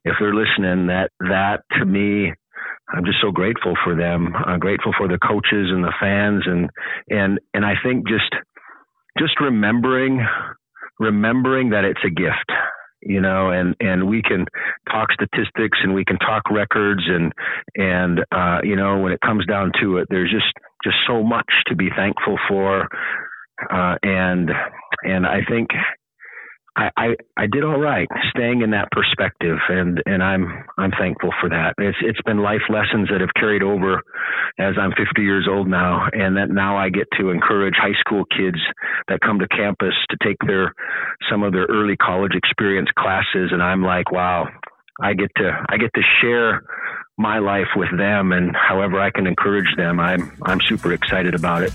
if 0.05 0.14
they're 0.18 0.35
listening 0.35 0.87
that 0.87 1.11
that 1.20 1.61
to 1.79 1.85
me 1.85 2.33
I'm 2.95 3.05
just 3.05 3.20
so 3.22 3.30
grateful 3.30 3.74
for 3.84 3.95
them. 3.95 4.34
I'm 4.34 4.59
grateful 4.61 4.93
for 4.97 5.09
the 5.09 5.18
coaches 5.18 5.68
and 5.70 5.84
the 5.84 5.93
fans 6.01 6.45
and 6.47 6.70
and 7.09 7.39
and 7.55 7.64
I 7.64 7.74
think 7.82 8.09
just 8.09 8.32
just 9.18 9.41
remembering 9.41 10.24
remembering 10.99 11.70
that 11.70 11.84
it's 11.84 12.01
a 12.05 12.11
gift 12.11 12.51
you 13.03 13.20
know 13.20 13.51
and 13.51 13.76
and 13.80 14.09
we 14.09 14.22
can 14.22 14.47
talk 14.91 15.09
statistics 15.12 15.78
and 15.82 15.95
we 15.95 16.05
can 16.05 16.18
talk 16.18 16.43
records 16.51 17.03
and 17.07 17.32
and 17.76 18.20
uh 18.32 18.59
you 18.64 18.74
know 18.76 18.99
when 18.99 19.12
it 19.12 19.20
comes 19.20 19.47
down 19.47 19.70
to 19.80 19.99
it 19.99 20.09
there's 20.11 20.30
just 20.30 20.53
just 20.84 20.97
so 21.07 21.22
much 21.22 21.51
to 21.66 21.76
be 21.76 21.89
thankful 21.97 22.36
for 22.49 22.89
uh 23.70 23.95
and 24.03 24.51
and 25.05 25.26
I 25.26 25.41
think 25.49 25.68
I, 26.79 26.91
I, 26.97 27.07
I 27.37 27.47
did 27.51 27.64
all 27.64 27.79
right 27.79 28.07
staying 28.31 28.62
in 28.62 28.70
that 28.70 28.89
perspective 28.93 29.59
and, 29.68 30.01
and 30.07 30.22
I'm 30.22 30.64
I'm 30.79 30.93
thankful 30.93 31.31
for 31.41 31.49
that. 31.51 31.74
It's 31.79 31.99
it's 32.03 32.22
been 32.22 32.39
life 32.39 32.62
lessons 32.68 33.09
that 33.11 33.20
have 33.20 33.35
carried 33.35 33.64
over 33.64 34.01
as 34.61 34.74
I'm 34.81 34.93
50 34.93 35.20
years 35.22 35.49
old 35.51 35.66
now 35.66 36.07
and 36.12 36.37
that 36.37 36.51
now 36.51 36.76
I 36.76 36.89
get 36.89 37.09
to 37.18 37.31
encourage 37.31 37.74
high 37.76 37.99
school 37.99 38.24
kids 38.26 38.59
that 39.09 39.20
come 39.20 39.41
to 39.41 39.49
campus 39.49 39.95
to 40.11 40.16
take 40.22 40.37
their 40.47 40.72
some 41.29 41.43
of 41.43 41.53
their 41.53 41.66
early 41.66 41.97
college 41.97 42.35
experience 42.35 42.89
classes 42.97 43.51
and 43.51 43.61
I'm 43.61 43.83
like, 43.83 44.12
wow, 44.12 44.47
I 45.03 45.14
get 45.14 45.31
to 45.37 45.51
I 45.68 45.79
get 45.79 45.91
to 45.95 46.03
share 46.22 46.62
my 47.18 47.41
life 47.41 47.74
with 47.74 47.91
them 47.99 48.31
and 48.31 48.55
however 48.55 49.01
I 49.01 49.11
can 49.11 49.26
encourage 49.26 49.74
them. 49.76 49.99
I'm 49.99 50.31
I'm 50.45 50.61
super 50.61 50.93
excited 50.93 51.35
about 51.35 51.64
it. 51.64 51.72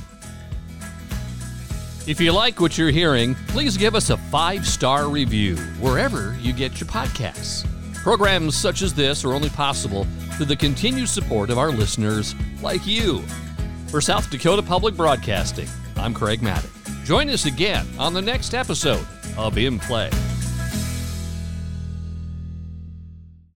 If 2.05 2.19
you 2.19 2.33
like 2.33 2.59
what 2.59 2.77
you're 2.77 2.91
hearing, 2.91 3.33
please 3.47 3.77
give 3.77 3.95
us 3.95 4.09
a 4.09 4.17
five 4.17 4.67
star 4.67 5.07
review 5.07 5.55
wherever 5.79 6.35
you 6.41 6.51
get 6.51 6.81
your 6.81 6.89
podcasts. 6.89 7.65
Programs 7.95 8.57
such 8.57 8.81
as 8.81 8.93
this 8.93 9.23
are 9.23 9.31
only 9.31 9.47
possible 9.49 10.05
through 10.33 10.47
the 10.47 10.55
continued 10.55 11.07
support 11.07 11.49
of 11.49 11.57
our 11.57 11.71
listeners 11.71 12.35
like 12.61 12.85
you. 12.85 13.19
For 13.87 14.01
South 14.01 14.29
Dakota 14.29 14.61
Public 14.61 14.95
Broadcasting, 14.95 15.69
I'm 15.95 16.13
Craig 16.13 16.41
Mattick. 16.41 17.05
Join 17.05 17.29
us 17.29 17.45
again 17.45 17.87
on 17.97 18.13
the 18.13 18.21
next 18.21 18.53
episode 18.53 19.07
of 19.37 19.57
In 19.57 19.79
Play. 19.79 20.09